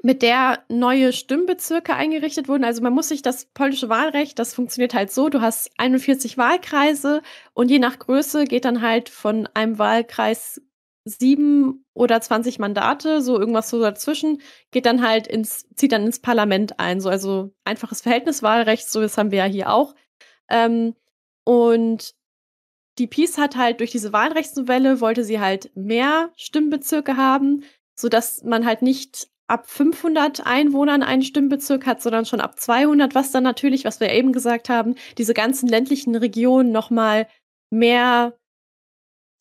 mit 0.02 0.22
der 0.22 0.64
neue 0.68 1.12
Stimmbezirke 1.12 1.94
eingerichtet 1.94 2.48
wurden. 2.48 2.64
Also 2.64 2.82
man 2.82 2.94
muss 2.94 3.08
sich 3.08 3.22
das 3.22 3.46
polnische 3.46 3.88
Wahlrecht, 3.88 4.38
das 4.38 4.54
funktioniert 4.54 4.94
halt 4.94 5.10
so, 5.10 5.28
du 5.28 5.40
hast 5.40 5.70
41 5.76 6.38
Wahlkreise 6.38 7.22
und 7.52 7.70
je 7.70 7.78
nach 7.78 7.98
Größe 7.98 8.44
geht 8.44 8.64
dann 8.64 8.80
halt 8.82 9.10
von 9.10 9.46
einem 9.54 9.78
Wahlkreis 9.78 10.62
sieben 11.04 11.84
oder 11.94 12.20
20 12.20 12.58
Mandate, 12.58 13.22
so 13.22 13.38
irgendwas 13.38 13.70
so 13.70 13.80
dazwischen, 13.80 14.40
geht 14.70 14.86
dann 14.86 15.06
halt 15.06 15.26
ins, 15.26 15.66
zieht 15.74 15.92
dann 15.92 16.04
ins 16.06 16.20
Parlament 16.20 16.78
ein. 16.78 17.00
So, 17.00 17.08
also 17.08 17.52
einfaches 17.64 18.00
Verhältniswahlrecht, 18.02 18.88
so 18.88 19.00
das 19.00 19.18
haben 19.18 19.30
wir 19.30 19.38
ja 19.38 19.44
hier 19.44 19.72
auch. 19.72 19.94
Ähm, 20.48 20.94
und 21.44 22.14
die 23.00 23.06
Peace 23.06 23.38
hat 23.38 23.56
halt 23.56 23.80
durch 23.80 23.90
diese 23.90 24.12
Wahlrechtsnovelle 24.12 25.00
wollte 25.00 25.24
sie 25.24 25.40
halt 25.40 25.74
mehr 25.74 26.30
Stimmbezirke 26.36 27.16
haben, 27.16 27.64
sodass 27.94 28.44
man 28.44 28.66
halt 28.66 28.82
nicht 28.82 29.28
ab 29.46 29.68
500 29.68 30.46
Einwohnern 30.46 31.02
einen 31.02 31.22
Stimmbezirk 31.22 31.86
hat, 31.86 32.02
sondern 32.02 32.26
schon 32.26 32.40
ab 32.40 32.60
200, 32.60 33.14
was 33.14 33.32
dann 33.32 33.42
natürlich, 33.42 33.86
was 33.86 34.00
wir 34.00 34.12
eben 34.12 34.32
gesagt 34.32 34.68
haben, 34.68 34.94
diese 35.16 35.32
ganzen 35.32 35.66
ländlichen 35.66 36.14
Regionen 36.14 36.72
nochmal 36.72 37.26
mehr 37.70 38.38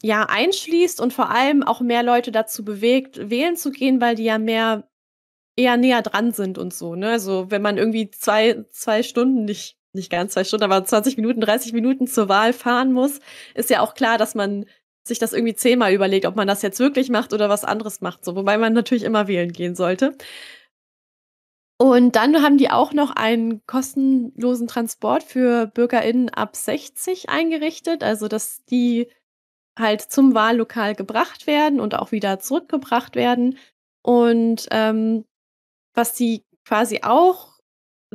ja 0.01 0.23
einschließt 0.29 1.01
und 1.01 1.11
vor 1.11 1.29
allem 1.29 1.61
auch 1.61 1.81
mehr 1.81 2.01
Leute 2.01 2.31
dazu 2.31 2.63
bewegt, 2.63 3.29
wählen 3.29 3.57
zu 3.57 3.71
gehen, 3.71 3.99
weil 3.99 4.15
die 4.15 4.23
ja 4.23 4.37
mehr 4.37 4.89
eher 5.57 5.75
näher 5.75 6.01
dran 6.01 6.31
sind 6.31 6.57
und 6.57 6.73
so. 6.73 6.95
Ne? 6.95 7.09
Also 7.09 7.51
wenn 7.51 7.61
man 7.61 7.77
irgendwie 7.77 8.09
zwei, 8.09 8.65
zwei 8.71 9.03
Stunden, 9.03 9.43
nicht, 9.43 9.77
nicht 9.93 10.11
ganz 10.11 10.33
zwei 10.33 10.43
Stunden, 10.43 10.65
aber 10.65 10.83
20 10.83 11.17
Minuten, 11.17 11.41
30 11.41 11.73
Minuten 11.73 12.07
zur 12.07 12.29
Wahl 12.29 12.53
fahren 12.53 12.93
muss, 12.93 13.19
ist 13.55 13.69
ja 13.69 13.81
auch 13.81 13.93
klar, 13.93 14.17
dass 14.17 14.35
man 14.35 14.65
sich 15.03 15.19
das 15.19 15.33
irgendwie 15.33 15.55
zehnmal 15.55 15.93
überlegt, 15.93 16.25
ob 16.25 16.35
man 16.35 16.47
das 16.47 16.61
jetzt 16.61 16.79
wirklich 16.79 17.09
macht 17.09 17.33
oder 17.33 17.49
was 17.49 17.65
anderes 17.65 18.01
macht. 18.01 18.23
So, 18.23 18.35
wobei 18.35 18.57
man 18.57 18.73
natürlich 18.73 19.03
immer 19.03 19.27
wählen 19.27 19.51
gehen 19.51 19.75
sollte. 19.75 20.15
Und 21.81 22.17
dann 22.17 22.43
haben 22.43 22.57
die 22.57 22.69
auch 22.69 22.91
noch 22.91 23.11
einen 23.11 23.65
kostenlosen 23.65 24.67
Transport 24.67 25.23
für 25.23 25.67
BürgerInnen 25.67 26.29
ab 26.29 26.55
60 26.55 27.29
eingerichtet, 27.29 28.03
also 28.03 28.27
dass 28.27 28.65
die 28.65 29.07
halt 29.77 30.01
zum 30.01 30.33
Wahllokal 30.33 30.93
gebracht 30.93 31.47
werden 31.47 31.79
und 31.79 31.95
auch 31.95 32.11
wieder 32.11 32.39
zurückgebracht 32.39 33.15
werden. 33.15 33.57
Und 34.01 34.67
ähm, 34.71 35.23
was 35.93 36.17
sie 36.17 36.43
quasi 36.65 36.99
auch 37.03 37.58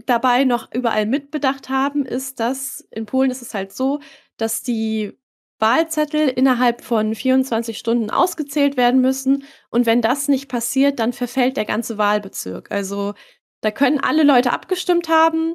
dabei 0.07 0.44
noch 0.44 0.72
überall 0.72 1.07
mitbedacht 1.07 1.68
haben, 1.68 2.04
ist, 2.04 2.40
dass 2.40 2.87
in 2.90 3.07
Polen 3.07 3.30
ist 3.30 3.42
es 3.42 3.54
halt 3.54 3.72
so, 3.72 4.00
dass 4.37 4.62
die 4.62 5.16
Wahlzettel 5.61 6.28
innerhalb 6.28 6.83
von 6.83 7.14
24 7.14 7.78
Stunden 7.78 8.11
ausgezählt 8.11 8.76
werden 8.76 9.00
müssen. 9.00 9.44
Und 9.70 9.87
wenn 9.87 10.02
das 10.02 10.28
nicht 10.28 10.48
passiert, 10.48 10.98
dann 10.98 11.12
verfällt 11.12 11.57
der 11.57 11.64
ganze 11.64 11.96
Wahlbezirk. 11.96 12.70
Also 12.70 13.14
da 13.61 13.70
können 13.70 14.00
alle 14.00 14.24
Leute 14.24 14.52
abgestimmt 14.52 15.09
haben 15.09 15.54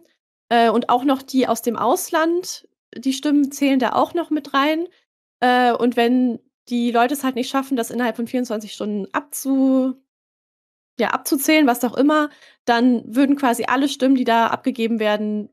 äh, 0.49 0.69
und 0.69 0.89
auch 0.89 1.03
noch 1.03 1.21
die 1.21 1.47
aus 1.47 1.61
dem 1.61 1.75
Ausland, 1.75 2.67
die 2.95 3.13
Stimmen 3.13 3.51
zählen 3.51 3.79
da 3.79 3.93
auch 3.93 4.13
noch 4.13 4.29
mit 4.29 4.53
rein. 4.53 4.87
Äh, 5.41 5.73
und 5.73 5.95
wenn 5.95 6.39
die 6.69 6.91
Leute 6.91 7.13
es 7.13 7.23
halt 7.23 7.35
nicht 7.35 7.49
schaffen, 7.49 7.77
das 7.77 7.91
innerhalb 7.91 8.15
von 8.15 8.27
24 8.27 8.71
Stunden 8.73 9.07
abzu, 9.13 9.95
ja, 10.99 11.09
abzuzählen, 11.09 11.67
was 11.67 11.83
auch 11.83 11.95
immer, 11.95 12.29
dann 12.69 13.03
würden 13.05 13.35
quasi 13.35 13.65
alle 13.67 13.89
Stimmen, 13.89 14.15
die 14.15 14.23
da 14.23 14.47
abgegeben 14.47 14.99
werden, 14.99 15.49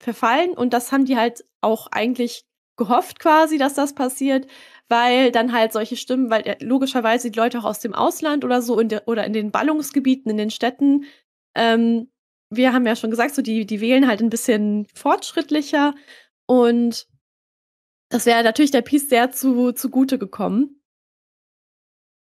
verfallen. 0.00 0.50
Und 0.50 0.72
das 0.72 0.92
haben 0.92 1.06
die 1.06 1.16
halt 1.16 1.44
auch 1.60 1.88
eigentlich 1.90 2.44
gehofft 2.76 3.20
quasi, 3.20 3.56
dass 3.58 3.74
das 3.74 3.94
passiert, 3.94 4.46
weil 4.88 5.32
dann 5.32 5.52
halt 5.52 5.72
solche 5.72 5.96
Stimmen, 5.96 6.30
weil 6.30 6.56
logischerweise 6.60 7.30
die 7.30 7.38
Leute 7.38 7.58
auch 7.58 7.64
aus 7.64 7.80
dem 7.80 7.94
Ausland 7.94 8.44
oder 8.44 8.62
so 8.62 8.78
in 8.78 8.88
de, 8.88 9.00
oder 9.06 9.24
in 9.24 9.32
den 9.32 9.50
Ballungsgebieten, 9.50 10.30
in 10.30 10.36
den 10.36 10.50
Städten, 10.50 11.04
ähm, 11.54 12.10
wir 12.50 12.72
haben 12.72 12.86
ja 12.86 12.96
schon 12.96 13.10
gesagt, 13.10 13.34
so 13.34 13.42
die, 13.42 13.66
die 13.66 13.80
wählen 13.80 14.06
halt 14.06 14.20
ein 14.20 14.30
bisschen 14.30 14.86
fortschrittlicher 14.94 15.94
und 16.46 17.06
das 18.10 18.26
wäre 18.26 18.44
natürlich 18.44 18.70
der 18.70 18.82
Peace 18.82 19.08
sehr 19.08 19.30
zu, 19.30 19.72
zugute 19.72 20.18
gekommen. 20.18 20.80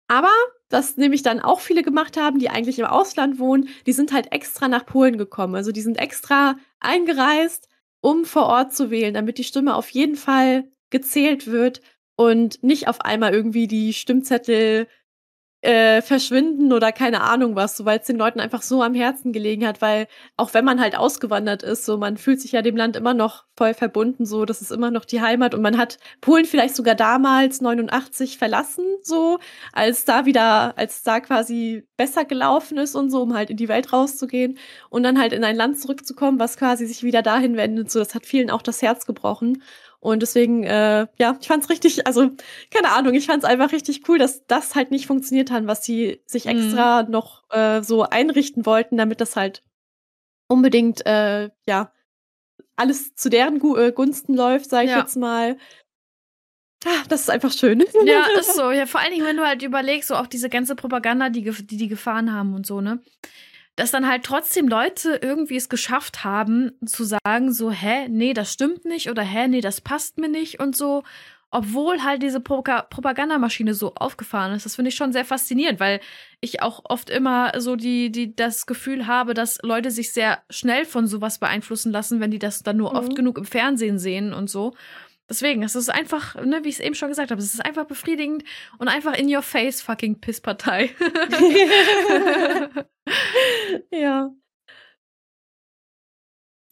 Aber, 0.08 0.32
was 0.74 0.98
nämlich 0.98 1.24
dann 1.24 1.40
auch 1.40 1.60
viele 1.60 1.84
gemacht 1.84 2.18
haben, 2.18 2.40
die 2.40 2.50
eigentlich 2.50 2.80
im 2.80 2.86
Ausland 2.86 3.40
wohnen, 3.40 3.70
die 3.86 3.94
sind 3.94 4.12
halt 4.12 4.32
extra 4.32 4.68
nach 4.68 4.86
Polen 4.86 5.18
gekommen. 5.18 5.56
Also 5.56 5.72
die 5.72 5.82
sind 5.82 5.98
extra 5.98 6.58
eingereist, 6.80 7.70
um 8.02 8.26
vor 8.26 8.48
Ort 8.48 8.74
zu 8.74 8.92
wählen, 8.92 9.14
damit 9.14 9.38
die 9.38 9.44
Stimme 9.44 9.76
auf 9.76 9.90
jeden 9.92 10.16
Fall 10.16 10.66
gezählt 10.90 11.48
wird 11.48 11.82
und 12.16 12.62
nicht 12.64 12.88
auf 12.88 13.02
einmal 13.02 13.34
irgendwie 13.34 13.68
die 13.68 13.94
Stimmzettel 13.94 14.88
äh, 15.64 16.02
verschwinden 16.02 16.74
oder 16.74 16.92
keine 16.92 17.22
Ahnung 17.22 17.56
was, 17.56 17.78
so 17.78 17.86
weil 17.86 18.00
es 18.00 18.06
den 18.06 18.18
Leuten 18.18 18.42
einfach 18.42 18.62
so 18.62 18.84
am 18.84 18.94
Herzen 18.94 19.32
gelegen 19.32 19.66
hat, 19.66 19.82
weil 19.82 20.08
auch 20.36 20.54
wenn 20.54 20.66
man 20.66 20.82
halt 20.82 20.98
ausgewandert 20.98 21.64
ist, 21.64 21.86
so 21.86 21.98
man 21.98 22.18
fühlt 22.18 22.42
sich 22.42 22.52
ja 22.52 22.62
dem 22.62 22.76
Land 22.76 22.98
immer 22.98 23.14
noch 23.14 23.46
voll 23.56 23.74
verbunden, 23.74 24.26
so 24.26 24.44
das 24.44 24.62
ist 24.62 24.72
immer 24.74 24.92
noch 24.92 25.06
die 25.06 25.22
Heimat. 25.22 25.56
Und 25.56 25.62
man 25.62 25.78
hat 25.78 26.00
Polen 26.20 26.44
vielleicht 26.44 26.76
sogar 26.76 26.96
damals 26.96 27.62
89 27.62 28.38
verlassen, 28.38 28.84
so 29.04 29.40
als 29.72 30.04
da 30.04 30.26
wieder, 30.26 30.78
als 30.78 31.02
da 31.04 31.22
quasi 31.22 31.88
besser 31.96 32.26
gelaufen 32.26 32.78
ist 32.78 32.96
und 32.96 33.10
so, 33.10 33.22
um 33.22 33.34
halt 33.34 33.50
in 33.50 33.58
die 33.58 33.70
Welt 33.70 33.94
rauszugehen 33.94 34.58
und 34.90 35.04
dann 35.04 35.18
halt 35.18 35.32
in 35.32 35.46
ein 35.46 35.56
Land 35.56 35.80
zurückzukommen, 35.80 36.40
was 36.40 36.58
quasi 36.58 36.86
sich 36.86 37.04
wieder 37.04 37.22
dahin 37.22 37.56
wendet, 37.56 37.90
so 37.90 38.00
das 38.00 38.14
hat 38.16 38.26
vielen 38.26 38.52
auch 38.52 38.64
das 38.64 38.82
Herz 38.82 39.06
gebrochen 39.06 39.64
und 40.04 40.20
deswegen, 40.20 40.66
äh, 40.66 41.08
ja, 41.18 41.38
ich 41.40 41.48
fand's 41.48 41.70
richtig, 41.70 42.06
also 42.06 42.30
keine 42.72 42.92
Ahnung, 42.92 43.14
ich 43.14 43.26
fand's 43.26 43.46
einfach 43.46 43.72
richtig 43.72 44.10
cool, 44.10 44.18
dass 44.18 44.46
das 44.48 44.76
halt 44.76 44.92
nicht 44.92 45.08
funktioniert 45.08 45.50
hat, 45.50 45.66
was 45.66 45.86
sie 45.86 46.22
sich 46.26 46.44
mhm. 46.44 46.52
extra 46.52 47.04
mhm. 47.04 47.12
noch 47.12 47.50
äh, 47.52 47.82
so 47.82 48.04
einrichten 48.04 48.66
wollten, 48.66 48.98
damit 48.98 49.22
das 49.22 49.38
halt 49.38 49.64
unbedingt, 50.48 51.06
äh, 51.06 51.50
ja, 51.66 51.94
alles 52.76 53.16
zu 53.16 53.30
deren 53.30 53.62
äh, 53.78 53.94
Gunsten 53.94 54.36
läuft, 54.36 54.70
sage 54.70 54.88
ich 54.88 54.92
ja. 54.92 55.00
jetzt 55.00 55.16
mal. 55.16 55.58
Ah, 56.86 57.04
das 57.08 57.22
ist 57.22 57.30
einfach 57.30 57.54
schön. 57.54 57.82
Ja, 58.04 58.26
ist 58.38 58.58
so. 58.58 58.72
Ja, 58.72 58.86
vor 58.86 59.00
allen 59.00 59.14
Dingen, 59.14 59.26
wenn 59.26 59.38
du 59.38 59.48
halt 59.48 59.64
überlegst, 59.64 60.10
so 60.10 60.16
auch 60.16 60.28
diese 60.28 60.50
ganze 60.50 60.76
Propaganda, 60.76 61.30
die 61.30 61.44
die, 61.44 61.78
die 61.78 61.88
gefahren 61.88 62.34
haben 62.34 62.54
und 62.54 62.68
so, 62.68 62.82
ne? 62.82 63.00
Dass 63.76 63.92
dann 63.92 64.08
halt 64.08 64.24
trotzdem 64.24 64.68
Leute 64.68 65.20
irgendwie 65.22 65.56
es 65.56 65.70
geschafft 65.70 66.24
haben, 66.24 66.72
zu 66.86 67.04
sagen, 67.04 67.54
so, 67.54 67.72
hä, 67.72 68.08
nee, 68.10 68.34
das 68.34 68.54
stimmt 68.54 68.86
nicht 68.86 69.10
oder 69.10 69.24
hä, 69.24 69.48
nee, 69.48 69.62
das 69.62 69.82
passt 69.82 70.18
mir 70.20 70.30
nicht 70.30 70.60
und 70.60 70.76
so, 70.76 71.04
obwohl 71.54 72.04
halt 72.04 72.24
diese 72.24 72.40
Pro 72.40 72.64
Propagandamaschine 72.64 73.76
so 73.76 73.94
aufgefahren 73.94 74.54
ist. 74.54 74.66
Das 74.66 74.76
finde 74.76 74.90
ich 74.90 74.96
schon 74.96 75.14
sehr 75.14 75.24
faszinierend, 75.24 75.80
weil 75.80 76.02
ich 76.42 76.64
auch 76.64 76.82
oft 76.86 77.12
immer 77.12 77.52
so 77.60 77.76
die, 77.76 78.12
die 78.12 78.36
das 78.36 78.66
Gefühl 78.66 79.06
habe, 79.06 79.36
dass 79.36 79.60
Leute 79.62 79.92
sich 79.92 80.14
sehr 80.14 80.42
schnell 80.50 80.86
von 80.86 81.06
sowas 81.06 81.38
beeinflussen 81.38 81.92
lassen, 81.92 82.20
wenn 82.20 82.32
die 82.32 82.40
das 82.40 82.64
dann 82.64 82.78
nur 82.78 82.92
mhm. 82.92 82.98
oft 82.98 83.16
genug 83.16 83.38
im 83.38 83.46
Fernsehen 83.46 84.00
sehen 84.00 84.34
und 84.34 84.50
so. 84.50 84.74
Deswegen, 85.30 85.64
es 85.64 85.76
ist 85.76 85.90
einfach, 85.90 86.36
ne, 86.36 86.64
wie 86.64 86.70
ich 86.70 86.76
es 86.76 86.82
eben 86.82 86.96
schon 86.96 87.10
gesagt 87.10 87.32
habe, 87.32 87.42
es 87.42 87.54
ist 87.54 87.66
einfach 87.66 87.86
befriedigend 87.86 88.44
und 88.78 88.88
einfach 88.88 89.18
in 89.18 89.34
your 89.34 89.42
face 89.42 89.82
fucking 89.82 90.20
Pisspartei. 90.20 90.94
ja. 93.92 94.32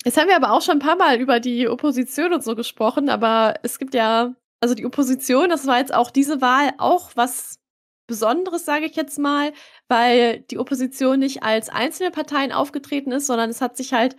Jetzt 0.03 0.17
haben 0.17 0.27
wir 0.27 0.35
aber 0.35 0.51
auch 0.51 0.61
schon 0.61 0.77
ein 0.77 0.79
paar 0.79 0.97
Mal 0.97 1.19
über 1.19 1.39
die 1.39 1.67
Opposition 1.67 2.33
und 2.33 2.43
so 2.43 2.55
gesprochen, 2.55 3.09
aber 3.09 3.53
es 3.63 3.79
gibt 3.79 3.93
ja 3.93 4.35
also 4.61 4.75
die 4.75 4.85
Opposition, 4.85 5.49
das 5.49 5.67
war 5.67 5.79
jetzt 5.79 5.93
auch 5.93 6.11
diese 6.11 6.39
Wahl 6.41 6.73
auch 6.77 7.11
was 7.15 7.59
Besonderes, 8.07 8.65
sage 8.65 8.85
ich 8.85 8.95
jetzt 8.95 9.17
mal, 9.19 9.53
weil 9.87 10.41
die 10.41 10.59
Opposition 10.59 11.19
nicht 11.19 11.43
als 11.43 11.69
einzelne 11.69 12.11
Parteien 12.11 12.51
aufgetreten 12.51 13.11
ist, 13.11 13.25
sondern 13.25 13.49
es 13.49 13.61
hat 13.61 13.77
sich 13.77 13.93
halt, 13.93 14.15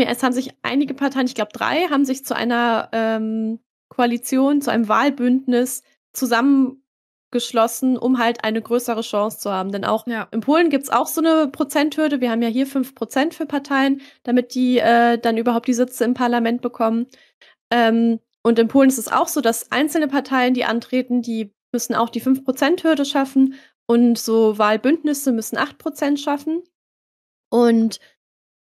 es 0.00 0.22
haben 0.22 0.32
sich 0.32 0.50
einige 0.62 0.94
Parteien, 0.94 1.26
ich 1.26 1.34
glaube 1.34 1.52
drei, 1.52 1.88
haben 1.88 2.04
sich 2.04 2.24
zu 2.24 2.34
einer 2.34 2.88
ähm, 2.92 3.60
Koalition, 3.88 4.60
zu 4.60 4.70
einem 4.70 4.88
Wahlbündnis 4.88 5.82
zusammengeschlossen, 6.12 7.98
um 7.98 8.18
halt 8.18 8.44
eine 8.44 8.62
größere 8.62 9.02
Chance 9.02 9.38
zu 9.38 9.52
haben. 9.52 9.72
Denn 9.72 9.84
auch 9.84 10.06
ja. 10.06 10.28
in 10.30 10.40
Polen 10.40 10.70
gibt 10.70 10.84
es 10.84 10.90
auch 10.90 11.06
so 11.06 11.20
eine 11.20 11.48
Prozenthürde. 11.48 12.20
Wir 12.20 12.30
haben 12.30 12.42
ja 12.42 12.48
hier 12.48 12.66
fünf 12.66 12.94
Prozent 12.94 13.34
für 13.34 13.46
Parteien, 13.46 14.00
damit 14.22 14.54
die 14.54 14.78
äh, 14.78 15.18
dann 15.18 15.36
überhaupt 15.36 15.68
die 15.68 15.74
Sitze 15.74 16.04
im 16.04 16.14
Parlament 16.14 16.62
bekommen. 16.62 17.06
Ähm, 17.70 18.20
und 18.42 18.58
in 18.58 18.68
Polen 18.68 18.88
ist 18.88 18.98
es 18.98 19.08
auch 19.08 19.28
so, 19.28 19.40
dass 19.40 19.72
einzelne 19.72 20.08
Parteien, 20.08 20.54
die 20.54 20.64
antreten, 20.64 21.22
die 21.22 21.52
müssen 21.72 21.94
auch 21.94 22.10
die 22.10 22.22
5%-Hürde 22.22 23.04
schaffen 23.04 23.54
und 23.86 24.18
so 24.18 24.58
Wahlbündnisse 24.58 25.32
müssen 25.32 25.58
8% 25.58 26.18
schaffen. 26.18 26.62
Und 27.50 28.00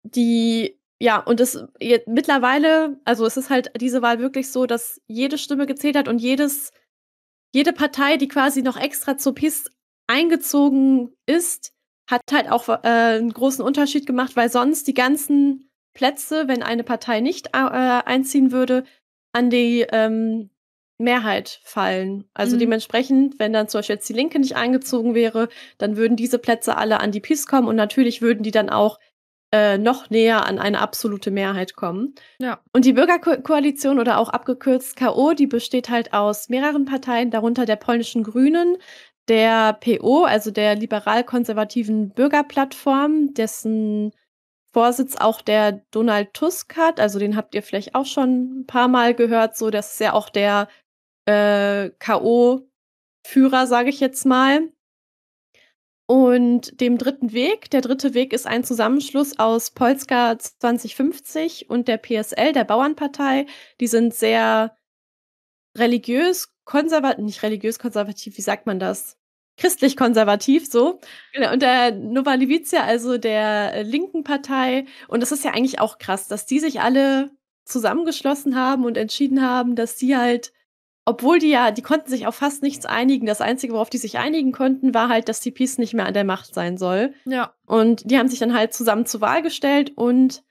die, 0.03 0.76
ja, 0.99 1.19
und 1.19 1.39
es 1.39 1.59
mittlerweile, 2.07 2.99
also 3.05 3.25
es 3.25 3.37
ist 3.37 3.49
halt 3.49 3.71
diese 3.79 4.01
Wahl 4.01 4.19
wirklich 4.19 4.51
so, 4.51 4.65
dass 4.65 4.99
jede 5.07 5.37
Stimme 5.37 5.67
gezählt 5.67 5.95
hat 5.95 6.07
und 6.07 6.19
jedes, 6.19 6.71
jede 7.53 7.71
Partei, 7.71 8.17
die 8.17 8.27
quasi 8.27 8.63
noch 8.63 8.77
extra 8.77 9.17
zur 9.17 9.35
PIS 9.35 9.69
eingezogen 10.07 11.15
ist, 11.27 11.73
hat 12.09 12.21
halt 12.31 12.49
auch 12.49 12.67
äh, 12.69 12.79
einen 12.83 13.31
großen 13.31 13.63
Unterschied 13.63 14.07
gemacht, 14.07 14.35
weil 14.35 14.49
sonst 14.49 14.87
die 14.87 14.93
ganzen 14.93 15.69
Plätze, 15.93 16.47
wenn 16.47 16.63
eine 16.63 16.83
Partei 16.83 17.19
nicht 17.19 17.49
äh, 17.53 17.57
einziehen 17.57 18.51
würde, 18.51 18.83
an 19.33 19.49
die 19.49 19.85
ähm, 19.91 20.49
Mehrheit 20.97 21.59
fallen. 21.63 22.29
Also 22.33 22.55
mhm. 22.55 22.59
dementsprechend, 22.61 23.39
wenn 23.39 23.53
dann 23.53 23.67
zum 23.67 23.79
Beispiel 23.79 23.95
jetzt 23.95 24.09
die 24.09 24.13
Linke 24.13 24.39
nicht 24.39 24.55
eingezogen 24.55 25.13
wäre, 25.13 25.49
dann 25.77 25.97
würden 25.97 26.17
diese 26.17 26.39
Plätze 26.39 26.77
alle 26.77 26.99
an 27.01 27.11
die 27.11 27.19
PiS 27.19 27.45
kommen 27.45 27.67
und 27.67 27.75
natürlich 27.75 28.21
würden 28.21 28.41
die 28.41 28.51
dann 28.51 28.69
auch 28.69 28.99
äh, 29.51 29.77
noch 29.77 30.09
näher 30.09 30.45
an 30.45 30.59
eine 30.59 30.79
absolute 30.79 31.31
Mehrheit 31.31 31.75
kommen. 31.75 32.15
Ja. 32.39 32.59
Und 32.73 32.85
die 32.85 32.93
Bürgerkoalition 32.93 33.99
oder 33.99 34.17
auch 34.17 34.29
abgekürzt 34.29 34.97
KO, 34.97 35.33
die 35.33 35.47
besteht 35.47 35.89
halt 35.89 36.13
aus 36.13 36.49
mehreren 36.49 36.85
Parteien, 36.85 37.31
darunter 37.31 37.65
der 37.65 37.77
polnischen 37.77 38.23
Grünen, 38.23 38.77
der 39.27 39.73
PO, 39.73 40.23
also 40.23 40.51
der 40.51 40.75
liberal-konservativen 40.75 42.09
Bürgerplattform, 42.09 43.33
dessen 43.33 44.11
Vorsitz 44.73 45.15
auch 45.15 45.41
der 45.41 45.83
Donald 45.91 46.33
Tusk 46.33 46.75
hat. 46.77 46.99
Also 46.99 47.19
den 47.19 47.35
habt 47.35 47.55
ihr 47.55 47.63
vielleicht 47.63 47.95
auch 47.95 48.05
schon 48.05 48.59
ein 48.59 48.67
paar 48.67 48.87
Mal 48.87 49.13
gehört. 49.13 49.57
So, 49.57 49.69
das 49.69 49.93
ist 49.93 49.99
ja 49.99 50.13
auch 50.13 50.29
der 50.29 50.67
äh, 51.25 51.89
K.O.-Führer, 51.99 53.65
sage 53.65 53.89
ich 53.89 53.99
jetzt 53.99 54.25
mal. 54.25 54.69
Und 56.07 56.79
dem 56.79 56.97
dritten 56.97 57.33
Weg. 57.33 57.69
Der 57.69 57.81
dritte 57.81 58.13
Weg 58.13 58.31
ist 58.31 58.47
ein 58.47 58.63
Zusammenschluss 58.63 59.37
aus 59.39 59.71
Polska 59.71 60.39
2050 60.39 61.69
und 61.69 61.89
der 61.89 61.97
PSL, 61.97 62.53
der 62.53 62.63
Bauernpartei. 62.63 63.45
Die 63.81 63.87
sind 63.87 64.13
sehr 64.13 64.75
religiös, 65.77 66.53
konservativ, 66.63 67.23
nicht 67.23 67.43
religiös 67.43 67.77
konservativ, 67.77 68.37
wie 68.37 68.41
sagt 68.41 68.65
man 68.67 68.79
das? 68.79 69.17
Christlich 69.57 69.97
konservativ, 69.97 70.71
so. 70.71 70.99
Genau, 71.33 71.51
und 71.51 71.61
der 71.61 71.91
Nova 71.91 72.35
Levica, 72.35 72.83
also 72.83 73.17
der 73.17 73.83
linken 73.83 74.23
Partei. 74.23 74.85
Und 75.09 75.21
das 75.21 75.33
ist 75.33 75.43
ja 75.43 75.51
eigentlich 75.51 75.79
auch 75.79 75.97
krass, 75.97 76.29
dass 76.29 76.45
die 76.45 76.59
sich 76.59 76.79
alle 76.79 77.31
zusammengeschlossen 77.65 78.55
haben 78.55 78.85
und 78.85 78.95
entschieden 78.95 79.41
haben, 79.41 79.75
dass 79.75 79.97
die 79.97 80.15
halt 80.15 80.53
obwohl 81.07 81.39
die 81.39 81.49
ja, 81.49 81.71
die 81.71 81.81
konnten 81.81 82.09
sich 82.09 82.27
auf 82.27 82.35
fast 82.35 82.61
nichts 82.61 82.85
einigen. 82.85 83.27
Das 83.27 83.39
Einzige, 83.39 83.71
worauf 83.71 83.89
die 83.89 83.97
sich 83.97 84.17
einigen 84.17 84.51
konnten, 84.51 84.93
war 84.93 85.07
halt, 85.07 85.29
dass 85.29 85.39
die 85.39 85.51
Peace 85.51 85.77
nicht 85.77 85.93
mehr 85.93 86.05
an 86.05 86.13
der 86.13 86.25
Macht 86.25 86.53
sein 86.53 86.77
soll. 86.77 87.13
Ja. 87.23 87.53
Und 87.65 88.11
die 88.11 88.17
haben 88.17 88.27
sich 88.27 88.39
dann 88.39 88.53
halt 88.53 88.73
zusammen 88.73 89.05
zur 89.05 89.21
Wahl 89.21 89.41
gestellt 89.41 89.93
und 89.95 90.43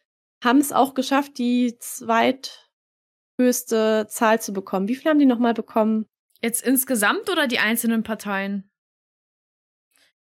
haben 0.43 0.59
es 0.59 0.73
auch 0.73 0.95
geschafft, 0.95 1.37
die 1.37 1.77
zweithöchste 1.79 4.07
Zahl 4.09 4.41
zu 4.41 4.55
bekommen. 4.55 4.89
Wie 4.89 4.95
viel 4.95 5.11
haben 5.11 5.19
die 5.19 5.27
nochmal 5.27 5.53
bekommen? 5.53 6.07
Jetzt 6.41 6.67
insgesamt 6.67 7.29
oder 7.29 7.47
die 7.47 7.59
einzelnen 7.59 8.03
Parteien? 8.03 8.71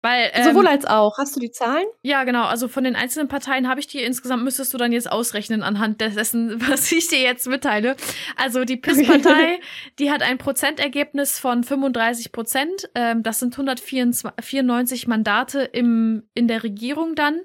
Weil, 0.03 0.29
ähm, 0.33 0.43
Sowohl 0.43 0.67
als 0.67 0.85
auch. 0.85 1.17
Hast 1.17 1.35
du 1.35 1.39
die 1.39 1.49
Zahlen? 1.49 1.85
Ja, 2.03 2.23
genau. 2.23 2.43
Also 2.43 2.67
von 2.67 2.83
den 2.83 2.95
einzelnen 2.95 3.27
Parteien 3.27 3.67
habe 3.67 3.79
ich 3.79 3.87
die 3.87 3.99
insgesamt, 3.99 4.43
müsstest 4.43 4.73
du 4.73 4.77
dann 4.77 4.91
jetzt 4.91 5.11
ausrechnen 5.11 5.63
anhand 5.63 6.01
dessen, 6.01 6.61
was 6.69 6.91
ich 6.91 7.07
dir 7.07 7.19
jetzt 7.19 7.47
mitteile. 7.47 7.95
Also 8.35 8.63
die 8.63 8.77
PIS-Partei, 8.77 9.59
die 9.97 10.11
hat 10.11 10.21
ein 10.21 10.37
Prozentergebnis 10.37 11.39
von 11.39 11.63
35 11.63 12.31
Prozent. 12.31 12.89
Ähm, 12.93 13.23
das 13.23 13.39
sind 13.39 13.53
194 13.53 15.07
Mandate 15.07 15.61
im, 15.63 16.29
in 16.35 16.47
der 16.47 16.63
Regierung 16.63 17.15
dann. 17.15 17.41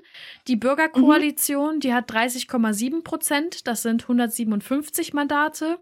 Die 0.46 0.56
Bürgerkoalition, 0.56 1.76
mhm. 1.76 1.80
die 1.80 1.94
hat 1.94 2.10
30,7 2.12 3.02
Prozent. 3.02 3.66
Das 3.66 3.82
sind 3.82 4.02
157 4.02 5.14
Mandate. 5.14 5.78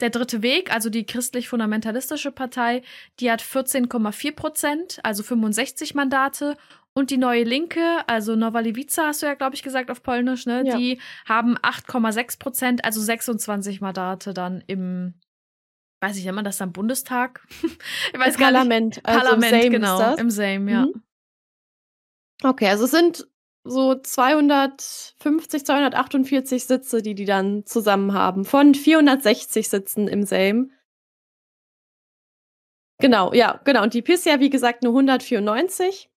Der 0.00 0.10
dritte 0.10 0.42
Weg, 0.42 0.72
also 0.72 0.90
die 0.90 1.04
christlich-fundamentalistische 1.04 2.30
Partei, 2.30 2.82
die 3.18 3.30
hat 3.30 3.42
14,4 3.42 4.34
Prozent, 4.34 5.00
also 5.02 5.22
65 5.22 5.94
Mandate. 5.94 6.56
Und 6.92 7.10
die 7.10 7.18
neue 7.18 7.44
Linke, 7.44 8.02
also 8.08 8.34
Nowa 8.34 8.58
Lewica, 8.60 9.06
hast 9.06 9.22
du 9.22 9.26
ja, 9.26 9.34
glaube 9.34 9.54
ich, 9.54 9.62
gesagt 9.62 9.90
auf 9.92 10.02
Polnisch, 10.02 10.46
ne? 10.46 10.64
Ja. 10.66 10.76
Die 10.76 11.00
haben 11.24 11.56
8,6 11.58 12.38
Prozent, 12.40 12.84
also 12.84 13.00
26 13.00 13.80
Mandate 13.80 14.34
dann 14.34 14.64
im, 14.66 15.14
weiß 16.00 16.16
ich, 16.16 16.24
nennt 16.24 16.34
man 16.34 16.44
das 16.44 16.58
dann 16.58 16.72
Bundestag? 16.72 17.46
ich 18.12 18.18
weiß 18.18 18.34
Im 18.34 18.40
gar 18.40 18.52
Parlament. 18.52 18.96
nicht. 18.96 19.06
Also 19.06 19.20
Parlament, 19.20 19.70
genau. 19.70 20.16
Im 20.16 20.30
Same, 20.30 20.70
ja. 20.70 20.86
Mhm. 20.86 21.02
Okay, 22.42 22.68
also 22.68 22.84
es 22.84 22.90
sind 22.90 23.28
so 23.64 23.94
250, 23.94 25.64
248 25.64 26.64
Sitze, 26.64 27.02
die 27.02 27.14
die 27.14 27.24
dann 27.24 27.66
zusammen 27.66 28.14
haben. 28.14 28.44
Von 28.44 28.74
460 28.74 29.68
Sitzen 29.68 30.08
im 30.08 30.24
Sejm. 30.24 30.72
Genau, 32.98 33.32
ja, 33.32 33.60
genau. 33.64 33.82
Und 33.82 33.94
die 33.94 34.02
PIS 34.02 34.24
ja, 34.24 34.40
wie 34.40 34.50
gesagt, 34.50 34.82
nur 34.82 34.92
194. 34.92 36.10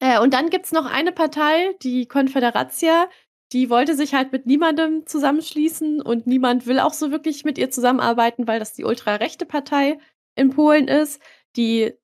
Äh, 0.00 0.20
und 0.20 0.34
dann 0.34 0.50
gibt's 0.50 0.72
noch 0.72 0.86
eine 0.86 1.12
Partei, 1.12 1.74
die 1.82 2.06
Konfederatia, 2.06 3.08
die 3.52 3.70
wollte 3.70 3.94
sich 3.94 4.14
halt 4.14 4.32
mit 4.32 4.46
niemandem 4.46 5.06
zusammenschließen 5.06 6.02
und 6.02 6.26
niemand 6.26 6.66
will 6.66 6.78
auch 6.80 6.92
so 6.92 7.10
wirklich 7.10 7.44
mit 7.44 7.58
ihr 7.58 7.70
zusammenarbeiten, 7.70 8.46
weil 8.46 8.58
das 8.58 8.74
die 8.74 8.84
ultrarechte 8.84 9.46
Partei 9.46 9.98
in 10.34 10.50
Polen 10.50 10.86
ist, 10.86 11.20
die 11.56 11.94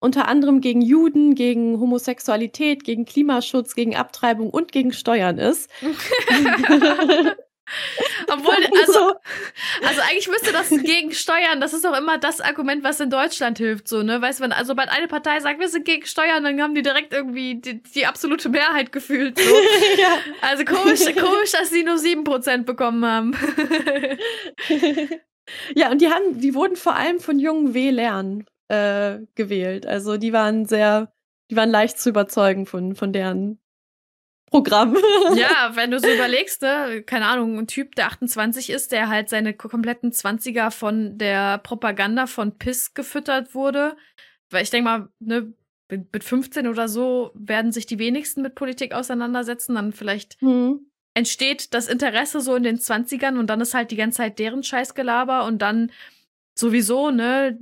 unter 0.00 0.28
anderem 0.28 0.60
gegen 0.60 0.82
Juden, 0.82 1.34
gegen 1.34 1.80
Homosexualität, 1.80 2.84
gegen 2.84 3.04
Klimaschutz, 3.04 3.74
gegen 3.74 3.96
Abtreibung 3.96 4.50
und 4.50 4.72
gegen 4.72 4.92
Steuern 4.92 5.38
ist. 5.38 5.70
Obwohl, 8.28 8.56
also, 8.80 9.14
also 9.82 10.00
eigentlich 10.02 10.28
müsste 10.28 10.52
das 10.52 10.68
gegen 10.68 11.12
Steuern, 11.12 11.60
das 11.60 11.72
ist 11.72 11.84
doch 11.84 11.96
immer 11.96 12.18
das 12.18 12.40
Argument, 12.40 12.84
was 12.84 13.00
in 13.00 13.08
Deutschland 13.10 13.58
hilft, 13.58 13.88
so, 13.88 14.02
ne? 14.02 14.20
Weißt 14.20 14.38
du, 14.38 14.44
wenn 14.44 14.52
also 14.52 14.68
sobald 14.68 14.90
eine 14.90 15.08
Partei 15.08 15.40
sagt, 15.40 15.60
wir 15.60 15.68
sind 15.68 15.84
gegen 15.84 16.04
Steuern, 16.04 16.44
dann 16.44 16.60
haben 16.60 16.74
die 16.74 16.82
direkt 16.82 17.14
irgendwie 17.14 17.60
die, 17.60 17.82
die 17.82 18.06
absolute 18.06 18.50
Mehrheit 18.50 18.92
gefühlt, 18.92 19.38
so. 19.38 19.44
ja. 19.98 20.18
Also 20.42 20.64
komisch, 20.64 21.04
komisch, 21.14 21.52
dass 21.52 21.70
sie 21.70 21.84
nur 21.84 21.96
7% 21.96 22.64
bekommen 22.64 23.04
haben. 23.04 23.34
ja, 25.74 25.90
und 25.90 26.02
die 26.02 26.10
haben, 26.10 26.40
die 26.40 26.54
wurden 26.54 26.76
vor 26.76 26.96
allem 26.96 27.18
von 27.18 27.38
jungen 27.38 27.72
Wählern 27.72 28.44
äh, 28.74 29.26
gewählt. 29.34 29.86
Also 29.86 30.16
die 30.16 30.32
waren 30.32 30.66
sehr, 30.66 31.12
die 31.50 31.56
waren 31.56 31.70
leicht 31.70 31.98
zu 31.98 32.08
überzeugen 32.08 32.66
von, 32.66 32.94
von 32.94 33.12
deren 33.12 33.58
Programm. 34.50 34.96
ja, 35.34 35.72
wenn 35.74 35.90
du 35.90 35.98
so 35.98 36.08
überlegst, 36.08 36.62
ne, 36.62 37.02
keine 37.04 37.26
Ahnung, 37.26 37.58
ein 37.58 37.66
Typ, 37.66 37.94
der 37.96 38.06
28 38.06 38.70
ist, 38.70 38.92
der 38.92 39.08
halt 39.08 39.28
seine 39.28 39.54
kompletten 39.54 40.12
20er 40.12 40.70
von 40.70 41.18
der 41.18 41.58
Propaganda 41.58 42.26
von 42.26 42.56
PIS 42.56 42.94
gefüttert 42.94 43.54
wurde. 43.54 43.96
Weil 44.50 44.62
ich 44.62 44.70
denke 44.70 44.84
mal, 44.84 45.08
ne, 45.18 45.52
mit 45.90 46.24
15 46.24 46.66
oder 46.66 46.88
so 46.88 47.30
werden 47.34 47.72
sich 47.72 47.86
die 47.86 47.98
wenigsten 47.98 48.42
mit 48.42 48.54
Politik 48.54 48.94
auseinandersetzen, 48.94 49.74
dann 49.74 49.92
vielleicht 49.92 50.40
mhm. 50.40 50.86
entsteht 51.14 51.74
das 51.74 51.88
Interesse 51.88 52.40
so 52.40 52.54
in 52.54 52.62
den 52.62 52.78
20ern 52.78 53.38
und 53.38 53.48
dann 53.48 53.60
ist 53.60 53.74
halt 53.74 53.90
die 53.90 53.96
ganze 53.96 54.18
Zeit 54.18 54.38
deren 54.38 54.62
Scheißgelaber 54.62 55.44
und 55.44 55.60
dann 55.60 55.90
sowieso, 56.56 57.10
ne, 57.10 57.58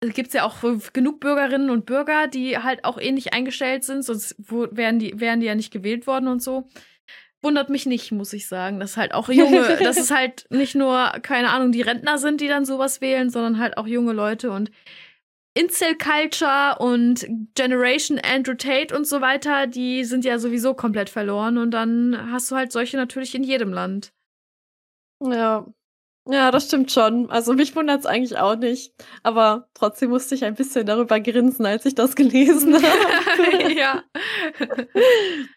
gibt 0.00 0.28
es 0.28 0.34
ja 0.34 0.44
auch 0.44 0.56
genug 0.92 1.20
Bürgerinnen 1.20 1.70
und 1.70 1.86
Bürger, 1.86 2.26
die 2.26 2.58
halt 2.58 2.84
auch 2.84 2.98
ähnlich 2.98 3.32
eingestellt 3.32 3.84
sind, 3.84 4.04
sonst 4.04 4.36
wären 4.38 4.98
die, 4.98 5.18
wären 5.18 5.40
die 5.40 5.46
ja 5.46 5.54
nicht 5.54 5.72
gewählt 5.72 6.06
worden 6.06 6.28
und 6.28 6.42
so. 6.42 6.68
Wundert 7.42 7.68
mich 7.68 7.84
nicht, 7.84 8.10
muss 8.10 8.32
ich 8.32 8.46
sagen. 8.46 8.80
dass 8.80 8.96
halt 8.96 9.12
auch 9.12 9.28
junge, 9.28 9.76
dass 9.82 9.98
es 9.98 10.10
halt 10.10 10.46
nicht 10.50 10.74
nur, 10.74 11.12
keine 11.22 11.50
Ahnung, 11.50 11.72
die 11.72 11.82
Rentner 11.82 12.18
sind, 12.18 12.40
die 12.40 12.48
dann 12.48 12.64
sowas 12.64 13.00
wählen, 13.00 13.30
sondern 13.30 13.58
halt 13.58 13.76
auch 13.76 13.86
junge 13.86 14.12
Leute 14.12 14.50
und 14.50 14.70
Incel 15.56 15.96
Culture 15.96 16.76
und 16.80 17.26
Generation 17.54 18.18
Andrew 18.18 18.54
Tate 18.54 18.94
und 18.94 19.06
so 19.06 19.20
weiter, 19.20 19.68
die 19.68 20.04
sind 20.04 20.24
ja 20.24 20.38
sowieso 20.38 20.74
komplett 20.74 21.10
verloren 21.10 21.58
und 21.58 21.70
dann 21.70 22.32
hast 22.32 22.50
du 22.50 22.56
halt 22.56 22.72
solche 22.72 22.96
natürlich 22.96 23.34
in 23.36 23.44
jedem 23.44 23.72
Land. 23.72 24.12
Ja, 25.20 25.66
Ja, 26.26 26.50
das 26.50 26.66
stimmt 26.66 26.90
schon. 26.90 27.30
Also 27.30 27.52
mich 27.52 27.76
wundert 27.76 28.00
es 28.00 28.06
eigentlich 28.06 28.38
auch 28.38 28.56
nicht. 28.56 28.94
Aber 29.22 29.68
trotzdem 29.74 30.10
musste 30.10 30.34
ich 30.34 30.44
ein 30.44 30.54
bisschen 30.54 30.86
darüber 30.86 31.20
grinsen, 31.20 31.66
als 31.66 31.84
ich 31.84 31.94
das 31.94 32.16
gelesen 32.16 32.74
habe. 32.82 33.72
ja. 33.74 34.02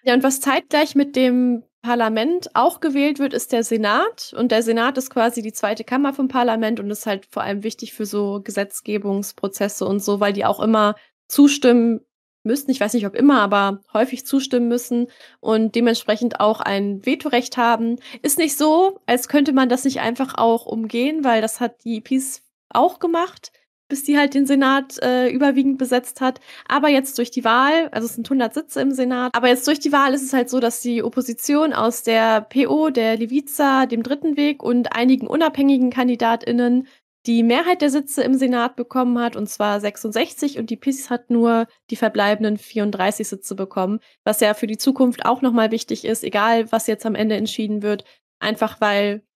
ja, 0.03 0.13
und 0.13 0.23
was 0.23 0.41
zeitgleich 0.41 0.93
mit 0.95 1.15
dem 1.15 1.63
Parlament 1.81 2.49
auch 2.53 2.81
gewählt 2.81 3.19
wird, 3.19 3.33
ist 3.33 3.53
der 3.53 3.63
Senat. 3.63 4.33
Und 4.37 4.51
der 4.51 4.61
Senat 4.61 4.97
ist 4.97 5.09
quasi 5.09 5.41
die 5.41 5.53
zweite 5.53 5.85
Kammer 5.85 6.13
vom 6.13 6.27
Parlament 6.27 6.81
und 6.81 6.91
ist 6.91 7.05
halt 7.05 7.27
vor 7.27 7.43
allem 7.43 7.63
wichtig 7.63 7.93
für 7.93 8.05
so 8.05 8.41
Gesetzgebungsprozesse 8.43 9.85
und 9.85 10.03
so, 10.03 10.19
weil 10.19 10.33
die 10.33 10.43
auch 10.43 10.59
immer 10.59 10.95
zustimmen 11.29 12.01
müssen. 12.43 12.71
Ich 12.71 12.79
weiß 12.79 12.93
nicht, 12.93 13.05
ob 13.05 13.15
immer, 13.15 13.41
aber 13.41 13.81
häufig 13.93 14.25
zustimmen 14.25 14.67
müssen 14.67 15.07
und 15.39 15.75
dementsprechend 15.75 16.39
auch 16.39 16.61
ein 16.61 17.05
Vetorecht 17.05 17.57
haben. 17.57 17.97
Ist 18.21 18.37
nicht 18.37 18.57
so, 18.57 18.99
als 19.05 19.27
könnte 19.27 19.53
man 19.53 19.69
das 19.69 19.83
nicht 19.83 19.99
einfach 19.99 20.35
auch 20.37 20.65
umgehen, 20.65 21.23
weil 21.23 21.41
das 21.41 21.59
hat 21.59 21.83
die 21.83 22.01
Peace 22.01 22.43
auch 22.69 22.99
gemacht 22.99 23.51
bis 23.87 24.03
die 24.03 24.17
halt 24.17 24.33
den 24.33 24.45
Senat 24.45 25.01
äh, 25.01 25.29
überwiegend 25.29 25.77
besetzt 25.77 26.21
hat. 26.21 26.39
Aber 26.67 26.89
jetzt 26.89 27.17
durch 27.17 27.31
die 27.31 27.43
Wahl, 27.43 27.89
also 27.91 28.05
es 28.05 28.15
sind 28.15 28.27
100 28.27 28.53
Sitze 28.53 28.81
im 28.81 28.91
Senat, 28.91 29.33
aber 29.35 29.47
jetzt 29.47 29.67
durch 29.67 29.79
die 29.79 29.91
Wahl 29.91 30.13
ist 30.13 30.23
es 30.23 30.33
halt 30.33 30.49
so, 30.49 30.59
dass 30.59 30.81
die 30.81 31.03
Opposition 31.03 31.73
aus 31.73 32.03
der 32.03 32.41
PO, 32.41 32.89
der 32.89 33.17
Leviza, 33.17 33.85
dem 33.85 34.03
Dritten 34.03 34.37
Weg 34.37 34.61
und 34.63 34.93
einigen 34.93 35.27
unabhängigen 35.27 35.89
KandidatInnen 35.89 36.87
die 37.27 37.43
Mehrheit 37.43 37.81
der 37.81 37.89
Sitze 37.89 38.23
im 38.23 38.35
Senat 38.35 38.75
bekommen 38.77 39.19
hat, 39.19 39.35
und 39.35 39.47
zwar 39.47 39.79
66, 39.81 40.57
und 40.57 40.69
die 40.69 40.77
PiS 40.77 41.09
hat 41.09 41.29
nur 41.29 41.67
die 41.89 41.97
verbleibenden 41.97 42.57
34 42.57 43.27
Sitze 43.27 43.55
bekommen, 43.55 43.99
was 44.23 44.39
ja 44.39 44.53
für 44.53 44.67
die 44.67 44.77
Zukunft 44.77 45.25
auch 45.25 45.41
nochmal 45.41 45.71
wichtig 45.71 46.05
ist, 46.05 46.23
egal 46.23 46.71
was 46.71 46.87
jetzt 46.87 47.05
am 47.05 47.15
Ende 47.15 47.35
entschieden 47.35 47.81
wird, 47.81 48.05
einfach 48.39 48.79
weil 48.81 49.26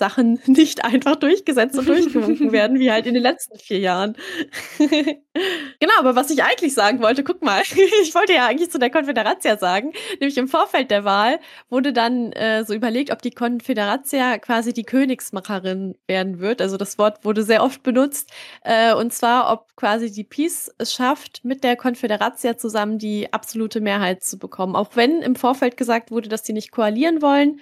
Sachen 0.00 0.40
nicht 0.46 0.84
einfach 0.84 1.14
durchgesetzt 1.14 1.78
und 1.78 1.86
durchgewunken 1.86 2.50
werden, 2.52 2.80
wie 2.80 2.90
halt 2.90 3.06
in 3.06 3.14
den 3.14 3.22
letzten 3.22 3.58
vier 3.58 3.78
Jahren. 3.78 4.16
genau, 4.78 5.94
aber 5.98 6.16
was 6.16 6.30
ich 6.30 6.42
eigentlich 6.42 6.74
sagen 6.74 7.00
wollte, 7.00 7.22
guck 7.22 7.42
mal, 7.42 7.62
ich 8.02 8.14
wollte 8.14 8.32
ja 8.32 8.46
eigentlich 8.46 8.70
zu 8.70 8.80
der 8.80 8.90
Konföderatia 8.90 9.58
sagen, 9.58 9.92
nämlich 10.18 10.38
im 10.38 10.48
Vorfeld 10.48 10.90
der 10.90 11.04
Wahl 11.04 11.38
wurde 11.68 11.92
dann 11.92 12.32
äh, 12.32 12.64
so 12.64 12.74
überlegt, 12.74 13.12
ob 13.12 13.22
die 13.22 13.30
Konföderatia 13.30 14.38
quasi 14.38 14.72
die 14.72 14.84
Königsmacherin 14.84 15.94
werden 16.08 16.40
wird. 16.40 16.60
Also 16.60 16.76
das 16.76 16.98
Wort 16.98 17.24
wurde 17.24 17.42
sehr 17.42 17.62
oft 17.62 17.82
benutzt. 17.82 18.30
Äh, 18.64 18.94
und 18.94 19.12
zwar, 19.12 19.52
ob 19.52 19.76
quasi 19.76 20.10
die 20.10 20.24
Peace 20.24 20.74
es 20.78 20.94
schafft, 20.94 21.44
mit 21.44 21.62
der 21.62 21.76
Konföderatia 21.76 22.56
zusammen 22.56 22.98
die 22.98 23.32
absolute 23.32 23.80
Mehrheit 23.80 24.24
zu 24.24 24.38
bekommen. 24.38 24.74
Auch 24.74 24.96
wenn 24.96 25.20
im 25.20 25.36
Vorfeld 25.36 25.76
gesagt 25.76 26.10
wurde, 26.10 26.30
dass 26.30 26.46
sie 26.46 26.54
nicht 26.54 26.72
koalieren 26.72 27.20
wollen, 27.20 27.60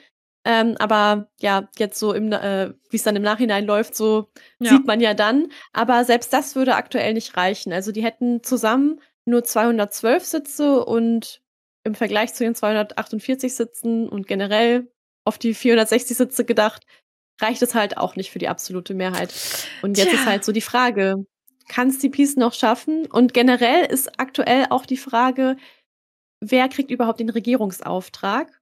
ähm, 0.48 0.76
aber 0.78 1.28
ja, 1.40 1.68
jetzt 1.76 1.98
so 1.98 2.14
im, 2.14 2.32
äh, 2.32 2.72
wie 2.88 2.96
es 2.96 3.02
dann 3.02 3.16
im 3.16 3.22
Nachhinein 3.22 3.66
läuft, 3.66 3.94
so 3.94 4.30
ja. 4.58 4.70
sieht 4.70 4.86
man 4.86 4.98
ja 4.98 5.12
dann. 5.12 5.52
Aber 5.74 6.06
selbst 6.06 6.32
das 6.32 6.56
würde 6.56 6.74
aktuell 6.74 7.12
nicht 7.12 7.36
reichen. 7.36 7.70
Also 7.70 7.92
die 7.92 8.02
hätten 8.02 8.42
zusammen 8.42 8.98
nur 9.26 9.44
212 9.44 10.24
Sitze 10.24 10.86
und 10.86 11.42
im 11.84 11.94
Vergleich 11.94 12.32
zu 12.32 12.44
den 12.44 12.54
248 12.54 13.54
Sitzen 13.54 14.08
und 14.08 14.26
generell 14.26 14.90
auf 15.26 15.36
die 15.36 15.52
460 15.52 16.16
Sitze 16.16 16.46
gedacht, 16.46 16.86
reicht 17.42 17.60
es 17.60 17.74
halt 17.74 17.98
auch 17.98 18.16
nicht 18.16 18.30
für 18.30 18.38
die 18.38 18.48
absolute 18.48 18.94
Mehrheit. 18.94 19.34
Und 19.82 19.98
jetzt 19.98 20.08
Tja. 20.08 20.18
ist 20.18 20.26
halt 20.26 20.44
so 20.46 20.52
die 20.52 20.62
Frage, 20.62 21.26
kann 21.68 21.88
es 21.88 21.98
die 21.98 22.08
Peace 22.08 22.36
noch 22.36 22.54
schaffen? 22.54 23.04
Und 23.04 23.34
generell 23.34 23.84
ist 23.84 24.18
aktuell 24.18 24.64
auch 24.70 24.86
die 24.86 24.96
Frage, 24.96 25.58
wer 26.40 26.70
kriegt 26.70 26.90
überhaupt 26.90 27.20
den 27.20 27.28
Regierungsauftrag? 27.28 28.57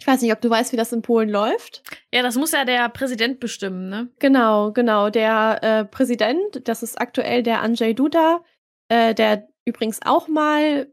Ich 0.00 0.06
weiß 0.06 0.22
nicht, 0.22 0.32
ob 0.32 0.40
du 0.40 0.48
weißt, 0.48 0.72
wie 0.72 0.78
das 0.78 0.92
in 0.92 1.02
Polen 1.02 1.28
läuft. 1.28 1.82
Ja, 2.12 2.22
das 2.22 2.36
muss 2.36 2.52
ja 2.52 2.64
der 2.64 2.88
Präsident 2.88 3.38
bestimmen, 3.38 3.90
ne? 3.90 4.08
Genau, 4.18 4.72
genau. 4.72 5.10
Der 5.10 5.58
äh, 5.62 5.84
Präsident, 5.84 6.66
das 6.66 6.82
ist 6.82 6.98
aktuell 7.00 7.42
der 7.42 7.60
Andrzej 7.60 7.94
Duda, 7.94 8.42
äh, 8.88 9.14
der 9.14 9.46
übrigens 9.66 10.00
auch 10.02 10.26
mal 10.26 10.90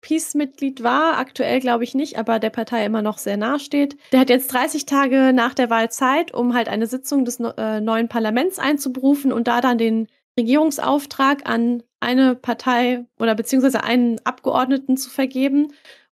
Peace-Mitglied 0.00 0.82
war, 0.82 1.18
aktuell 1.18 1.60
glaube 1.60 1.84
ich 1.84 1.94
nicht, 1.94 2.18
aber 2.18 2.38
der 2.38 2.50
Partei 2.50 2.84
immer 2.84 3.02
noch 3.02 3.18
sehr 3.18 3.36
nahe 3.36 3.60
steht. 3.60 3.96
Der 4.12 4.20
hat 4.20 4.30
jetzt 4.30 4.52
30 4.52 4.86
Tage 4.86 5.32
nach 5.32 5.54
der 5.54 5.70
Wahl 5.70 5.90
Zeit, 5.90 6.32
um 6.34 6.54
halt 6.54 6.68
eine 6.68 6.86
Sitzung 6.86 7.24
des 7.24 7.38
äh, 7.38 7.80
neuen 7.80 8.08
Parlaments 8.08 8.58
einzuberufen 8.58 9.32
und 9.32 9.46
da 9.46 9.60
dann 9.60 9.78
den 9.78 10.08
Regierungsauftrag 10.38 11.48
an 11.48 11.82
eine 12.00 12.34
Partei 12.34 13.04
oder 13.18 13.34
beziehungsweise 13.34 13.84
einen 13.84 14.18
Abgeordneten 14.24 14.96
zu 14.96 15.10
vergeben. 15.10 15.72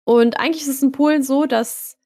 Und 0.04 0.38
eigentlich 0.38 0.62
ist 0.62 0.68
es 0.68 0.82
in 0.82 0.92
Polen 0.92 1.22
so, 1.22 1.46
dass 1.46 1.98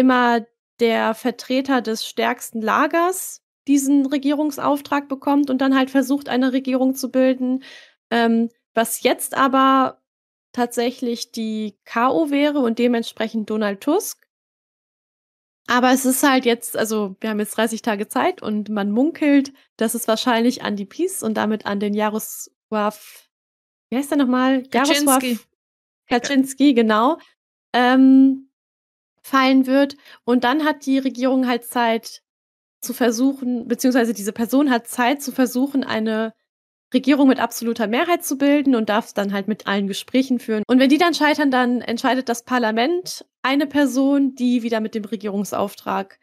immer 0.00 0.44
der 0.80 1.14
Vertreter 1.14 1.82
des 1.82 2.06
stärksten 2.06 2.62
Lagers 2.62 3.42
diesen 3.68 4.06
Regierungsauftrag 4.06 5.08
bekommt 5.08 5.50
und 5.50 5.58
dann 5.58 5.76
halt 5.76 5.90
versucht, 5.90 6.28
eine 6.28 6.52
Regierung 6.52 6.94
zu 6.94 7.10
bilden. 7.10 7.62
Ähm, 8.10 8.48
was 8.74 9.02
jetzt 9.02 9.36
aber 9.36 10.00
tatsächlich 10.52 11.30
die 11.30 11.78
KO 11.84 12.30
wäre 12.30 12.58
und 12.60 12.78
dementsprechend 12.78 13.50
Donald 13.50 13.80
Tusk. 13.82 14.26
Aber 15.66 15.92
es 15.92 16.04
ist 16.04 16.22
halt 16.24 16.46
jetzt, 16.46 16.76
also 16.76 17.14
wir 17.20 17.30
haben 17.30 17.38
jetzt 17.38 17.56
30 17.56 17.82
Tage 17.82 18.08
Zeit 18.08 18.42
und 18.42 18.70
man 18.70 18.90
munkelt, 18.90 19.52
dass 19.76 19.94
es 19.94 20.08
wahrscheinlich 20.08 20.62
an 20.62 20.74
die 20.74 20.86
Peace 20.86 21.22
und 21.22 21.34
damit 21.34 21.66
an 21.66 21.78
den 21.78 21.94
Jarosław, 21.94 23.28
wie 23.90 23.96
heißt 23.96 24.10
der 24.10 24.18
nochmal? 24.18 24.62
Jarosław 24.72 25.38
Kaczynski, 26.08 26.74
genau. 26.74 27.18
Ähm, 27.72 28.49
fallen 29.22 29.66
wird. 29.66 29.96
Und 30.24 30.44
dann 30.44 30.64
hat 30.64 30.86
die 30.86 30.98
Regierung 30.98 31.46
halt 31.46 31.64
Zeit 31.64 32.22
zu 32.80 32.92
versuchen, 32.94 33.68
beziehungsweise 33.68 34.14
diese 34.14 34.32
Person 34.32 34.70
hat 34.70 34.86
Zeit 34.86 35.22
zu 35.22 35.32
versuchen, 35.32 35.84
eine 35.84 36.32
Regierung 36.92 37.28
mit 37.28 37.38
absoluter 37.38 37.86
Mehrheit 37.86 38.24
zu 38.24 38.36
bilden 38.36 38.74
und 38.74 38.88
darf 38.88 39.12
dann 39.12 39.32
halt 39.32 39.48
mit 39.48 39.66
allen 39.66 39.86
Gesprächen 39.86 40.38
führen. 40.38 40.64
Und 40.66 40.80
wenn 40.80 40.88
die 40.88 40.98
dann 40.98 41.14
scheitern, 41.14 41.50
dann 41.50 41.82
entscheidet 41.82 42.28
das 42.28 42.44
Parlament 42.44 43.24
eine 43.42 43.66
Person, 43.66 44.34
die 44.34 44.62
wieder 44.62 44.80
mit 44.80 44.94
dem 44.94 45.04
Regierungsauftrag 45.04 46.18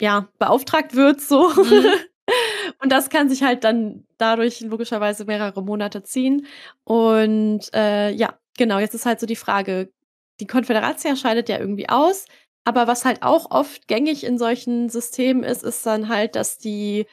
ja 0.00 0.28
beauftragt 0.38 0.94
wird, 0.94 1.20
so. 1.20 1.50
Mhm. 1.50 1.84
und 2.82 2.92
das 2.92 3.10
kann 3.10 3.28
sich 3.28 3.42
halt 3.42 3.64
dann 3.64 4.06
dadurch 4.16 4.60
logischerweise 4.60 5.24
mehrere 5.26 5.62
Monate 5.62 6.02
ziehen. 6.02 6.46
Und 6.84 7.68
äh, 7.74 8.10
ja, 8.12 8.38
genau, 8.56 8.78
jetzt 8.78 8.94
ist 8.94 9.06
halt 9.06 9.20
so 9.20 9.26
die 9.26 9.36
Frage, 9.36 9.92
die 10.40 10.46
Konföderatia 10.46 11.16
scheidet 11.16 11.48
ja 11.48 11.58
irgendwie 11.58 11.88
aus. 11.88 12.26
Aber 12.64 12.86
was 12.86 13.04
halt 13.04 13.22
auch 13.22 13.50
oft 13.50 13.88
gängig 13.88 14.24
in 14.24 14.38
solchen 14.38 14.88
Systemen 14.90 15.42
ist, 15.42 15.62
ist 15.62 15.86
dann 15.86 16.08
halt, 16.08 16.36
dass 16.36 16.58
die, 16.58 17.06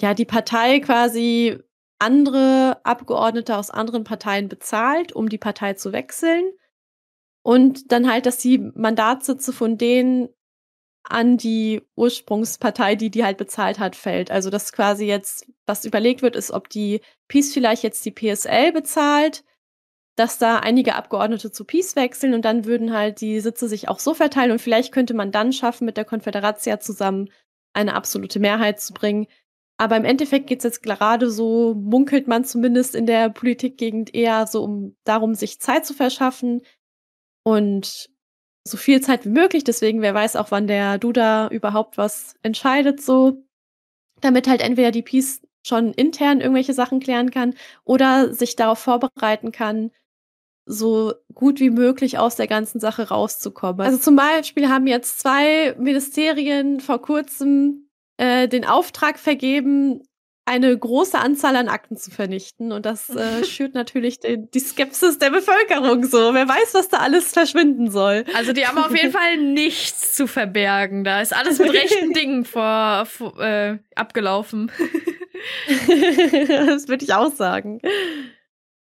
ja, 0.00 0.14
die 0.14 0.24
Partei 0.24 0.80
quasi 0.80 1.58
andere 1.98 2.80
Abgeordnete 2.84 3.56
aus 3.56 3.70
anderen 3.70 4.04
Parteien 4.04 4.48
bezahlt, 4.48 5.12
um 5.12 5.28
die 5.28 5.38
Partei 5.38 5.74
zu 5.74 5.92
wechseln. 5.92 6.52
Und 7.42 7.92
dann 7.92 8.10
halt, 8.10 8.26
dass 8.26 8.38
die 8.38 8.58
Mandatssitze 8.58 9.52
von 9.52 9.78
denen 9.78 10.28
an 11.04 11.36
die 11.36 11.82
Ursprungspartei, 11.96 12.96
die 12.96 13.10
die 13.10 13.24
halt 13.24 13.38
bezahlt 13.38 13.78
hat, 13.78 13.96
fällt. 13.96 14.30
Also, 14.30 14.50
dass 14.50 14.72
quasi 14.72 15.06
jetzt, 15.06 15.46
was 15.64 15.84
überlegt 15.84 16.22
wird, 16.22 16.36
ist, 16.36 16.50
ob 16.50 16.68
die 16.68 17.00
Peace 17.28 17.52
vielleicht 17.52 17.82
jetzt 17.82 18.04
die 18.04 18.12
PSL 18.12 18.72
bezahlt 18.72 19.44
dass 20.16 20.38
da 20.38 20.58
einige 20.58 20.94
Abgeordnete 20.94 21.52
zu 21.52 21.64
Peace 21.64 21.94
wechseln 21.94 22.34
und 22.34 22.44
dann 22.44 22.64
würden 22.64 22.92
halt 22.92 23.20
die 23.20 23.40
Sitze 23.40 23.68
sich 23.68 23.88
auch 23.88 23.98
so 23.98 24.14
verteilen 24.14 24.50
und 24.50 24.60
vielleicht 24.60 24.92
könnte 24.92 25.14
man 25.14 25.30
dann 25.30 25.52
schaffen, 25.52 25.84
mit 25.84 25.96
der 25.96 26.06
Konföderatia 26.06 26.80
zusammen 26.80 27.28
eine 27.74 27.94
absolute 27.94 28.40
Mehrheit 28.40 28.80
zu 28.80 28.94
bringen. 28.94 29.26
Aber 29.78 29.96
im 29.96 30.06
Endeffekt 30.06 30.46
geht 30.46 30.60
es 30.60 30.64
jetzt 30.64 30.82
gerade 30.82 31.30
so, 31.30 31.74
munkelt 31.74 32.28
man 32.28 32.44
zumindest 32.44 32.94
in 32.94 33.04
der 33.04 33.28
Politikgegend 33.28 34.14
eher 34.14 34.46
so 34.46 34.64
um 34.64 34.96
darum, 35.04 35.34
sich 35.34 35.60
Zeit 35.60 35.84
zu 35.84 35.92
verschaffen 35.92 36.62
und 37.44 38.08
so 38.66 38.78
viel 38.78 39.02
Zeit 39.02 39.26
wie 39.26 39.30
möglich. 39.30 39.64
Deswegen, 39.64 40.00
wer 40.00 40.14
weiß 40.14 40.36
auch, 40.36 40.50
wann 40.50 40.66
der 40.66 40.98
Duda 40.98 41.48
überhaupt 41.48 41.98
was 41.98 42.34
entscheidet, 42.42 43.02
so. 43.02 43.44
Damit 44.22 44.48
halt 44.48 44.62
entweder 44.62 44.90
die 44.90 45.02
Peace 45.02 45.42
schon 45.66 45.92
intern 45.92 46.40
irgendwelche 46.40 46.72
Sachen 46.72 47.00
klären 47.00 47.30
kann 47.30 47.54
oder 47.84 48.32
sich 48.32 48.56
darauf 48.56 48.78
vorbereiten 48.78 49.52
kann, 49.52 49.90
so 50.66 51.14
gut 51.32 51.60
wie 51.60 51.70
möglich 51.70 52.18
aus 52.18 52.36
der 52.36 52.48
ganzen 52.48 52.80
Sache 52.80 53.08
rauszukommen. 53.08 53.80
Also 53.86 53.98
zum 53.98 54.16
Beispiel 54.16 54.68
haben 54.68 54.86
jetzt 54.86 55.20
zwei 55.20 55.74
Ministerien 55.78 56.80
vor 56.80 57.00
kurzem 57.00 57.88
äh, 58.16 58.48
den 58.48 58.64
Auftrag 58.64 59.18
vergeben, 59.18 60.02
eine 60.48 60.78
große 60.78 61.18
Anzahl 61.18 61.56
an 61.56 61.68
Akten 61.68 61.96
zu 61.96 62.10
vernichten. 62.10 62.70
Und 62.72 62.86
das 62.86 63.10
äh, 63.10 63.44
schürt 63.44 63.74
natürlich 63.74 64.20
den, 64.20 64.48
die 64.50 64.60
Skepsis 64.60 65.18
der 65.18 65.30
Bevölkerung 65.30 66.04
so. 66.04 66.32
Wer 66.34 66.48
weiß, 66.48 66.72
was 66.72 66.88
da 66.88 66.98
alles 66.98 67.32
verschwinden 67.32 67.90
soll. 67.90 68.24
Also 68.34 68.52
die 68.52 68.66
haben 68.66 68.78
auf 68.78 68.94
jeden 68.94 69.12
Fall 69.12 69.38
nichts 69.38 70.14
zu 70.14 70.26
verbergen. 70.26 71.04
Da 71.04 71.20
ist 71.20 71.34
alles 71.34 71.58
mit 71.58 71.72
rechten 71.72 72.12
Dingen 72.14 72.44
vor, 72.44 73.06
vor 73.06 73.38
äh, 73.40 73.78
abgelaufen. 73.96 74.70
das 76.48 76.88
würde 76.88 77.04
ich 77.04 77.12
auch 77.12 77.32
sagen. 77.34 77.80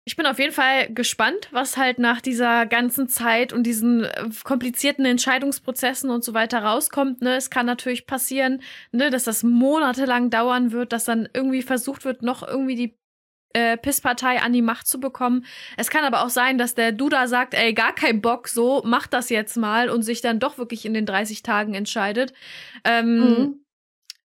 Ich 0.06 0.16
bin 0.16 0.26
auf 0.26 0.38
jeden 0.38 0.52
Fall 0.52 0.92
gespannt, 0.92 1.48
was 1.50 1.78
halt 1.78 1.98
nach 1.98 2.20
dieser 2.20 2.66
ganzen 2.66 3.08
Zeit 3.08 3.54
und 3.54 3.62
diesen 3.62 4.04
äh, 4.04 4.28
komplizierten 4.44 5.06
Entscheidungsprozessen 5.06 6.10
und 6.10 6.22
so 6.22 6.34
weiter 6.34 6.62
rauskommt. 6.62 7.22
Ne? 7.22 7.36
Es 7.36 7.48
kann 7.48 7.64
natürlich 7.64 8.06
passieren, 8.06 8.60
ne, 8.92 9.08
dass 9.08 9.24
das 9.24 9.42
monatelang 9.42 10.28
dauern 10.28 10.72
wird, 10.72 10.92
dass 10.92 11.04
dann 11.04 11.26
irgendwie 11.32 11.62
versucht 11.62 12.04
wird, 12.04 12.20
noch 12.22 12.46
irgendwie 12.46 12.74
die 12.74 12.98
äh, 13.54 13.78
PIS-Partei 13.78 14.42
an 14.42 14.52
die 14.52 14.60
Macht 14.60 14.86
zu 14.86 15.00
bekommen. 15.00 15.46
Es 15.78 15.88
kann 15.88 16.04
aber 16.04 16.22
auch 16.22 16.30
sein, 16.30 16.58
dass 16.58 16.74
der 16.74 16.92
Duda 16.92 17.26
sagt, 17.26 17.54
ey, 17.54 17.72
gar 17.72 17.94
kein 17.94 18.20
Bock, 18.20 18.48
so, 18.48 18.82
mach 18.84 19.06
das 19.06 19.30
jetzt 19.30 19.56
mal 19.56 19.88
und 19.88 20.02
sich 20.02 20.20
dann 20.20 20.38
doch 20.38 20.58
wirklich 20.58 20.84
in 20.84 20.92
den 20.92 21.06
30 21.06 21.42
Tagen 21.42 21.72
entscheidet. 21.72 22.34
Ähm, 22.84 23.18
mhm 23.18 23.63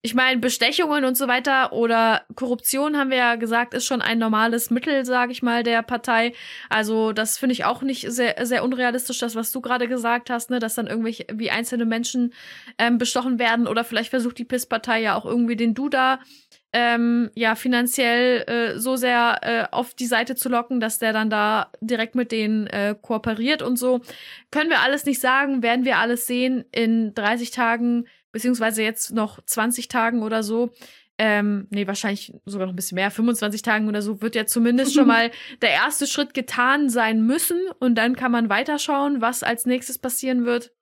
ich 0.00 0.14
meine, 0.14 0.38
Bestechungen 0.38 1.04
und 1.04 1.16
so 1.16 1.26
weiter 1.26 1.72
oder 1.72 2.22
Korruption 2.36 2.96
haben 2.96 3.10
wir 3.10 3.16
ja 3.16 3.34
gesagt, 3.34 3.74
ist 3.74 3.84
schon 3.84 4.00
ein 4.00 4.18
normales 4.18 4.70
Mittel, 4.70 5.04
sage 5.04 5.32
ich 5.32 5.42
mal, 5.42 5.64
der 5.64 5.82
Partei. 5.82 6.34
Also 6.68 7.12
das 7.12 7.36
finde 7.36 7.54
ich 7.54 7.64
auch 7.64 7.82
nicht 7.82 8.10
sehr, 8.10 8.46
sehr 8.46 8.62
unrealistisch, 8.62 9.18
das, 9.18 9.34
was 9.34 9.50
du 9.50 9.60
gerade 9.60 9.88
gesagt 9.88 10.30
hast, 10.30 10.50
ne, 10.50 10.60
dass 10.60 10.76
dann 10.76 10.86
irgendwelche 10.86 11.26
wie 11.32 11.50
einzelne 11.50 11.84
Menschen 11.84 12.32
ähm, 12.78 12.98
bestochen 12.98 13.40
werden 13.40 13.66
oder 13.66 13.82
vielleicht 13.82 14.10
versucht 14.10 14.38
die 14.38 14.44
PIS-Partei 14.44 15.00
ja 15.00 15.16
auch 15.16 15.26
irgendwie 15.26 15.56
den 15.56 15.74
Duda 15.74 16.20
ähm, 16.72 17.30
ja 17.34 17.54
finanziell 17.54 18.42
äh, 18.46 18.78
so 18.78 18.96
sehr 18.96 19.38
äh, 19.42 19.74
auf 19.74 19.94
die 19.94 20.06
Seite 20.06 20.34
zu 20.34 20.48
locken, 20.48 20.80
dass 20.80 20.98
der 20.98 21.12
dann 21.12 21.30
da 21.30 21.72
direkt 21.80 22.14
mit 22.14 22.30
denen 22.30 22.66
äh, 22.66 22.94
kooperiert 23.00 23.62
und 23.62 23.78
so. 23.78 24.00
Können 24.50 24.70
wir 24.70 24.80
alles 24.80 25.06
nicht 25.06 25.20
sagen, 25.20 25.62
werden 25.62 25.84
wir 25.84 25.96
alles 25.98 26.26
sehen 26.26 26.64
in 26.70 27.14
30 27.14 27.50
Tagen 27.50 28.06
beziehungsweise 28.32 28.82
jetzt 28.82 29.12
noch 29.12 29.44
20 29.44 29.88
Tagen 29.88 30.22
oder 30.22 30.42
so, 30.42 30.70
ähm, 31.20 31.66
nee, 31.70 31.86
wahrscheinlich 31.88 32.32
sogar 32.46 32.66
noch 32.66 32.72
ein 32.72 32.76
bisschen 32.76 32.94
mehr, 32.94 33.10
25 33.10 33.62
Tagen 33.62 33.88
oder 33.88 34.02
so, 34.02 34.22
wird 34.22 34.36
ja 34.36 34.46
zumindest 34.46 34.94
schon 34.94 35.06
mal 35.08 35.32
der 35.62 35.70
erste 35.70 36.06
Schritt 36.06 36.32
getan 36.32 36.88
sein 36.88 37.26
müssen 37.26 37.60
und 37.80 37.96
dann 37.96 38.14
kann 38.14 38.30
man 38.30 38.48
weiterschauen, 38.48 39.20
was 39.20 39.42
als 39.42 39.66
nächstes 39.66 39.98
passieren 39.98 40.44
wird. 40.44 40.72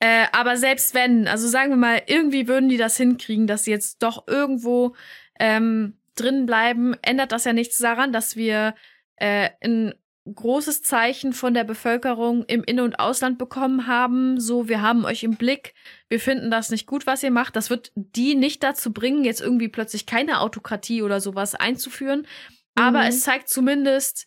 Äh, 0.00 0.26
aber 0.32 0.56
selbst 0.56 0.94
wenn, 0.94 1.28
also 1.28 1.46
sagen 1.48 1.70
wir 1.70 1.76
mal, 1.76 2.02
irgendwie 2.06 2.48
würden 2.48 2.68
die 2.68 2.78
das 2.78 2.96
hinkriegen, 2.96 3.46
dass 3.46 3.64
sie 3.64 3.70
jetzt 3.70 4.02
doch 4.02 4.26
irgendwo 4.26 4.96
ähm, 5.38 5.98
drin 6.16 6.46
bleiben, 6.46 6.94
ändert 7.02 7.32
das 7.32 7.44
ja 7.44 7.52
nichts 7.52 7.78
daran, 7.78 8.12
dass 8.12 8.36
wir 8.36 8.74
äh, 9.16 9.50
in 9.60 9.94
großes 10.32 10.82
Zeichen 10.82 11.32
von 11.32 11.52
der 11.52 11.64
Bevölkerung 11.64 12.44
im 12.44 12.64
In- 12.64 12.80
und 12.80 12.98
Ausland 12.98 13.36
bekommen 13.36 13.86
haben, 13.86 14.40
so 14.40 14.68
wir 14.68 14.80
haben 14.80 15.04
euch 15.04 15.22
im 15.22 15.36
Blick, 15.36 15.74
wir 16.08 16.18
finden 16.18 16.50
das 16.50 16.70
nicht 16.70 16.86
gut, 16.86 17.06
was 17.06 17.22
ihr 17.22 17.30
macht. 17.30 17.56
Das 17.56 17.68
wird 17.68 17.92
die 17.94 18.34
nicht 18.34 18.62
dazu 18.62 18.92
bringen, 18.92 19.24
jetzt 19.24 19.42
irgendwie 19.42 19.68
plötzlich 19.68 20.06
keine 20.06 20.40
Autokratie 20.40 21.02
oder 21.02 21.20
sowas 21.20 21.54
einzuführen. 21.54 22.20
Mhm. 22.20 22.26
Aber 22.82 23.06
es 23.06 23.20
zeigt 23.20 23.48
zumindest 23.48 24.26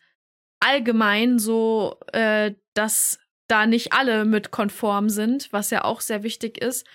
allgemein 0.60 1.39
so, 1.39 2.00
äh, 2.14 2.54
dass 2.74 3.20
da 3.48 3.66
nicht 3.66 3.93
alle 3.93 4.26
mit 4.26 4.52
konform 4.52 5.10
sind, 5.10 5.52
was 5.52 5.72
ja 5.72 5.84
auch 5.84 6.02
sehr 6.02 6.22
wichtig 6.22 6.62
ist. 6.62 6.86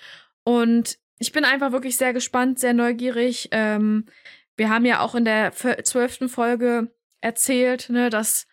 Und 0.44 0.98
ich 1.18 1.32
bin 1.32 1.44
einfach 1.44 1.72
wirklich 1.72 1.96
sehr 1.96 2.12
gespannt, 2.12 2.58
sehr 2.58 2.74
neugierig. 2.74 3.48
Ähm, 3.52 4.06
wir 4.56 4.68
haben 4.68 4.84
ja 4.84 5.00
auch 5.00 5.14
in 5.14 5.24
der 5.24 5.52
zwölften 5.52 6.28
Folge 6.28 6.92
erzählt, 7.20 7.88
ne, 7.88 8.10
dass 8.10 8.46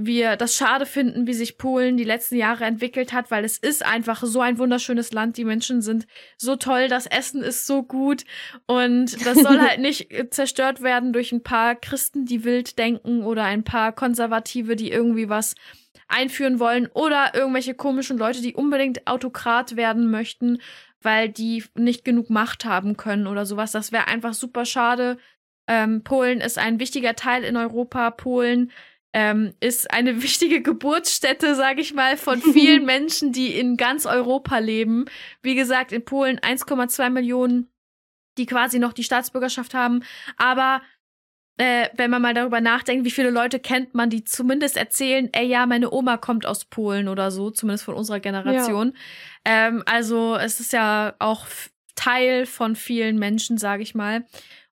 wir 0.00 0.36
das 0.36 0.54
schade 0.54 0.86
finden, 0.86 1.26
wie 1.26 1.34
sich 1.34 1.58
Polen 1.58 1.96
die 1.96 2.04
letzten 2.04 2.36
Jahre 2.36 2.64
entwickelt 2.64 3.12
hat, 3.12 3.32
weil 3.32 3.44
es 3.44 3.58
ist 3.58 3.84
einfach 3.84 4.22
so 4.22 4.40
ein 4.40 4.58
wunderschönes 4.58 5.12
Land. 5.12 5.36
Die 5.36 5.44
Menschen 5.44 5.82
sind 5.82 6.06
so 6.36 6.54
toll, 6.54 6.86
das 6.86 7.06
Essen 7.06 7.42
ist 7.42 7.66
so 7.66 7.82
gut 7.82 8.24
und 8.66 9.26
das 9.26 9.38
soll 9.42 9.60
halt 9.60 9.80
nicht 9.80 10.08
zerstört 10.30 10.82
werden 10.82 11.12
durch 11.12 11.32
ein 11.32 11.42
paar 11.42 11.74
Christen, 11.74 12.26
die 12.26 12.44
wild 12.44 12.78
denken 12.78 13.24
oder 13.24 13.42
ein 13.42 13.64
paar 13.64 13.92
Konservative, 13.92 14.76
die 14.76 14.92
irgendwie 14.92 15.28
was 15.28 15.56
einführen 16.06 16.60
wollen 16.60 16.86
oder 16.94 17.34
irgendwelche 17.34 17.74
komischen 17.74 18.18
Leute, 18.18 18.40
die 18.40 18.54
unbedingt 18.54 19.08
Autokrat 19.08 19.74
werden 19.74 20.12
möchten, 20.12 20.60
weil 21.02 21.28
die 21.28 21.64
nicht 21.74 22.04
genug 22.04 22.30
Macht 22.30 22.64
haben 22.64 22.96
können 22.96 23.26
oder 23.26 23.44
sowas. 23.46 23.72
Das 23.72 23.90
wäre 23.90 24.06
einfach 24.06 24.34
super 24.34 24.64
schade. 24.64 25.18
Ähm, 25.66 26.04
Polen 26.04 26.40
ist 26.40 26.56
ein 26.56 26.78
wichtiger 26.78 27.16
Teil 27.16 27.42
in 27.42 27.56
Europa. 27.56 28.12
Polen 28.12 28.70
ähm, 29.12 29.54
ist 29.60 29.90
eine 29.90 30.22
wichtige 30.22 30.62
Geburtsstätte, 30.62 31.54
sage 31.54 31.80
ich 31.80 31.94
mal, 31.94 32.16
von 32.16 32.40
vielen 32.40 32.84
Menschen, 32.86 33.32
die 33.32 33.58
in 33.58 33.76
ganz 33.76 34.06
Europa 34.06 34.58
leben. 34.58 35.06
Wie 35.42 35.54
gesagt, 35.54 35.92
in 35.92 36.04
Polen 36.04 36.38
1,2 36.38 37.10
Millionen, 37.10 37.70
die 38.36 38.46
quasi 38.46 38.78
noch 38.78 38.92
die 38.92 39.04
Staatsbürgerschaft 39.04 39.74
haben. 39.74 40.02
Aber 40.36 40.82
äh, 41.58 41.88
wenn 41.96 42.10
man 42.10 42.22
mal 42.22 42.34
darüber 42.34 42.60
nachdenkt, 42.60 43.04
wie 43.04 43.10
viele 43.10 43.30
Leute 43.30 43.58
kennt 43.58 43.94
man, 43.94 44.10
die 44.10 44.22
zumindest 44.22 44.76
erzählen, 44.76 45.28
ey 45.32 45.46
ja, 45.46 45.66
meine 45.66 45.90
Oma 45.90 46.16
kommt 46.16 46.46
aus 46.46 46.64
Polen 46.64 47.08
oder 47.08 47.30
so, 47.30 47.50
zumindest 47.50 47.84
von 47.84 47.94
unserer 47.94 48.20
Generation. 48.20 48.94
Ja. 49.44 49.66
Ähm, 49.66 49.82
also 49.84 50.36
es 50.36 50.60
ist 50.60 50.72
ja 50.72 51.14
auch 51.18 51.46
Teil 51.96 52.46
von 52.46 52.76
vielen 52.76 53.18
Menschen, 53.18 53.58
sage 53.58 53.82
ich 53.82 53.96
mal. 53.96 54.24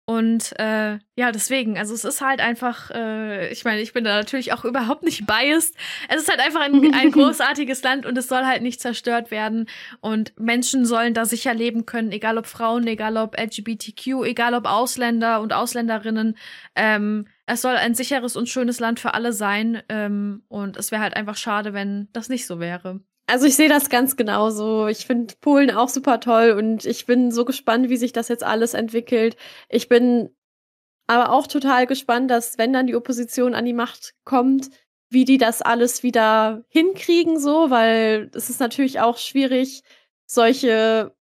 Und 0.08 0.58
äh, 0.60 1.00
ja, 1.16 1.32
deswegen, 1.32 1.80
also 1.80 1.96
es 1.96 2.06
ist 2.06 2.22
halt 2.22 2.40
einfach, 2.40 2.92
äh, 2.92 3.52
ich 3.52 3.64
meine, 3.66 3.82
ich 3.82 3.92
bin 3.92 4.04
da 4.04 4.16
natürlich 4.16 4.54
auch 4.54 4.64
überhaupt 4.66 5.02
nicht 5.02 5.26
biased. 5.26 5.76
Es 6.10 6.22
ist 6.22 6.30
halt 6.30 6.40
einfach 6.40 6.62
ein, 6.62 6.94
ein 6.94 7.12
großartiges 7.12 7.82
Land 7.82 8.06
und 8.06 8.16
es 8.16 8.28
soll 8.28 8.46
halt 8.46 8.62
nicht 8.62 8.80
zerstört 8.80 9.32
werden. 9.32 9.68
Und 10.02 10.40
Menschen 10.40 10.86
sollen 10.86 11.16
da 11.16 11.26
sicher 11.26 11.56
leben 11.56 11.88
können, 11.88 12.12
egal 12.12 12.38
ob 12.38 12.46
Frauen, 12.46 12.86
egal 12.86 13.18
ob 13.18 13.36
LGBTQ, 13.36 14.24
egal 14.26 14.54
ob 14.54 14.68
Ausländer 14.68 15.42
und 15.42 15.54
Ausländerinnen. 15.54 16.38
Ähm, 16.76 17.28
es 17.48 17.62
soll 17.62 17.76
ein 17.76 17.96
sicheres 17.96 18.36
und 18.36 18.48
schönes 18.48 18.80
Land 18.80 19.00
für 19.00 19.16
alle 19.16 19.34
sein. 19.34 19.82
Ähm, 19.90 20.44
und 20.50 20.78
es 20.78 20.92
wäre 20.92 21.02
halt 21.02 21.16
einfach 21.16 21.38
schade, 21.38 21.74
wenn 21.74 22.10
das 22.14 22.30
nicht 22.30 22.46
so 22.46 22.60
wäre. 22.60 23.00
Also 23.28 23.48
ich 23.48 23.56
sehe 23.56 23.70
das 23.70 23.90
ganz 23.90 24.16
genauso. 24.18 24.88
Ich 24.88 25.06
finde 25.06 25.34
Polen 25.42 25.72
auch 25.72 25.90
super 25.90 26.20
toll 26.20 26.52
und 26.52 26.86
ich 26.86 27.06
bin 27.06 27.32
so 27.32 27.44
gespannt, 27.44 27.90
wie 27.90 27.98
sich 27.98 28.14
das 28.14 28.28
jetzt 28.28 28.44
alles 28.44 28.74
entwickelt. 28.76 29.36
Ich 29.70 29.90
bin 29.90 30.30
aber 31.08 31.32
auch 31.32 31.48
total 31.48 31.88
gespannt, 31.88 32.32
dass 32.32 32.58
wenn 32.58 32.74
dann 32.74 32.88
die 32.88 32.96
Opposition 32.96 33.56
an 33.56 33.66
die 33.66 33.74
Macht 33.74 34.14
kommt, 34.26 34.70
wie 35.10 35.26
die 35.26 35.38
das 35.38 35.62
alles 35.62 36.04
wieder 36.04 36.66
hinkriegen, 36.70 37.40
so, 37.40 37.70
weil 37.70 38.30
es 38.34 38.50
ist 38.50 38.60
natürlich 38.60 39.00
auch 39.00 39.18
schwierig, 39.18 39.84
solche 40.26 41.16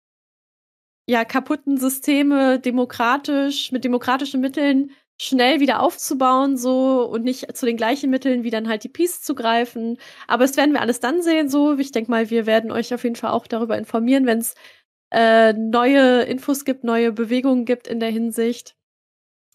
ja 1.07 1.25
kaputten 1.25 1.77
Systeme 1.77 2.59
demokratisch 2.59 3.71
mit 3.71 3.83
demokratischen 3.83 4.41
Mitteln 4.41 4.91
schnell 5.19 5.59
wieder 5.59 5.81
aufzubauen, 5.81 6.57
so 6.57 7.03
und 7.09 7.23
nicht 7.23 7.55
zu 7.55 7.65
den 7.65 7.77
gleichen 7.77 8.09
Mitteln 8.09 8.43
wie 8.43 8.49
dann 8.49 8.67
halt 8.67 8.83
die 8.83 8.89
Peace 8.89 9.21
zu 9.21 9.35
greifen. 9.35 9.97
Aber 10.27 10.43
das 10.43 10.57
werden 10.57 10.73
wir 10.73 10.81
alles 10.81 10.99
dann 10.99 11.21
sehen, 11.21 11.49
so. 11.49 11.77
Ich 11.77 11.91
denke 11.91 12.11
mal, 12.11 12.29
wir 12.29 12.45
werden 12.45 12.71
euch 12.71 12.93
auf 12.93 13.03
jeden 13.03 13.15
Fall 13.15 13.31
auch 13.31 13.47
darüber 13.47 13.77
informieren, 13.77 14.25
wenn 14.25 14.39
es 14.39 14.55
äh, 15.11 15.53
neue 15.53 16.23
Infos 16.23 16.65
gibt, 16.65 16.83
neue 16.83 17.11
Bewegungen 17.13 17.65
gibt 17.65 17.87
in 17.87 17.99
der 17.99 18.09
Hinsicht. 18.11 18.75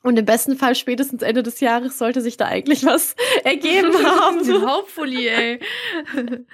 Und 0.05 0.17
im 0.17 0.25
besten 0.25 0.57
Fall 0.57 0.77
spätestens 0.77 1.23
Ende 1.23 1.43
des 1.43 1.59
Jahres 1.59 1.99
sollte 1.99 2.21
sich 2.21 2.37
da 2.37 2.47
eigentlich 2.47 2.85
was 2.85 3.17
ergeben 3.45 3.93
haben. 4.05 4.67
Hopefully, 4.67 5.29
ey. 5.29 5.61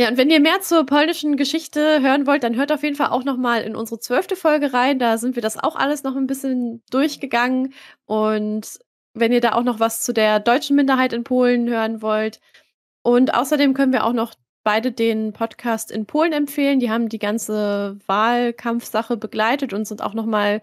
ja, 0.00 0.08
und 0.08 0.16
wenn 0.16 0.30
ihr 0.30 0.40
mehr 0.40 0.60
zur 0.62 0.86
polnischen 0.86 1.36
Geschichte 1.36 2.00
hören 2.00 2.26
wollt, 2.26 2.42
dann 2.42 2.56
hört 2.56 2.72
auf 2.72 2.82
jeden 2.82 2.96
Fall 2.96 3.08
auch 3.08 3.24
noch 3.24 3.36
mal 3.36 3.62
in 3.62 3.76
unsere 3.76 4.00
zwölfte 4.00 4.34
Folge 4.34 4.72
rein. 4.72 4.98
Da 4.98 5.18
sind 5.18 5.36
wir 5.36 5.42
das 5.42 5.62
auch 5.62 5.76
alles 5.76 6.04
noch 6.04 6.16
ein 6.16 6.26
bisschen 6.26 6.82
durchgegangen. 6.90 7.74
Und 8.06 8.78
wenn 9.14 9.32
ihr 9.32 9.40
da 9.40 9.52
auch 9.52 9.62
noch 9.62 9.78
was 9.78 10.02
zu 10.02 10.12
der 10.12 10.40
deutschen 10.40 10.76
Minderheit 10.76 11.12
in 11.12 11.24
Polen 11.24 11.68
hören 11.68 12.02
wollt. 12.02 12.40
Und 13.02 13.34
außerdem 13.34 13.74
können 13.74 13.92
wir 13.92 14.04
auch 14.04 14.12
noch 14.12 14.34
beide 14.64 14.90
den 14.90 15.32
Podcast 15.32 15.90
in 15.92 16.06
Polen 16.06 16.32
empfehlen. 16.32 16.80
Die 16.80 16.90
haben 16.90 17.08
die 17.08 17.18
ganze 17.18 17.98
Wahlkampfsache 18.06 19.16
begleitet 19.16 19.72
und 19.72 19.86
sind 19.86 20.02
auch 20.02 20.14
noch 20.14 20.26
mal 20.26 20.62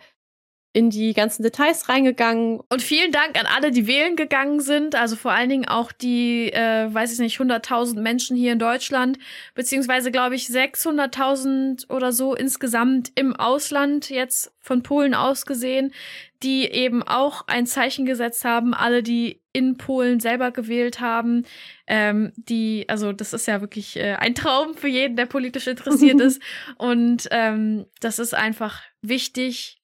in 0.73 0.89
die 0.89 1.13
ganzen 1.13 1.43
Details 1.43 1.89
reingegangen. 1.89 2.61
Und 2.69 2.81
vielen 2.81 3.11
Dank 3.11 3.37
an 3.37 3.45
alle, 3.45 3.71
die 3.71 3.87
wählen 3.87 4.15
gegangen 4.15 4.61
sind. 4.61 4.95
Also 4.95 5.17
vor 5.17 5.31
allen 5.31 5.49
Dingen 5.49 5.67
auch 5.67 5.91
die, 5.91 6.51
äh, 6.53 6.93
weiß 6.93 7.11
ich 7.13 7.19
nicht, 7.19 7.39
100.000 7.39 7.99
Menschen 7.99 8.37
hier 8.37 8.53
in 8.53 8.59
Deutschland, 8.59 9.19
beziehungsweise 9.53 10.11
glaube 10.11 10.35
ich 10.35 10.45
600.000 10.45 11.89
oder 11.89 12.13
so 12.13 12.35
insgesamt 12.35 13.11
im 13.15 13.35
Ausland 13.35 14.09
jetzt 14.09 14.53
von 14.59 14.81
Polen 14.81 15.13
aus 15.13 15.45
gesehen, 15.45 15.93
die 16.41 16.65
eben 16.71 17.03
auch 17.03 17.47
ein 17.47 17.65
Zeichen 17.65 18.05
gesetzt 18.05 18.45
haben. 18.45 18.73
Alle, 18.73 19.03
die 19.03 19.41
in 19.51 19.77
Polen 19.77 20.21
selber 20.21 20.51
gewählt 20.51 21.01
haben, 21.01 21.43
ähm, 21.87 22.31
die, 22.37 22.85
also 22.87 23.11
das 23.11 23.33
ist 23.33 23.47
ja 23.47 23.59
wirklich 23.59 23.97
äh, 23.97 24.13
ein 24.13 24.35
Traum 24.35 24.75
für 24.75 24.87
jeden, 24.87 25.17
der 25.17 25.25
politisch 25.25 25.67
interessiert 25.67 26.21
ist. 26.21 26.41
Und 26.77 27.27
ähm, 27.31 27.85
das 27.99 28.19
ist 28.19 28.33
einfach 28.33 28.81
wichtig, 29.01 29.80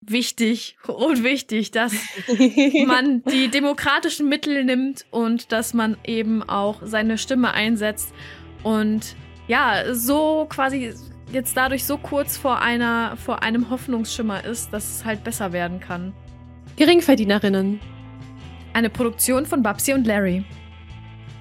wichtig 0.00 0.76
und 0.86 1.22
wichtig, 1.22 1.70
dass 1.70 1.92
man 2.86 3.22
die 3.24 3.48
demokratischen 3.48 4.28
Mittel 4.28 4.64
nimmt 4.64 5.06
und 5.10 5.52
dass 5.52 5.74
man 5.74 5.96
eben 6.04 6.42
auch 6.42 6.80
seine 6.82 7.18
Stimme 7.18 7.52
einsetzt 7.52 8.12
und 8.62 9.16
ja, 9.48 9.94
so 9.94 10.46
quasi 10.48 10.94
jetzt 11.32 11.56
dadurch 11.56 11.84
so 11.84 11.96
kurz 11.96 12.36
vor 12.36 12.60
einer 12.60 13.16
vor 13.16 13.42
einem 13.42 13.70
Hoffnungsschimmer 13.70 14.44
ist, 14.44 14.72
dass 14.72 14.96
es 14.96 15.04
halt 15.04 15.24
besser 15.24 15.52
werden 15.52 15.80
kann. 15.80 16.12
Geringverdienerinnen. 16.76 17.80
Eine 18.72 18.90
Produktion 18.90 19.46
von 19.46 19.62
Babsi 19.62 19.92
und 19.92 20.06
Larry. 20.06 20.44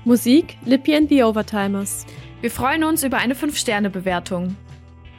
Musik 0.05 0.57
Lippy 0.65 0.95
and 0.95 1.09
the 1.09 1.23
Overtimers. 1.23 2.05
Wir 2.41 2.49
freuen 2.49 2.83
uns 2.83 3.03
über 3.03 3.17
eine 3.17 3.35
5-Sterne-Bewertung. 3.35 4.55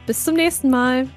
Bis 0.05 0.23
zum 0.25 0.35
nächsten 0.35 0.69
Mal. 0.69 1.07